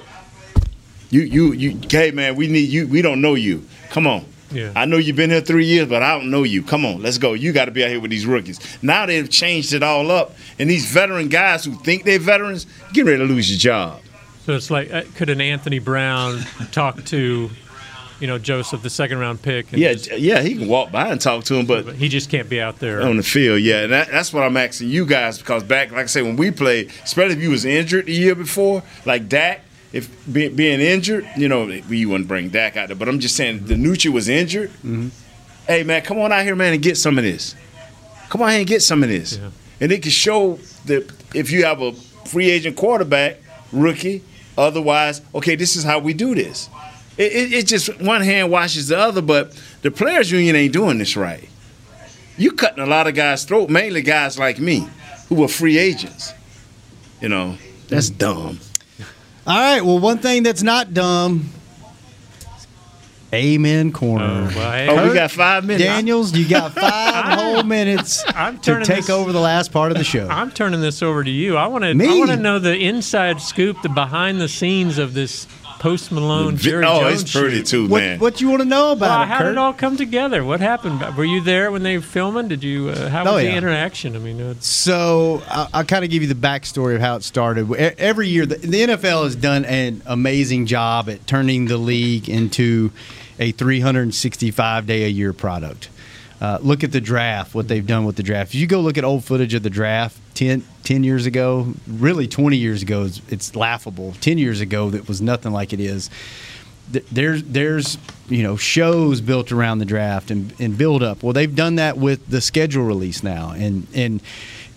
you 1.10 1.22
you 1.22 1.54
you 1.54 1.80
hey 1.90 2.12
man, 2.12 2.36
we 2.36 2.48
need 2.48 2.70
you. 2.70 2.88
We 2.88 3.02
don't 3.02 3.22
know 3.22 3.36
you. 3.36 3.66
Come 3.90 4.06
on. 4.06 4.26
Yeah. 4.52 4.74
I 4.76 4.84
know 4.84 4.98
you've 4.98 5.16
been 5.16 5.30
here 5.30 5.40
three 5.40 5.66
years, 5.66 5.88
but 5.88 6.04
I 6.04 6.18
don't 6.18 6.30
know 6.30 6.44
you. 6.44 6.62
Come 6.62 6.86
on, 6.86 7.02
let's 7.02 7.18
go. 7.18 7.32
You 7.32 7.54
got 7.54 7.66
to 7.66 7.72
be 7.72 7.86
out 7.86 7.90
here 7.90 8.02
with 8.02 8.12
these 8.12 8.26
rookies. 8.26 8.60
Now 8.84 9.06
they've 9.06 9.30
changed 9.30 9.72
it 9.72 9.82
all 9.82 10.12
up, 10.12 10.36
and 10.60 10.70
these 10.70 10.92
veteran 10.92 11.30
guys 11.30 11.64
who 11.64 11.76
think 11.76 12.04
they're 12.04 12.20
veterans 12.20 12.68
get 12.92 13.06
ready 13.06 13.20
to 13.20 13.24
lose 13.24 13.50
your 13.50 13.60
job. 13.60 14.02
So 14.46 14.54
it's 14.54 14.70
like, 14.70 14.92
uh, 14.92 15.04
could 15.16 15.30
an 15.30 15.40
Anthony 15.40 15.80
Brown 15.80 16.40
talk 16.74 17.02
to 17.06 17.50
you 18.22 18.28
know 18.28 18.38
Joseph, 18.38 18.84
the 18.84 18.90
second 18.90 19.18
round 19.18 19.42
pick. 19.42 19.72
yeah, 19.72 19.94
just, 19.94 20.18
yeah, 20.18 20.42
he 20.42 20.56
can 20.56 20.68
walk 20.68 20.92
by 20.92 21.08
and 21.08 21.20
talk 21.20 21.44
to 21.46 21.56
him, 21.56 21.66
but 21.66 21.96
he 21.96 22.08
just 22.08 22.30
can't 22.30 22.48
be 22.48 22.62
out 22.62 22.80
there 22.80 23.02
on 23.02 23.18
the 23.18 23.24
field. 23.24 23.60
Yeah, 23.62 23.84
and 23.84 23.92
that, 23.92 24.10
that's 24.10 24.32
what 24.32 24.44
I'm 24.44 24.56
asking 24.56 24.90
you 24.90 25.06
guys 25.06 25.40
because 25.40 25.64
back, 25.64 25.92
like 25.92 26.04
I 26.04 26.06
say, 26.06 26.22
when 26.22 26.38
we 26.38 26.52
played, 26.52 26.92
especially 27.04 27.36
if 27.36 27.42
you 27.42 27.50
was 27.50 27.66
injured 27.66 28.06
the 28.06 28.14
year 28.14 28.36
before, 28.36 28.84
like 29.06 29.28
Dak, 29.28 29.62
if 29.92 30.10
be, 30.32 30.48
being 30.50 30.80
injured, 30.80 31.28
you 31.36 31.50
know, 31.50 31.66
we 31.90 32.06
wouldn't 32.06 32.28
bring 32.28 32.50
Dak 32.50 32.78
out 32.78 32.88
there, 32.88 32.96
but 32.96 33.10
I'm 33.10 33.20
just 33.20 33.36
saying, 33.36 33.62
DiNucci 33.62 34.12
was 34.12 34.30
injured. 34.30 34.70
Mm-hmm. 34.70 35.10
Hey 35.66 35.84
man, 35.84 36.02
come 36.04 36.20
on 36.20 36.32
out 36.32 36.44
here, 36.44 36.56
man, 36.56 36.74
and 36.74 36.82
get 36.82 36.98
some 36.98 37.18
of 37.18 37.24
this. 37.24 37.56
Come 38.30 38.44
on 38.44 38.50
here 38.50 38.60
and 38.60 38.68
get 38.68 38.82
some 38.82 39.04
of 39.04 39.10
this, 39.10 39.40
and 39.80 39.92
it 39.92 40.02
can 40.04 40.12
show 40.12 40.60
that 40.86 41.12
if 41.34 41.52
you 41.52 41.66
have 41.66 41.82
a 41.82 41.92
free 41.94 42.50
agent 42.50 42.78
quarterback, 42.78 43.38
rookie, 43.72 44.24
otherwise, 44.58 45.22
okay, 45.34 45.56
this 45.56 45.76
is 45.76 45.84
how 45.84 46.00
we 46.00 46.14
do 46.14 46.36
this. 46.36 46.70
It, 47.22 47.34
it, 47.34 47.54
it 47.54 47.68
just 47.68 48.02
one 48.02 48.22
hand 48.22 48.50
washes 48.50 48.88
the 48.88 48.98
other, 48.98 49.22
but 49.22 49.54
the 49.84 49.92
players 49.92 50.32
union 50.32 50.56
ain't 50.56 50.74
doing 50.74 50.98
this 50.98 51.16
right. 51.16 51.48
You 52.36 52.52
cutting 52.52 52.84
a 52.84 52.88
lot 52.88 53.06
of 53.06 53.14
guys' 53.14 53.44
throat, 53.44 53.70
mainly 53.70 54.02
guys 54.02 54.40
like 54.40 54.58
me, 54.58 54.88
who 55.30 55.36
were 55.36 55.48
free 55.48 55.78
agents. 55.78 56.34
You 57.22 57.30
know, 57.30 57.58
that's 57.90 58.10
dumb. 58.10 58.60
All 59.46 59.56
right. 59.56 59.82
Well, 59.82 60.00
one 60.00 60.18
thing 60.18 60.42
that's 60.42 60.64
not 60.64 60.96
dumb. 60.96 61.52
Amen 63.34 63.94
corner. 63.94 64.50
Oh, 64.52 64.88
oh 64.90 65.08
we 65.08 65.14
got 65.14 65.32
five 65.32 65.64
minutes. 65.64 65.86
Daniels, 65.86 66.36
you 66.36 66.50
got 66.50 66.74
five 66.74 67.40
whole 67.40 67.64
minutes 67.64 68.24
I'm 68.28 68.60
to 68.62 68.84
take 68.84 69.06
this- 69.06 69.10
over 69.10 69.32
the 69.32 69.40
last 69.40 69.72
part 69.72 69.92
of 69.92 69.98
the 69.98 70.04
show. 70.04 70.28
I'm 70.28 70.52
turning 70.52 70.82
this 70.82 71.02
over 71.02 71.24
to 71.24 71.30
you. 71.30 71.56
I 71.56 71.68
want 71.68 71.84
to. 71.84 71.92
I 71.92 72.18
want 72.18 72.32
to 72.32 72.38
know 72.38 72.60
the 72.60 72.76
inside 72.76 73.40
scoop, 73.40 73.82
the 73.84 73.90
behind 73.90 74.42
the 74.42 74.50
scenes 74.50 74.98
of 74.98 75.14
this 75.14 75.46
Post 75.82 76.12
Malone 76.12 76.58
Jerry 76.58 76.86
oh, 76.86 77.00
Jones 77.00 77.24
it's 77.24 77.32
pretty 77.34 77.56
shoot. 77.58 77.66
too, 77.66 77.88
what, 77.88 78.00
man. 78.02 78.20
what 78.20 78.40
you 78.40 78.50
want 78.50 78.62
to 78.62 78.68
know 78.68 78.92
about 78.92 79.10
Well, 79.10 79.22
it, 79.24 79.26
how 79.26 79.38
Kurt? 79.40 79.46
did 79.48 79.52
it 79.54 79.58
all 79.58 79.74
come 79.74 79.98
together? 79.98 80.44
What 80.44 80.60
happened? 80.60 81.02
Were 81.18 81.26
you 81.26 81.42
there 81.42 81.72
when 81.72 81.82
they 81.82 81.98
were 81.98 82.04
filming? 82.04 82.48
Did 82.50 82.64
you? 82.64 82.90
Uh, 82.90 83.10
how 83.10 83.24
was 83.24 83.34
Oh, 83.34 83.38
the 83.38 83.52
interaction? 83.52 84.16
I 84.16 84.20
mean, 84.20 84.40
uh, 84.40 84.52
it's, 84.52 84.68
So 84.68 85.42
I- 85.48 85.68
I'll 85.74 85.84
kind 85.84 86.06
of 86.06 86.12
give 86.12 86.22
you 86.22 86.28
the 86.28 86.36
backstory 86.36 86.94
of 86.94 87.02
how 87.02 87.16
it 87.16 87.24
started. 87.24 87.68
E- 87.72 87.76
Every 87.98 88.28
year, 88.28 88.46
the, 88.46 88.58
the 88.58 88.82
NFL 88.84 89.24
has 89.24 89.36
done 89.36 89.66
an 89.66 90.04
amazing 90.06 90.68
job 90.68 91.10
at 91.10 91.26
turning 91.26 91.66
the 91.66 91.78
league 91.78 92.30
into 92.30 92.92
a 93.40 93.52
365 93.52 94.86
day 94.86 95.06
a 95.06 95.08
year 95.08 95.34
product. 95.34 95.90
Uh, 96.42 96.58
look 96.62 96.84
at 96.84 96.92
the 96.92 97.00
draft, 97.00 97.54
what 97.54 97.68
they've 97.68 97.86
done 97.86 98.04
with 98.04 98.16
the 98.16 98.24
draft. 98.24 98.56
If 98.56 98.60
you 98.60 98.66
go 98.66 98.82
look 98.82 98.98
at 98.98 99.04
old 99.04 99.24
footage 99.24 99.54
of 99.54 99.62
the 99.62 99.70
draft 99.70 100.18
10, 100.34 100.64
10 100.84 101.04
years 101.04 101.28
ago, 101.28 101.76
really 101.88 102.28
20 102.28 102.58
years 102.58 102.82
ago, 102.82 103.04
it's, 103.04 103.22
it's 103.30 103.56
laughable. 103.56 104.16
10 104.22 104.39
years 104.39 104.60
ago, 104.60 104.89
that 104.89 105.08
was 105.08 105.22
nothing 105.22 105.52
like 105.52 105.72
it 105.72 105.80
is 105.80 106.10
there's 106.92 107.44
there's 107.44 107.98
you 108.30 108.44
know 108.44 108.58
shows 108.58 109.22
built 109.22 109.52
around 109.52 109.80
the 109.80 109.86
draft 109.86 110.32
and, 110.32 110.54
and 110.60 110.78
build 110.78 111.04
up. 111.04 111.24
Well, 111.24 111.34
they've 111.34 111.54
done 111.54 111.76
that 111.76 111.98
with 111.98 112.28
the 112.28 112.42
schedule 112.42 112.84
release 112.84 113.24
now, 113.24 113.52
and 113.52 113.88
and 113.94 114.22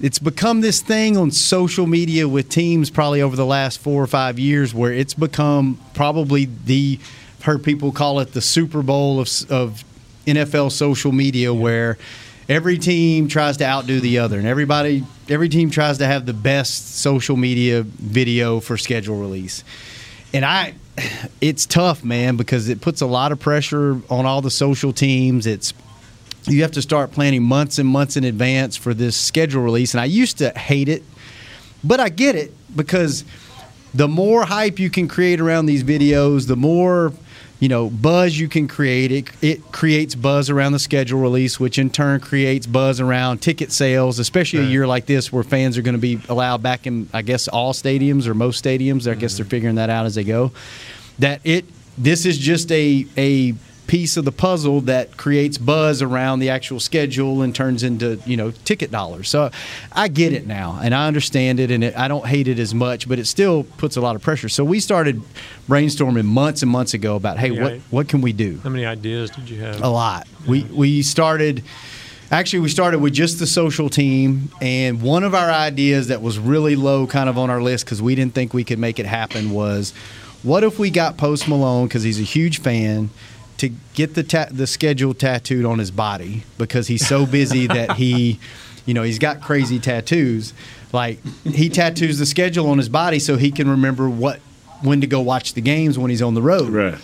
it's 0.00 0.18
become 0.18 0.60
this 0.60 0.80
thing 0.80 1.16
on 1.16 1.30
social 1.30 1.86
media 1.86 2.28
with 2.28 2.48
teams 2.48 2.90
probably 2.90 3.22
over 3.22 3.36
the 3.36 3.46
last 3.46 3.78
four 3.78 4.02
or 4.02 4.06
five 4.06 4.38
years 4.38 4.74
where 4.74 4.92
it's 4.92 5.14
become 5.14 5.80
probably 5.94 6.44
the 6.44 6.98
heard 7.42 7.62
people 7.62 7.92
call 7.92 8.20
it 8.20 8.32
the 8.32 8.40
Super 8.40 8.82
Bowl 8.82 9.20
of 9.20 9.28
of 9.50 9.84
NFL 10.26 10.72
social 10.72 11.12
media 11.12 11.52
where 11.52 11.98
every 12.48 12.78
team 12.78 13.28
tries 13.28 13.56
to 13.58 13.64
outdo 13.64 14.00
the 14.00 14.18
other 14.18 14.38
and 14.38 14.46
everybody 14.46 15.04
every 15.28 15.48
team 15.48 15.70
tries 15.70 15.98
to 15.98 16.06
have 16.06 16.26
the 16.26 16.34
best 16.34 16.96
social 16.96 17.36
media 17.36 17.82
video 17.82 18.60
for 18.60 18.76
schedule 18.76 19.18
release. 19.18 19.64
And 20.32 20.44
I 20.44 20.74
it's 21.40 21.66
tough, 21.66 22.04
man, 22.04 22.36
because 22.36 22.68
it 22.68 22.80
puts 22.80 23.00
a 23.00 23.06
lot 23.06 23.32
of 23.32 23.40
pressure 23.40 24.00
on 24.10 24.26
all 24.26 24.42
the 24.42 24.50
social 24.50 24.92
teams. 24.92 25.46
It's 25.46 25.72
you 26.46 26.62
have 26.62 26.72
to 26.72 26.82
start 26.82 27.12
planning 27.12 27.42
months 27.42 27.78
and 27.78 27.88
months 27.88 28.16
in 28.16 28.24
advance 28.24 28.76
for 28.76 28.92
this 28.92 29.16
schedule 29.16 29.62
release. 29.62 29.94
And 29.94 30.00
I 30.00 30.04
used 30.04 30.38
to 30.38 30.50
hate 30.50 30.90
it, 30.90 31.02
but 31.82 32.00
I 32.00 32.10
get 32.10 32.36
it 32.36 32.52
because 32.76 33.24
the 33.94 34.08
more 34.08 34.44
hype 34.44 34.78
you 34.78 34.90
can 34.90 35.08
create 35.08 35.40
around 35.40 35.66
these 35.66 35.82
videos, 35.82 36.46
the 36.46 36.56
more 36.56 37.14
you 37.60 37.68
know 37.68 37.90
buzz 37.90 38.38
you 38.38 38.48
can 38.48 38.68
create. 38.68 39.12
It 39.12 39.42
it 39.42 39.72
creates 39.72 40.14
buzz 40.14 40.50
around 40.50 40.72
the 40.72 40.78
schedule 40.78 41.20
release, 41.20 41.58
which 41.60 41.78
in 41.78 41.90
turn 41.90 42.20
creates 42.20 42.66
buzz 42.66 43.00
around 43.00 43.38
ticket 43.38 43.72
sales, 43.72 44.18
especially 44.18 44.60
a 44.60 44.68
year 44.68 44.86
like 44.86 45.06
this 45.06 45.32
where 45.32 45.44
fans 45.44 45.78
are 45.78 45.82
going 45.82 45.94
to 45.94 46.00
be 46.00 46.20
allowed 46.28 46.62
back 46.62 46.86
in, 46.86 47.08
I 47.12 47.22
guess, 47.22 47.48
all 47.48 47.72
stadiums 47.72 48.26
or 48.26 48.34
most 48.34 48.64
stadiums. 48.64 49.10
I 49.10 49.14
guess 49.14 49.36
they're 49.36 49.44
mm-hmm. 49.44 49.50
figuring 49.50 49.74
that 49.76 49.90
out 49.90 50.06
as 50.06 50.14
they 50.14 50.24
go. 50.24 50.52
That 51.18 51.40
it 51.44 51.64
this 51.96 52.26
is 52.26 52.38
just 52.38 52.70
a 52.72 53.06
a 53.16 53.54
piece 53.86 54.16
of 54.16 54.24
the 54.24 54.32
puzzle 54.32 54.80
that 54.82 55.16
creates 55.16 55.58
buzz 55.58 56.00
around 56.00 56.38
the 56.38 56.48
actual 56.50 56.80
schedule 56.80 57.42
and 57.42 57.54
turns 57.54 57.82
into 57.82 58.18
you 58.26 58.36
know 58.36 58.50
ticket 58.50 58.90
dollars. 58.90 59.28
So 59.28 59.50
I 59.92 60.08
get 60.08 60.32
it 60.32 60.46
now 60.46 60.78
and 60.82 60.94
I 60.94 61.06
understand 61.06 61.60
it 61.60 61.70
and 61.70 61.84
it, 61.84 61.96
I 61.96 62.08
don't 62.08 62.26
hate 62.26 62.48
it 62.48 62.58
as 62.58 62.74
much, 62.74 63.08
but 63.08 63.18
it 63.18 63.26
still 63.26 63.64
puts 63.64 63.96
a 63.96 64.00
lot 64.00 64.16
of 64.16 64.22
pressure. 64.22 64.48
So 64.48 64.64
we 64.64 64.80
started 64.80 65.22
brainstorming 65.68 66.24
months 66.24 66.62
and 66.62 66.70
months 66.70 66.94
ago 66.94 67.16
about 67.16 67.38
hey 67.38 67.50
Yeah. 67.50 67.62
what 67.62 67.72
what 67.90 68.08
can 68.08 68.20
we 68.20 68.32
do? 68.32 68.58
how 68.62 68.70
many 68.70 68.84
ideas 68.86 69.30
did 69.30 69.48
you 69.50 69.60
have? 69.60 69.82
A 69.82 69.88
lot. 69.88 70.26
We 70.46 70.62
we 70.64 71.02
started. 71.02 71.62
Actually, 72.30 72.60
we 72.60 72.68
started 72.70 72.98
with 73.00 73.12
just 73.12 73.38
the 73.38 73.46
social 73.46 73.88
team, 73.88 74.50
and 74.60 75.02
one 75.02 75.22
of 75.24 75.34
our 75.34 75.50
ideas 75.50 76.08
that 76.08 76.20
was 76.22 76.38
really 76.38 76.74
low, 76.74 77.06
kind 77.06 77.28
of 77.28 77.36
on 77.38 77.48
our 77.50 77.62
list, 77.62 77.84
because 77.84 78.00
we 78.02 78.14
didn't 78.14 78.34
think 78.34 78.52
we 78.54 78.64
could 78.64 78.78
make 78.78 78.98
it 78.98 79.06
happen, 79.06 79.50
was 79.50 79.92
what 80.42 80.64
if 80.64 80.78
we 80.78 80.90
got 80.90 81.16
Post 81.16 81.46
Malone 81.48 81.86
because 81.86 82.02
he's 82.02 82.18
a 82.18 82.24
huge 82.24 82.60
fan 82.60 83.10
to 83.58 83.70
get 83.94 84.14
the 84.14 84.22
ta- 84.22 84.48
the 84.50 84.66
schedule 84.66 85.14
tattooed 85.14 85.64
on 85.64 85.78
his 85.78 85.90
body 85.90 86.42
because 86.58 86.88
he's 86.88 87.06
so 87.06 87.26
busy 87.26 87.66
that 87.68 87.92
he, 87.92 88.38
you 88.86 88.94
know, 88.94 89.02
he's 89.02 89.18
got 89.18 89.40
crazy 89.40 89.78
tattoos. 89.78 90.52
Like 90.92 91.24
he 91.44 91.68
tattoos 91.68 92.18
the 92.18 92.26
schedule 92.26 92.68
on 92.70 92.78
his 92.78 92.88
body 92.88 93.18
so 93.18 93.36
he 93.36 93.50
can 93.50 93.68
remember 93.68 94.08
what 94.08 94.40
when 94.82 95.00
to 95.00 95.06
go 95.06 95.20
watch 95.20 95.54
the 95.54 95.60
games 95.60 95.98
when 95.98 96.10
he's 96.10 96.22
on 96.22 96.34
the 96.34 96.42
road. 96.42 96.68
Right. 96.70 96.98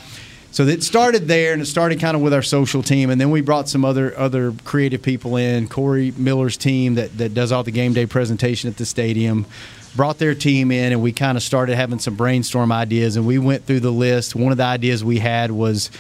So 0.53 0.65
it 0.65 0.83
started 0.83 1.29
there, 1.29 1.53
and 1.53 1.63
it 1.63 1.67
started 1.67 2.01
kind 2.01 2.17
of 2.17 2.23
with 2.23 2.35
our 2.35 2.43
social 2.43 2.83
team, 2.83 3.11
and 3.11 3.21
then 3.21 3.31
we 3.31 3.41
brought 3.41 3.69
some 3.69 3.85
other 3.85 4.17
other 4.19 4.53
creative 4.65 5.01
people 5.01 5.37
in. 5.37 5.69
Corey 5.69 6.13
Miller's 6.17 6.57
team 6.57 6.97
that 6.97 7.17
that 7.19 7.35
does 7.35 7.53
all 7.53 7.63
the 7.63 7.71
game 7.71 7.93
day 7.93 8.07
presentation 8.07 8.69
at 8.69 8.77
the 8.77 8.85
stadium 8.85 9.47
brought 9.97 10.19
their 10.19 10.35
team 10.35 10.71
in, 10.71 10.93
and 10.93 11.03
we 11.03 11.13
kind 11.13 11.37
of 11.37 11.43
started 11.43 11.77
having 11.77 11.99
some 11.99 12.15
brainstorm 12.15 12.73
ideas, 12.73 13.17
and 13.17 13.27
we 13.27 13.39
went 13.39 13.65
through 13.65 13.81
the 13.81 13.91
list. 13.91 14.35
One 14.35 14.53
of 14.53 14.59
the 14.59 14.65
ideas 14.65 15.05
we 15.05 15.19
had 15.19 15.51
was 15.51 15.91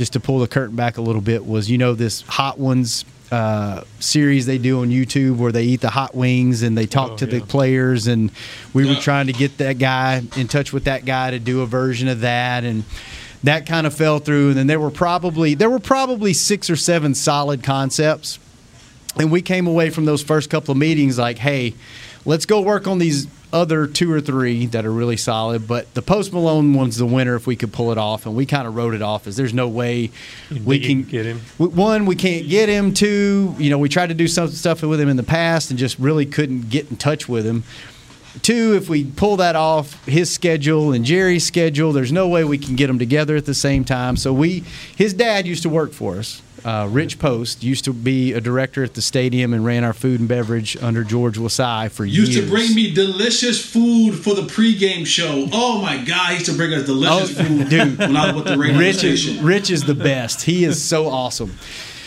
just 0.00 0.14
to 0.14 0.18
pull 0.20 0.38
the 0.38 0.48
curtain 0.48 0.74
back 0.74 0.96
a 0.96 1.02
little 1.02 1.20
bit 1.20 1.44
was 1.44 1.70
you 1.70 1.76
know 1.76 1.92
this 1.94 2.22
Hot 2.22 2.58
Ones. 2.58 3.04
Uh, 3.30 3.84
series 4.00 4.44
they 4.46 4.58
do 4.58 4.80
on 4.80 4.88
YouTube 4.88 5.36
where 5.36 5.52
they 5.52 5.62
eat 5.62 5.80
the 5.80 5.90
hot 5.90 6.16
wings 6.16 6.62
and 6.62 6.76
they 6.76 6.84
talk 6.86 7.12
Oh, 7.12 7.16
to 7.18 7.26
the 7.26 7.40
players. 7.40 8.08
And 8.08 8.32
we 8.72 8.84
were 8.88 8.96
trying 8.96 9.28
to 9.28 9.32
get 9.32 9.58
that 9.58 9.78
guy 9.78 10.22
in 10.36 10.48
touch 10.48 10.72
with 10.72 10.82
that 10.84 11.04
guy 11.04 11.30
to 11.30 11.38
do 11.38 11.60
a 11.60 11.66
version 11.66 12.08
of 12.08 12.22
that. 12.22 12.64
And 12.64 12.82
that 13.44 13.66
kind 13.66 13.86
of 13.86 13.94
fell 13.94 14.18
through. 14.18 14.48
And 14.48 14.56
then 14.56 14.66
there 14.66 14.80
were 14.80 14.90
probably 14.90 15.54
there 15.54 15.70
were 15.70 15.78
probably 15.78 16.32
six 16.32 16.68
or 16.68 16.74
seven 16.74 17.14
solid 17.14 17.62
concepts. 17.62 18.40
And 19.16 19.30
we 19.30 19.42
came 19.42 19.68
away 19.68 19.90
from 19.90 20.06
those 20.06 20.24
first 20.24 20.50
couple 20.50 20.72
of 20.72 20.78
meetings 20.78 21.16
like 21.16 21.38
hey 21.38 21.74
let's 22.24 22.46
go 22.46 22.60
work 22.60 22.88
on 22.88 22.98
these 22.98 23.28
other 23.52 23.86
two 23.86 24.12
or 24.12 24.20
three 24.20 24.66
that 24.66 24.84
are 24.84 24.92
really 24.92 25.16
solid 25.16 25.66
but 25.66 25.92
the 25.94 26.02
post 26.02 26.32
malone 26.32 26.74
one's 26.74 26.98
the 26.98 27.06
winner 27.06 27.34
if 27.34 27.46
we 27.46 27.56
could 27.56 27.72
pull 27.72 27.90
it 27.90 27.98
off 27.98 28.26
and 28.26 28.36
we 28.36 28.46
kind 28.46 28.68
of 28.68 28.76
wrote 28.76 28.94
it 28.94 29.02
off 29.02 29.26
as 29.26 29.36
there's 29.36 29.54
no 29.54 29.66
way 29.66 30.10
we 30.64 30.78
can 30.78 30.90
can 31.02 31.10
get 31.10 31.26
him? 31.26 31.40
one 31.58 32.06
we 32.06 32.16
can't 32.16 32.48
get 32.48 32.68
him. 32.68 32.92
Two 32.94 33.54
you 33.58 33.70
know 33.70 33.78
we 33.78 33.88
tried 33.88 34.08
to 34.08 34.14
do 34.14 34.28
some 34.28 34.48
stuff 34.48 34.82
with 34.82 35.00
him 35.00 35.08
in 35.08 35.16
the 35.16 35.22
past 35.22 35.70
and 35.70 35.78
just 35.78 35.98
really 35.98 36.26
couldn't 36.26 36.70
get 36.70 36.90
in 36.90 36.96
touch 36.96 37.28
with 37.28 37.46
him. 37.46 37.64
Two 38.42 38.74
if 38.74 38.88
we 38.88 39.04
pull 39.04 39.36
that 39.38 39.56
off 39.56 40.04
his 40.06 40.32
schedule 40.32 40.92
and 40.92 41.04
jerry's 41.04 41.44
schedule 41.44 41.92
there's 41.92 42.12
no 42.12 42.28
way 42.28 42.44
we 42.44 42.58
can 42.58 42.76
get 42.76 42.86
them 42.86 42.98
together 42.98 43.36
at 43.36 43.46
the 43.46 43.54
same 43.54 43.84
time. 43.84 44.16
So 44.16 44.32
we 44.32 44.64
his 44.96 45.14
dad 45.14 45.46
used 45.46 45.62
to 45.62 45.68
work 45.68 45.92
for 45.92 46.18
us 46.18 46.42
uh, 46.64 46.86
rich 46.90 47.18
post 47.18 47.62
used 47.62 47.84
to 47.84 47.92
be 47.92 48.32
a 48.32 48.40
director 48.40 48.82
at 48.84 48.94
the 48.94 49.02
stadium 49.02 49.52
and 49.54 49.64
ran 49.64 49.84
our 49.84 49.92
food 49.92 50.20
and 50.20 50.28
beverage 50.28 50.76
under 50.82 51.04
george 51.04 51.36
wasai 51.38 51.90
for 51.90 52.04
Used 52.04 52.16
years 52.32 52.36
Used 52.36 52.48
to 52.48 52.50
bring 52.54 52.74
me 52.74 52.92
delicious 52.92 53.64
food 53.64 54.12
for 54.14 54.34
the 54.34 54.42
pregame 54.42 55.06
show. 55.06 55.46
Oh 55.52 55.80
my 55.82 55.98
God, 56.04 56.28
he 56.30 56.34
used 56.34 56.46
to 56.46 56.56
bring 56.56 56.72
us 56.74 56.86
delicious 56.86 57.36
food 57.36 57.62
Oh, 57.66 57.68
dude. 57.68 57.98
when 57.98 58.16
I 58.16 58.26
was 58.32 58.36
with 58.36 58.52
the 58.52 58.58
radio 58.58 58.78
Rich 58.78 59.04
is. 59.04 59.38
Rich 59.40 59.70
is 59.70 59.84
the 59.84 59.94
best. 59.94 60.42
He 60.42 60.64
is 60.64 60.82
so 60.82 61.08
awesome. 61.08 61.54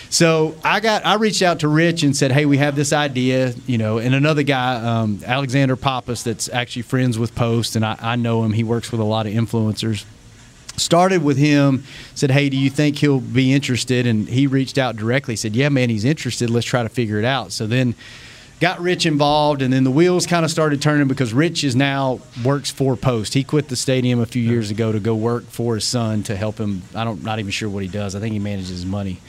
So 0.09 0.53
I 0.63 0.79
got 0.79 1.05
I 1.05 1.15
reached 1.15 1.41
out 1.41 1.61
to 1.61 1.67
Rich 1.67 2.03
and 2.03 2.15
said, 2.15 2.31
"Hey, 2.31 2.45
we 2.45 2.57
have 2.59 2.75
this 2.75 2.93
idea, 2.93 3.55
you 3.65 3.79
know." 3.79 3.97
And 3.97 4.13
another 4.13 4.43
guy, 4.43 4.75
um, 4.75 5.19
Alexander 5.25 5.75
Pappas, 5.75 6.21
that's 6.21 6.47
actually 6.49 6.83
friends 6.83 7.17
with 7.17 7.33
Post, 7.33 7.75
and 7.75 7.83
I, 7.83 7.97
I 7.99 8.15
know 8.15 8.43
him. 8.43 8.53
He 8.53 8.63
works 8.63 8.91
with 8.91 9.01
a 9.01 9.05
lot 9.05 9.25
of 9.25 9.33
influencers. 9.33 10.05
Started 10.75 11.23
with 11.23 11.37
him, 11.37 11.83
said, 12.15 12.31
"Hey, 12.31 12.49
do 12.49 12.57
you 12.57 12.69
think 12.69 12.97
he'll 12.97 13.19
be 13.19 13.53
interested?" 13.53 14.07
And 14.07 14.27
he 14.27 14.47
reached 14.47 14.77
out 14.77 14.95
directly, 14.95 15.35
said, 15.35 15.55
"Yeah, 15.55 15.69
man, 15.69 15.89
he's 15.89 16.03
interested. 16.03 16.49
Let's 16.49 16.65
try 16.65 16.81
to 16.83 16.89
figure 16.89 17.19
it 17.19 17.25
out." 17.25 17.51
So 17.51 17.67
then 17.67 17.93
got 18.59 18.81
Rich 18.81 19.05
involved, 19.05 19.61
and 19.61 19.73
then 19.73 19.83
the 19.83 19.91
wheels 19.91 20.25
kind 20.25 20.45
of 20.45 20.49
started 20.49 20.81
turning 20.81 21.07
because 21.07 21.33
Rich 21.33 21.63
is 21.63 21.75
now 21.75 22.21
works 22.43 22.71
for 22.71 22.95
Post. 22.95 23.33
He 23.33 23.43
quit 23.43 23.67
the 23.67 23.75
stadium 23.75 24.19
a 24.19 24.25
few 24.25 24.41
years 24.41 24.71
ago 24.71 24.91
to 24.91 24.99
go 24.99 25.15
work 25.15 25.49
for 25.49 25.75
his 25.75 25.83
son 25.83 26.23
to 26.23 26.35
help 26.35 26.57
him. 26.59 26.81
I 26.95 27.03
don't, 27.03 27.23
not 27.23 27.39
even 27.39 27.51
sure 27.51 27.69
what 27.69 27.83
he 27.83 27.89
does. 27.89 28.15
I 28.15 28.19
think 28.19 28.33
he 28.33 28.39
manages 28.39 28.69
his 28.69 28.85
money. 28.85 29.19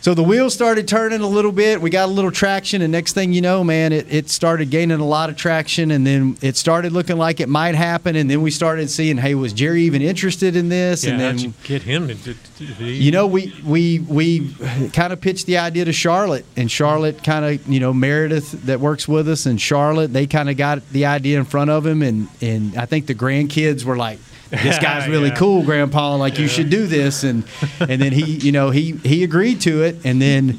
So 0.00 0.14
the 0.14 0.22
wheels 0.22 0.54
started 0.54 0.86
turning 0.86 1.20
a 1.20 1.26
little 1.26 1.50
bit. 1.50 1.80
We 1.80 1.90
got 1.90 2.08
a 2.08 2.12
little 2.12 2.30
traction, 2.30 2.80
and 2.80 2.92
next 2.92 3.14
thing 3.14 3.32
you 3.32 3.40
know, 3.40 3.64
man, 3.64 3.92
it, 3.92 4.06
it 4.08 4.30
started 4.30 4.70
gaining 4.70 5.00
a 5.00 5.04
lot 5.04 5.30
of 5.30 5.36
traction, 5.36 5.90
and 5.90 6.06
then 6.06 6.38
it 6.42 6.56
started 6.56 6.92
looking 6.92 7.16
like 7.16 7.40
it 7.40 7.48
might 7.48 7.74
happen. 7.74 8.14
And 8.14 8.30
then 8.30 8.40
we 8.40 8.52
started 8.52 8.88
seeing, 8.88 9.16
hey, 9.16 9.34
was 9.34 9.52
Jerry 9.52 9.82
even 9.82 10.02
interested 10.02 10.54
in 10.54 10.68
this? 10.68 11.04
Yeah, 11.04 11.12
and 11.12 11.20
then 11.20 11.38
you 11.40 11.52
get 11.64 11.82
him 11.82 12.06
to, 12.06 12.14
to, 12.14 12.34
to 12.34 12.74
to- 12.74 12.84
you 12.84 13.10
know, 13.10 13.26
we 13.26 13.52
we 13.64 13.98
we 13.98 14.52
kind 14.92 15.12
of 15.12 15.20
pitched 15.20 15.46
the 15.46 15.58
idea 15.58 15.84
to 15.84 15.92
Charlotte, 15.92 16.44
and 16.56 16.70
Charlotte 16.70 17.24
kind 17.24 17.44
of 17.44 17.66
you 17.66 17.80
know 17.80 17.92
Meredith 17.92 18.52
that 18.66 18.78
works 18.78 19.08
with 19.08 19.28
us, 19.28 19.44
and 19.44 19.60
Charlotte 19.60 20.12
they 20.12 20.28
kind 20.28 20.48
of 20.48 20.56
got 20.56 20.88
the 20.90 21.06
idea 21.06 21.36
in 21.36 21.44
front 21.44 21.70
of 21.70 21.84
him, 21.84 22.02
and 22.02 22.28
and 22.40 22.76
I 22.76 22.86
think 22.86 23.06
the 23.06 23.14
grandkids 23.14 23.82
were 23.84 23.96
like. 23.96 24.20
This 24.50 24.78
guy's 24.78 25.08
really 25.08 25.28
Yeah. 25.30 25.34
cool, 25.36 25.62
Grandpa. 25.62 26.16
Like 26.16 26.38
you 26.38 26.48
should 26.48 26.70
do 26.70 26.86
this, 26.86 27.24
and 27.24 27.44
and 27.80 28.00
then 28.00 28.12
he, 28.12 28.24
you 28.24 28.52
know, 28.52 28.70
he 28.70 28.92
he 29.02 29.24
agreed 29.24 29.60
to 29.62 29.82
it, 29.82 29.96
and 30.04 30.20
then 30.22 30.58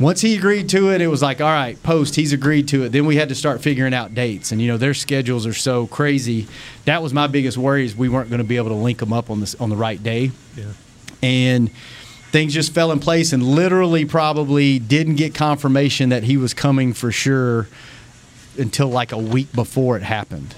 once 0.00 0.20
he 0.20 0.34
agreed 0.36 0.68
to 0.70 0.90
it, 0.90 1.00
it 1.00 1.06
was 1.06 1.22
like, 1.22 1.40
all 1.40 1.52
right, 1.52 1.80
post. 1.84 2.16
He's 2.16 2.32
agreed 2.32 2.66
to 2.68 2.82
it. 2.82 2.88
Then 2.90 3.06
we 3.06 3.14
had 3.16 3.28
to 3.28 3.34
start 3.36 3.60
figuring 3.62 3.94
out 3.94 4.14
dates, 4.14 4.50
and 4.50 4.60
you 4.60 4.66
know 4.68 4.76
their 4.76 4.94
schedules 4.94 5.46
are 5.46 5.54
so 5.54 5.86
crazy. 5.86 6.48
That 6.84 7.02
was 7.02 7.12
my 7.14 7.26
biggest 7.28 7.56
worry 7.56 7.84
is 7.84 7.96
we 7.96 8.08
weren't 8.08 8.28
going 8.30 8.38
to 8.42 8.44
be 8.48 8.56
able 8.56 8.70
to 8.70 8.74
link 8.74 8.98
them 8.98 9.12
up 9.12 9.30
on 9.30 9.40
this 9.40 9.54
on 9.56 9.70
the 9.70 9.76
right 9.76 10.02
day 10.02 10.32
Yeah. 10.56 10.64
and 11.22 11.70
things 12.32 12.52
just 12.52 12.72
fell 12.74 12.90
in 12.90 12.98
place 12.98 13.32
and 13.32 13.44
literally 13.44 14.04
probably 14.04 14.80
didn't 14.80 15.14
get 15.14 15.36
confirmation 15.36 16.08
that 16.08 16.24
he 16.24 16.36
was 16.36 16.52
coming 16.52 16.92
for 16.92 17.12
sure 17.12 17.68
until 18.58 18.88
like 18.88 19.12
a 19.12 19.16
week 19.18 19.52
before 19.52 19.96
it 19.96 20.02
happened 20.02 20.52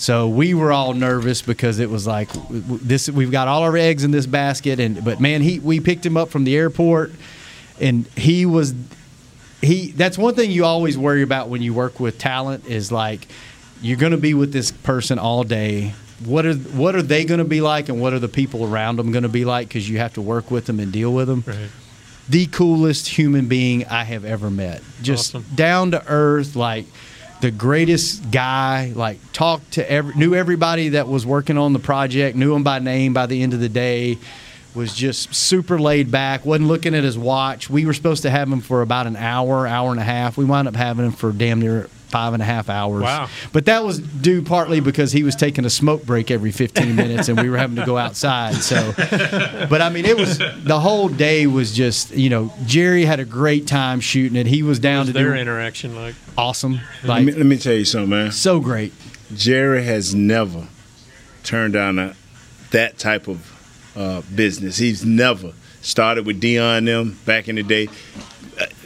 so 0.00 0.26
we 0.28 0.54
were 0.54 0.72
all 0.72 0.94
nervous 0.94 1.42
because 1.42 1.78
it 1.78 1.90
was 1.90 2.06
like 2.06 2.30
this 2.50 3.08
we've 3.10 3.30
got 3.30 3.48
all 3.48 3.62
our 3.62 3.76
eggs 3.76 4.02
in 4.02 4.10
this 4.10 4.24
basket 4.26 4.80
and 4.80 5.04
but 5.04 5.20
man 5.20 5.42
he 5.42 5.58
we 5.58 5.78
picked 5.78 6.04
him 6.06 6.16
up 6.16 6.30
from 6.30 6.44
the 6.44 6.56
airport 6.56 7.12
and 7.80 8.06
he 8.16 8.46
was 8.46 8.74
he 9.60 9.90
that's 9.92 10.16
one 10.16 10.34
thing 10.34 10.50
you 10.50 10.64
always 10.64 10.96
worry 10.96 11.22
about 11.22 11.48
when 11.50 11.60
you 11.60 11.74
work 11.74 12.00
with 12.00 12.18
talent 12.18 12.64
is 12.66 12.90
like 12.90 13.26
you're 13.82 13.98
going 13.98 14.12
to 14.12 14.18
be 14.18 14.32
with 14.32 14.52
this 14.52 14.70
person 14.70 15.18
all 15.18 15.44
day 15.44 15.92
what 16.24 16.46
are 16.46 16.54
what 16.54 16.94
are 16.94 17.02
they 17.02 17.24
going 17.26 17.38
to 17.38 17.44
be 17.44 17.60
like 17.60 17.88
and 17.90 18.00
what 18.00 18.12
are 18.14 18.18
the 18.18 18.28
people 18.28 18.64
around 18.64 18.96
them 18.96 19.12
going 19.12 19.22
to 19.22 19.28
be 19.28 19.44
like 19.44 19.68
because 19.68 19.88
you 19.88 19.98
have 19.98 20.14
to 20.14 20.22
work 20.22 20.50
with 20.50 20.64
them 20.66 20.80
and 20.80 20.92
deal 20.92 21.12
with 21.12 21.28
them 21.28 21.44
Right. 21.46 21.68
the 22.28 22.46
coolest 22.46 23.06
human 23.08 23.48
being 23.48 23.86
i 23.86 24.04
have 24.04 24.24
ever 24.24 24.50
met 24.50 24.82
just 25.02 25.34
Awesome. 25.34 25.46
down 25.54 25.90
to 25.90 26.02
earth 26.06 26.56
like 26.56 26.86
the 27.40 27.50
greatest 27.50 28.30
guy 28.30 28.92
like 28.94 29.18
talked 29.32 29.72
to 29.72 29.90
every 29.90 30.14
knew 30.14 30.34
everybody 30.34 30.90
that 30.90 31.08
was 31.08 31.24
working 31.24 31.56
on 31.56 31.72
the 31.72 31.78
project 31.78 32.36
knew 32.36 32.54
him 32.54 32.62
by 32.62 32.78
name 32.78 33.12
by 33.14 33.26
the 33.26 33.42
end 33.42 33.54
of 33.54 33.60
the 33.60 33.68
day 33.68 34.18
was 34.74 34.94
just 34.94 35.34
super 35.34 35.78
laid 35.78 36.10
back 36.10 36.44
wasn't 36.44 36.68
looking 36.68 36.94
at 36.94 37.02
his 37.02 37.18
watch. 37.18 37.68
We 37.68 37.86
were 37.86 37.94
supposed 37.94 38.22
to 38.22 38.30
have 38.30 38.48
him 38.48 38.60
for 38.60 38.82
about 38.82 39.06
an 39.06 39.16
hour 39.16 39.66
hour 39.66 39.90
and 39.90 40.00
a 40.00 40.04
half. 40.04 40.36
We 40.36 40.44
wound 40.44 40.68
up 40.68 40.76
having 40.76 41.06
him 41.06 41.12
for 41.12 41.32
damn 41.32 41.60
near 41.60 41.88
five 42.10 42.32
and 42.34 42.42
a 42.42 42.46
half 42.46 42.68
hours 42.68 43.02
Wow. 43.02 43.28
but 43.52 43.64
that 43.66 43.84
was 43.84 43.98
due 43.98 44.42
partly 44.42 44.80
because 44.80 45.12
he 45.12 45.22
was 45.22 45.34
taking 45.36 45.64
a 45.64 45.70
smoke 45.70 46.04
break 46.04 46.30
every 46.30 46.50
15 46.52 46.94
minutes 46.96 47.28
and 47.28 47.40
we 47.40 47.48
were 47.48 47.56
having 47.58 47.76
to 47.76 47.86
go 47.86 47.96
outside 47.96 48.54
so 48.56 48.92
but 48.96 49.80
I 49.80 49.88
mean, 49.90 50.04
it 50.04 50.16
was 50.16 50.38
the 50.38 50.78
whole 50.80 51.08
day 51.08 51.46
was 51.46 51.72
just 51.74 52.10
you 52.14 52.28
know 52.30 52.52
Jerry 52.66 53.04
had 53.04 53.20
a 53.20 53.24
great 53.24 53.66
time 53.66 54.00
shooting 54.00 54.36
it. 54.36 54.46
He 54.46 54.62
was 54.62 54.78
down 54.78 55.00
What's 55.00 55.08
to 55.10 55.12
their 55.14 55.34
do 55.34 55.40
interaction 55.40 55.94
like? 55.96 56.14
awesome, 56.36 56.80
Let 57.02 57.08
like 57.08 57.24
me, 57.26 57.32
let 57.32 57.46
me 57.46 57.56
tell 57.58 57.74
you 57.74 57.84
something, 57.84 58.10
man. 58.10 58.32
so 58.32 58.60
great. 58.60 58.92
Jerry 59.34 59.84
has 59.84 60.14
never 60.14 60.66
turned 61.44 61.74
down 61.74 61.98
a, 61.98 62.14
that 62.72 62.98
type 62.98 63.28
of 63.28 63.92
uh, 63.96 64.22
business. 64.34 64.76
He's 64.78 65.04
never 65.04 65.52
started 65.80 66.26
with 66.26 66.40
Deion 66.40 66.78
and 66.78 66.88
them 66.88 67.18
back 67.24 67.48
in 67.48 67.56
the 67.56 67.62
day. 67.62 67.88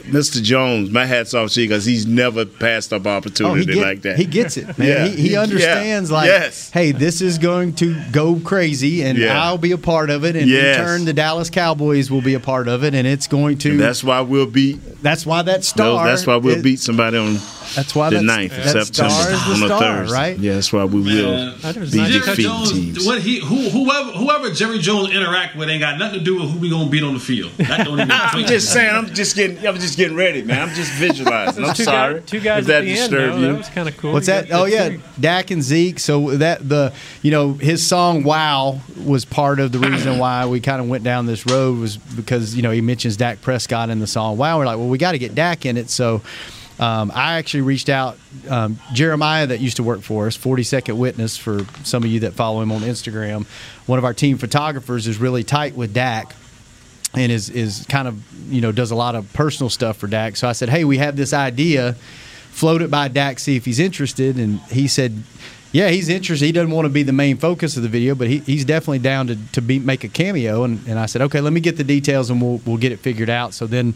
Mr. 0.07 0.41
Jones, 0.41 0.89
my 0.91 1.05
hat's 1.05 1.33
off 1.33 1.51
to 1.51 1.61
you 1.61 1.67
because 1.67 1.85
he's 1.85 2.05
never 2.05 2.45
passed 2.45 2.93
up 2.93 3.05
oh, 3.05 3.09
opportunity 3.09 3.71
Oh, 3.71 3.73
get- 3.75 3.83
like 3.83 4.01
that. 4.03 4.17
he 4.17 4.25
gets 4.25 4.57
it, 4.57 4.77
man. 4.77 4.87
Yeah. 4.87 5.07
He, 5.07 5.15
he 5.21 5.31
Yeah. 5.33 5.41
understands 5.41 6.11
like, 6.11 6.27
Yes. 6.27 6.69
hey, 6.71 6.91
this 6.91 7.21
is 7.21 7.37
going 7.37 7.73
to 7.75 7.95
go 8.11 8.35
crazy, 8.43 9.01
and 9.03 9.17
Yeah. 9.17 9.41
I'll 9.43 9.57
be 9.57 9.71
a 9.71 9.77
part 9.77 10.09
of 10.09 10.23
it. 10.25 10.35
And 10.35 10.49
Yes. 10.49 10.77
in 10.79 10.85
turn, 10.85 11.05
the 11.05 11.13
Dallas 11.13 11.49
Cowboys 11.49 12.09
will 12.11 12.21
be 12.21 12.33
a 12.33 12.39
part 12.39 12.67
of 12.67 12.83
it, 12.83 12.93
and 12.93 13.07
it's 13.07 13.27
going 13.27 13.57
to. 13.59 13.71
And 13.71 13.79
that's 13.79 14.03
why 14.03 14.21
we'll 14.21 14.45
beat. 14.45 14.79
that's 15.03 15.25
why 15.25 15.41
that 15.43 15.57
those- 15.57 15.67
star. 15.67 16.05
that's 16.07 16.25
why 16.25 16.35
we'll 16.37 16.57
is- 16.57 16.63
beat 16.63 16.79
somebody 16.79 17.17
on 17.17 17.39
That's 17.75 17.93
why 17.95 18.09
the 18.11 18.17
that's- 18.21 18.37
9th 18.51 18.57
of 18.57 18.85
September 18.85 19.11
star 19.11 19.31
is 19.31 19.39
the 19.45 19.51
on 19.51 19.63
a 19.63 19.65
star, 19.65 19.79
Thursday. 19.79 20.13
right? 20.15 20.39
Yeah, 20.39 20.53
that's 20.53 20.71
why 20.73 20.83
we 20.85 21.01
will 21.01 21.31
Man, 21.31 21.53
I 21.63 21.71
just 21.71 21.91
be 21.91 21.97
like- 21.99 22.11
Jerry 22.11 22.25
defeating 22.25 22.43
Jones, 22.51 22.71
teams. 22.71 23.05
what 23.05 23.21
he 23.21 23.39
who, 23.39 23.69
whoever 23.69 24.11
whoever 24.11 24.51
Jerry 24.51 24.79
Jones 24.79 25.09
interact 25.13 25.55
with 25.55 25.69
ain't 25.69 25.81
got 25.81 25.97
nothing 25.97 26.19
to 26.19 26.25
do 26.25 26.39
with 26.41 26.51
who 26.51 26.59
we 26.59 26.69
gonna 26.69 26.89
beat 26.89 27.03
on 27.03 27.13
the 27.15 27.19
field. 27.19 27.51
That 27.57 27.85
don't 27.85 27.99
even. 27.99 28.11
I'm 28.13 28.45
just 28.45 28.71
saying. 28.71 28.95
I'm 28.95 29.13
just 29.13 29.35
getting. 29.35 29.65
I'm 29.67 29.79
just 29.79 29.94
getting 29.95 30.17
ready, 30.17 30.41
man. 30.41 30.67
I'm 30.69 30.75
just 30.75 30.91
visualizing. 30.93 31.63
I'm 31.65 31.73
two 31.73 31.83
sorry. 31.83 32.13
Guys, 32.15 32.29
two 32.29 32.39
guys 32.39 32.61
if 32.61 32.67
that 32.67 32.77
at 32.79 32.81
the 32.85 32.89
end. 32.91 32.97
disturbed 33.11 33.33
though. 33.35 33.39
you. 33.39 33.47
That 33.47 33.57
was 33.57 33.69
kind 33.69 33.89
of 33.89 33.97
cool. 33.97 34.13
What's 34.13 34.27
You 34.27 34.33
that? 34.33 34.51
Oh 34.51 34.65
yeah, 34.65 34.89
two- 34.89 35.01
Dak 35.19 35.51
and 35.51 35.63
Zeke. 35.63 35.99
So 35.99 36.37
that 36.37 36.67
the 36.67 36.93
you 37.21 37.31
know 37.31 37.53
his 37.53 37.85
song 37.85 38.23
"Wow" 38.23 38.79
was 39.03 39.25
part 39.25 39.59
of 39.59 39.71
the 39.71 39.79
reason 39.79 40.17
why 40.19 40.45
we 40.45 40.59
kind 40.59 40.81
of 40.81 40.87
went 40.89 41.03
down 41.03 41.25
this 41.25 41.45
road 41.45 41.79
was 41.79 41.97
because 41.97 42.55
you 42.55 42.61
know 42.61 42.71
he 42.71 42.81
mentions 42.81 43.17
Dak 43.17 43.41
Prescott 43.41 43.89
in 43.89 43.99
the 43.99 44.07
song 44.07 44.37
"Wow." 44.37 44.59
We're 44.59 44.65
like, 44.65 44.77
well, 44.77 44.87
we 44.89 44.97
got 44.97 45.13
to 45.13 45.19
get 45.19 45.35
Dak 45.35 45.65
in 45.65 45.77
it. 45.77 45.89
So 45.89 46.21
um, 46.79 47.11
I 47.15 47.37
actually 47.37 47.61
reached 47.61 47.87
out 47.87 48.17
um, 48.49 48.77
Jeremiah 48.93 49.47
that 49.47 49.61
used 49.61 49.77
to 49.77 49.83
work 49.83 50.01
for 50.01 50.27
us, 50.27 50.35
Forty 50.35 50.63
Second 50.63 50.97
Witness 50.97 51.37
for 51.37 51.65
some 51.83 52.03
of 52.03 52.09
you 52.09 52.19
that 52.21 52.33
follow 52.33 52.61
him 52.61 52.71
on 52.71 52.81
Instagram. 52.81 53.45
One 53.85 53.97
of 53.99 54.03
our 54.05 54.13
team 54.13 54.37
photographers 54.37 55.07
is 55.07 55.17
really 55.19 55.43
tight 55.43 55.75
with 55.75 55.93
Dak 55.93 56.35
and 57.17 57.31
is 57.31 57.49
is 57.49 57.85
kind 57.89 58.07
of 58.07 58.21
you 58.51 58.61
know 58.61 58.71
does 58.71 58.91
a 58.91 58.95
lot 58.95 59.15
of 59.15 59.31
personal 59.33 59.69
stuff 59.69 59.97
for 59.97 60.07
Dak. 60.07 60.35
So 60.35 60.47
I 60.47 60.51
said, 60.51 60.69
hey, 60.69 60.83
we 60.83 60.97
have 60.97 61.15
this 61.15 61.33
idea, 61.33 61.93
float 62.51 62.81
it 62.81 62.91
by 62.91 63.07
Dak, 63.07 63.39
see 63.39 63.55
if 63.55 63.65
he's 63.65 63.79
interested, 63.79 64.37
and 64.37 64.59
he 64.61 64.87
said. 64.87 65.23
Yeah, 65.71 65.89
he's 65.89 66.07
interested. 66.07 66.45
He 66.45 66.53
doesn't 66.53 66.71
want 66.71 66.85
to 66.85 66.89
be 66.89 67.03
the 67.03 67.11
main 67.11 67.35
focus 67.35 67.75
of 67.75 67.83
the 67.83 67.89
video, 67.89 68.15
but 68.15 68.29
he, 68.29 68.37
he's 68.39 68.63
definitely 68.63 68.99
down 68.99 69.27
to, 69.27 69.37
to 69.51 69.61
be 69.61 69.77
make 69.77 70.05
a 70.05 70.07
cameo. 70.07 70.63
And, 70.63 70.79
and 70.87 70.97
I 70.97 71.05
said, 71.05 71.21
okay, 71.23 71.41
let 71.41 71.51
me 71.51 71.59
get 71.59 71.75
the 71.75 71.83
details 71.83 72.29
and 72.29 72.41
we'll 72.41 72.61
we'll 72.65 72.77
get 72.77 72.93
it 72.93 72.99
figured 72.99 73.29
out. 73.29 73.53
So 73.53 73.67
then, 73.67 73.93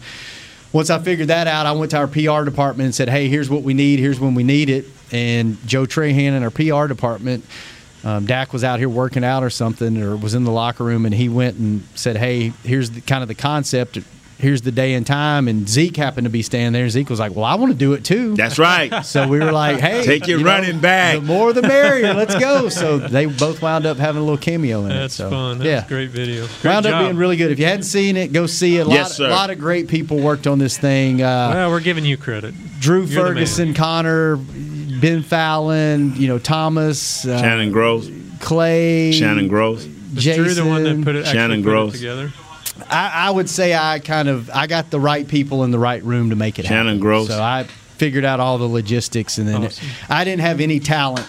once 0.73 0.89
I 0.89 0.99
figured 0.99 1.29
that 1.29 1.47
out, 1.47 1.65
I 1.65 1.71
went 1.71 1.91
to 1.91 1.97
our 1.97 2.07
PR 2.07 2.43
department 2.43 2.87
and 2.87 2.95
said, 2.95 3.07
hey, 3.07 3.29
here's 3.29 3.49
what 3.49 3.63
we 3.63 3.73
need. 3.73 3.99
Here's 3.99 4.19
when 4.19 4.35
we 4.35 4.43
need 4.43 4.69
it. 4.69 4.87
And 5.13 5.57
Joe 5.65 5.85
Trahan 5.85 6.33
in 6.33 6.43
our 6.43 6.51
PR 6.51 6.87
department 6.87 7.45
um, 8.03 8.25
Dak 8.25 8.53
was 8.53 8.63
out 8.63 8.79
here 8.79 8.89
working 8.89 9.23
out 9.23 9.43
or 9.43 9.49
something, 9.49 10.01
or 10.01 10.15
was 10.15 10.33
in 10.33 10.43
the 10.45 10.51
locker 10.51 10.83
room, 10.83 11.05
and 11.05 11.13
he 11.13 11.27
went 11.29 11.57
and 11.57 11.83
said, 11.95 12.17
"Hey, 12.17 12.53
here's 12.63 12.91
the, 12.91 13.01
kind 13.01 13.21
of 13.21 13.27
the 13.27 13.35
concept. 13.35 13.97
Here's 14.37 14.61
the 14.61 14.71
day 14.71 14.93
and 14.93 15.05
time." 15.05 15.49
And 15.49 15.67
Zeke 15.67 15.97
happened 15.97 16.23
to 16.23 16.29
be 16.29 16.41
standing 16.41 16.71
there. 16.71 16.83
And 16.83 16.91
Zeke 16.93 17.09
was 17.09 17.19
like, 17.19 17.35
"Well, 17.35 17.43
I 17.43 17.55
want 17.55 17.73
to 17.73 17.77
do 17.77 17.91
it 17.91 18.05
too." 18.05 18.35
That's 18.37 18.57
right. 18.57 19.03
So 19.05 19.27
we 19.27 19.39
were 19.39 19.51
like, 19.51 19.81
"Hey, 19.81 20.05
Take 20.05 20.27
your 20.27 20.37
you 20.39 20.45
know, 20.45 20.51
running 20.51 20.79
back. 20.79 21.15
The 21.15 21.21
more, 21.25 21.51
the 21.51 21.61
merrier. 21.61 22.13
Let's 22.13 22.35
go." 22.39 22.69
So 22.69 22.99
they 22.99 23.25
both 23.25 23.61
wound 23.61 23.85
up 23.85 23.97
having 23.97 24.21
a 24.21 24.23
little 24.23 24.37
cameo 24.37 24.85
in 24.85 24.91
it. 24.91 24.93
That's 24.93 25.15
So, 25.15 25.29
fun. 25.29 25.57
That's 25.57 25.67
yeah, 25.67 25.85
great 25.89 26.11
video. 26.11 26.47
Great 26.61 26.71
wound 26.71 26.85
up 26.85 27.03
being 27.03 27.17
really 27.17 27.35
good. 27.35 27.51
If 27.51 27.59
you 27.59 27.65
hadn't 27.65 27.83
seen 27.83 28.15
it, 28.15 28.31
go 28.31 28.45
see 28.47 28.77
it. 28.77 28.87
A 28.87 28.89
Yes, 28.89 29.09
lot, 29.09 29.11
sir. 29.11 29.25
A 29.27 29.29
lot 29.29 29.49
of 29.49 29.59
great 29.59 29.89
people 29.89 30.17
worked 30.21 30.47
on 30.47 30.57
this 30.57 30.77
thing. 30.77 31.21
Uh, 31.21 31.51
Well, 31.53 31.69
we're 31.71 31.79
giving 31.81 32.05
you 32.05 32.15
credit. 32.15 32.55
Drew 32.79 33.03
You're. 33.03 33.25
Ferguson, 33.25 33.73
Connor, 33.73 34.37
Ben 34.99 35.23
Fallon, 35.23 36.15
you 36.15 36.27
know 36.27 36.39
Thomas, 36.39 37.25
uh, 37.25 37.39
Shannon 37.39 37.71
Gross. 37.71 38.09
Clay, 38.39 39.11
Shannon 39.11 39.47
Gross. 39.47 39.85
Was 40.15 40.23
Drew 40.23 40.53
the 40.53 40.65
one 40.65 40.83
that 40.83 41.03
put 41.03 41.15
it, 41.15 41.25
Shannon 41.27 41.61
put 41.63 41.69
it 41.69 41.71
Gross. 41.71 41.93
together? 41.93 42.31
I, 42.89 43.27
I 43.27 43.29
would 43.31 43.49
say 43.49 43.75
I 43.75 43.99
kind 43.99 44.27
of 44.29 44.49
I 44.51 44.67
got 44.67 44.89
the 44.89 44.99
right 44.99 45.27
people 45.27 45.63
in 45.63 45.71
the 45.71 45.79
right 45.79 46.03
room 46.03 46.29
to 46.29 46.35
make 46.35 46.59
it 46.59 46.65
Shannon 46.65 46.85
happen. 46.87 46.99
Gross. 46.99 47.27
So 47.27 47.41
I 47.41 47.63
figured 47.63 48.23
out 48.25 48.39
all 48.39 48.57
the 48.57 48.67
logistics, 48.67 49.37
and 49.37 49.47
then 49.47 49.65
Awesome. 49.65 49.87
I 50.09 50.23
didn't 50.23 50.41
have 50.41 50.61
any 50.61 50.79
talent 50.79 51.27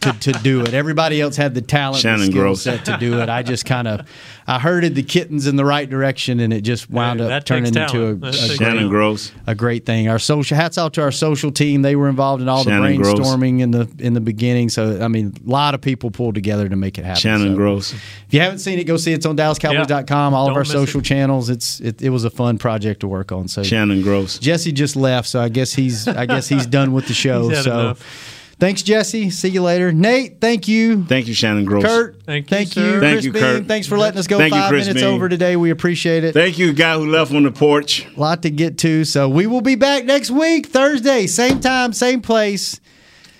to, 0.00 0.12
to 0.12 0.32
do 0.32 0.62
it. 0.62 0.74
Everybody 0.74 1.20
else 1.20 1.36
had 1.36 1.54
the 1.54 1.60
talent, 1.62 2.00
Shannon 2.02 2.22
and 2.22 2.30
skill 2.30 2.42
Gross. 2.42 2.62
set 2.62 2.84
to 2.86 2.96
do 2.98 3.20
it. 3.20 3.28
I 3.28 3.42
just 3.42 3.64
kind 3.66 3.86
of 3.88 4.08
I 4.46 4.58
herded 4.58 4.94
the 4.94 5.02
kittens 5.02 5.46
in 5.46 5.56
the 5.56 5.64
right 5.64 5.88
direction, 5.88 6.38
and 6.40 6.52
it 6.52 6.60
just 6.60 6.90
wound 6.90 7.20
Hey, 7.20 7.32
up 7.32 7.44
turning 7.44 7.74
into 7.74 8.04
a, 8.06 8.10
a 8.10 8.14
great, 8.14 8.34
Shannon 8.34 8.88
Gross. 8.90 9.32
a 9.46 9.54
great 9.54 9.86
thing. 9.86 10.08
Our 10.08 10.18
social 10.18 10.54
hats 10.56 10.76
off 10.76 10.92
to 10.92 11.02
our 11.02 11.10
social 11.12 11.50
team. 11.50 11.80
They 11.80 11.96
were 11.96 12.08
involved 12.10 12.42
in 12.42 12.48
all 12.48 12.62
Shannon 12.62 12.92
the 12.92 12.98
Gross. 12.98 13.20
brainstorming 13.20 13.60
in 13.60 13.70
the 13.70 13.88
in 13.98 14.12
the 14.12 14.20
beginning. 14.20 14.68
So 14.68 15.00
I 15.02 15.08
mean, 15.08 15.32
a 15.46 15.50
lot 15.50 15.74
of 15.74 15.80
people 15.80 16.10
pulled 16.10 16.34
together 16.34 16.68
to 16.68 16.76
make 16.76 16.98
it 16.98 17.04
happen. 17.04 17.20
Shannon 17.20 17.52
So- 17.52 17.56
Gross. 17.56 17.92
if 17.94 18.34
you 18.34 18.40
haven't 18.40 18.58
seen 18.58 18.78
it, 18.78 18.84
go 18.84 18.96
see 18.98 19.12
it. 19.12 19.16
It's 19.16 19.26
on 19.26 19.36
DallasCowboys.com. 19.36 20.34
All 20.34 20.46
Don't 20.48 20.52
of 20.52 20.56
our 20.58 20.64
social 20.64 21.00
it. 21.00 21.04
channels. 21.04 21.48
It's 21.48 21.80
it, 21.80 22.02
it 22.02 22.10
was 22.10 22.24
a 22.24 22.30
fun 22.30 22.58
project 22.58 23.00
to 23.00 23.08
work 23.08 23.32
on. 23.32 23.48
So 23.48 23.62
Shannon 23.62 24.02
Gross. 24.02 24.38
Jesse 24.38 24.72
just 24.72 24.94
left, 24.96 25.26
so 25.28 25.40
I 25.40 25.48
guess 25.48 25.72
he's 25.72 26.06
I 26.06 26.26
guess 26.26 26.48
he's 26.48 26.66
done 26.66 26.92
with 26.92 27.06
the 27.08 27.14
show. 27.24 27.48
He's 27.48 27.56
had 27.58 27.64
so 27.64 27.80
enough. 27.80 28.33
Thanks, 28.58 28.82
Jesse. 28.82 29.30
See 29.30 29.48
you 29.48 29.62
later, 29.62 29.92
Nate. 29.92 30.40
Thank 30.40 30.68
you, 30.68 31.04
Thank 31.04 31.26
you, 31.28 31.34
Shannon 31.34 31.64
Gross. 31.64 31.84
Kurt. 31.84 32.22
Thank 32.24 32.50
you, 32.50 32.56
thank 32.56 32.72
sir. 32.72 32.94
you, 32.94 33.00
Thank 33.00 33.14
Chris 33.14 33.24
you, 33.24 33.32
Bean. 33.32 33.42
Kurt. 33.42 33.66
Thanks 33.66 33.86
for 33.86 33.98
letting 33.98 34.18
us 34.18 34.26
go 34.26 34.38
Thank 34.38 34.54
you, 34.54 34.60
five 34.60 34.68
Chris 34.70 34.86
minutes 34.86 35.02
Bean. 35.04 35.14
over 35.14 35.28
today. 35.28 35.56
We 35.56 35.70
appreciate 35.70 36.24
it. 36.24 36.32
Thank 36.32 36.58
you, 36.58 36.72
guy 36.72 36.94
who 36.96 37.10
left 37.10 37.32
on 37.32 37.42
the 37.42 37.52
porch. 37.52 38.06
A 38.16 38.20
lot 38.20 38.42
to 38.42 38.50
get 38.50 38.78
to. 38.78 39.04
So 39.04 39.28
we 39.28 39.46
will 39.46 39.60
be 39.60 39.74
back 39.74 40.04
next 40.04 40.30
week, 40.30 40.66
Thursday, 40.66 41.26
same 41.26 41.60
time, 41.60 41.92
same 41.92 42.20
place. 42.22 42.80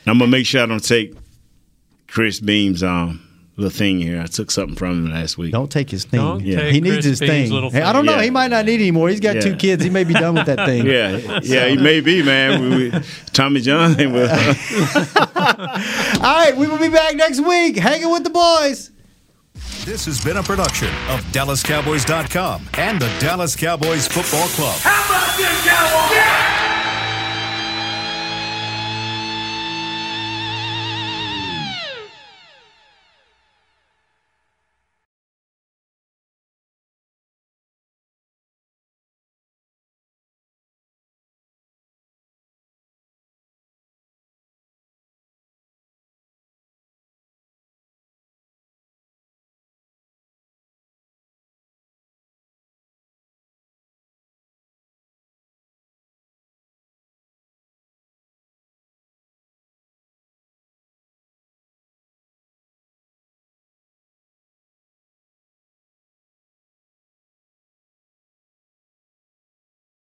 I'm 0.07 0.19
gonna 0.19 0.31
make 0.31 0.47
sure 0.47 0.63
I 0.63 0.67
don't 0.67 0.85
take 0.85 1.15
Chris 2.07 2.39
Beam's 2.41 2.83
um 2.83 3.24
little 3.57 3.71
thing 3.71 4.01
here. 4.01 4.21
I 4.21 4.27
took 4.27 4.51
something 4.51 4.75
from 4.77 5.07
him 5.07 5.13
last 5.13 5.39
week. 5.39 5.53
Don't 5.53 5.71
take 5.71 5.91
his 5.91 6.05
thing. 6.05 6.21
Don't 6.21 6.41
Yeah. 6.45 6.61
take 6.61 6.73
He 6.75 6.81
needs 6.81 6.95
Chris 6.97 7.05
his 7.05 7.21
Bean's 7.21 7.31
thing. 7.31 7.53
little 7.53 7.71
Hey, 7.71 7.83
I 7.83 7.93
don't 7.93 8.05
know. 8.05 8.17
Yeah. 8.17 8.23
He 8.25 8.31
might 8.31 8.49
not 8.51 8.65
need 8.67 8.75
it 8.81 8.85
anymore. 8.85 9.09
He's 9.11 9.21
got 9.21 9.41
two 9.41 9.55
kids. 9.57 9.85
He 9.85 9.91
may 9.91 10.05
be 10.05 10.15
done 10.15 10.35
with 10.35 10.47
that 10.47 10.67
thing. 10.67 10.87
Yeah, 10.87 11.41
yeah, 11.43 11.69
he 11.69 11.77
may 11.77 12.01
be, 12.01 12.23
man. 12.23 12.61
We, 12.71 12.91
we, 12.91 13.01
Tommy 13.33 13.61
John 13.61 13.97
will. 13.97 14.29
All 14.31 14.37
right, 16.37 16.55
we 16.57 16.67
will 16.67 16.79
be 16.79 16.89
back 16.89 17.15
next 17.17 17.41
week 17.41 17.77
hanging 17.77 18.11
with 18.11 18.25
the 18.25 18.31
boys. 18.31 18.91
This 19.85 20.07
has 20.07 20.23
been 20.25 20.39
a 20.39 20.43
production 20.43 20.89
of 21.11 21.21
DallasCowboys.com 21.33 22.69
and 22.79 23.01
the 23.01 23.11
Dallas 23.21 23.55
Cowboys 23.55 24.09
Football 24.09 24.49
Club. 24.49 24.79
How 24.81 25.05
about 25.05 25.37
this, 25.37 25.65
Cowboys? 25.67 26.44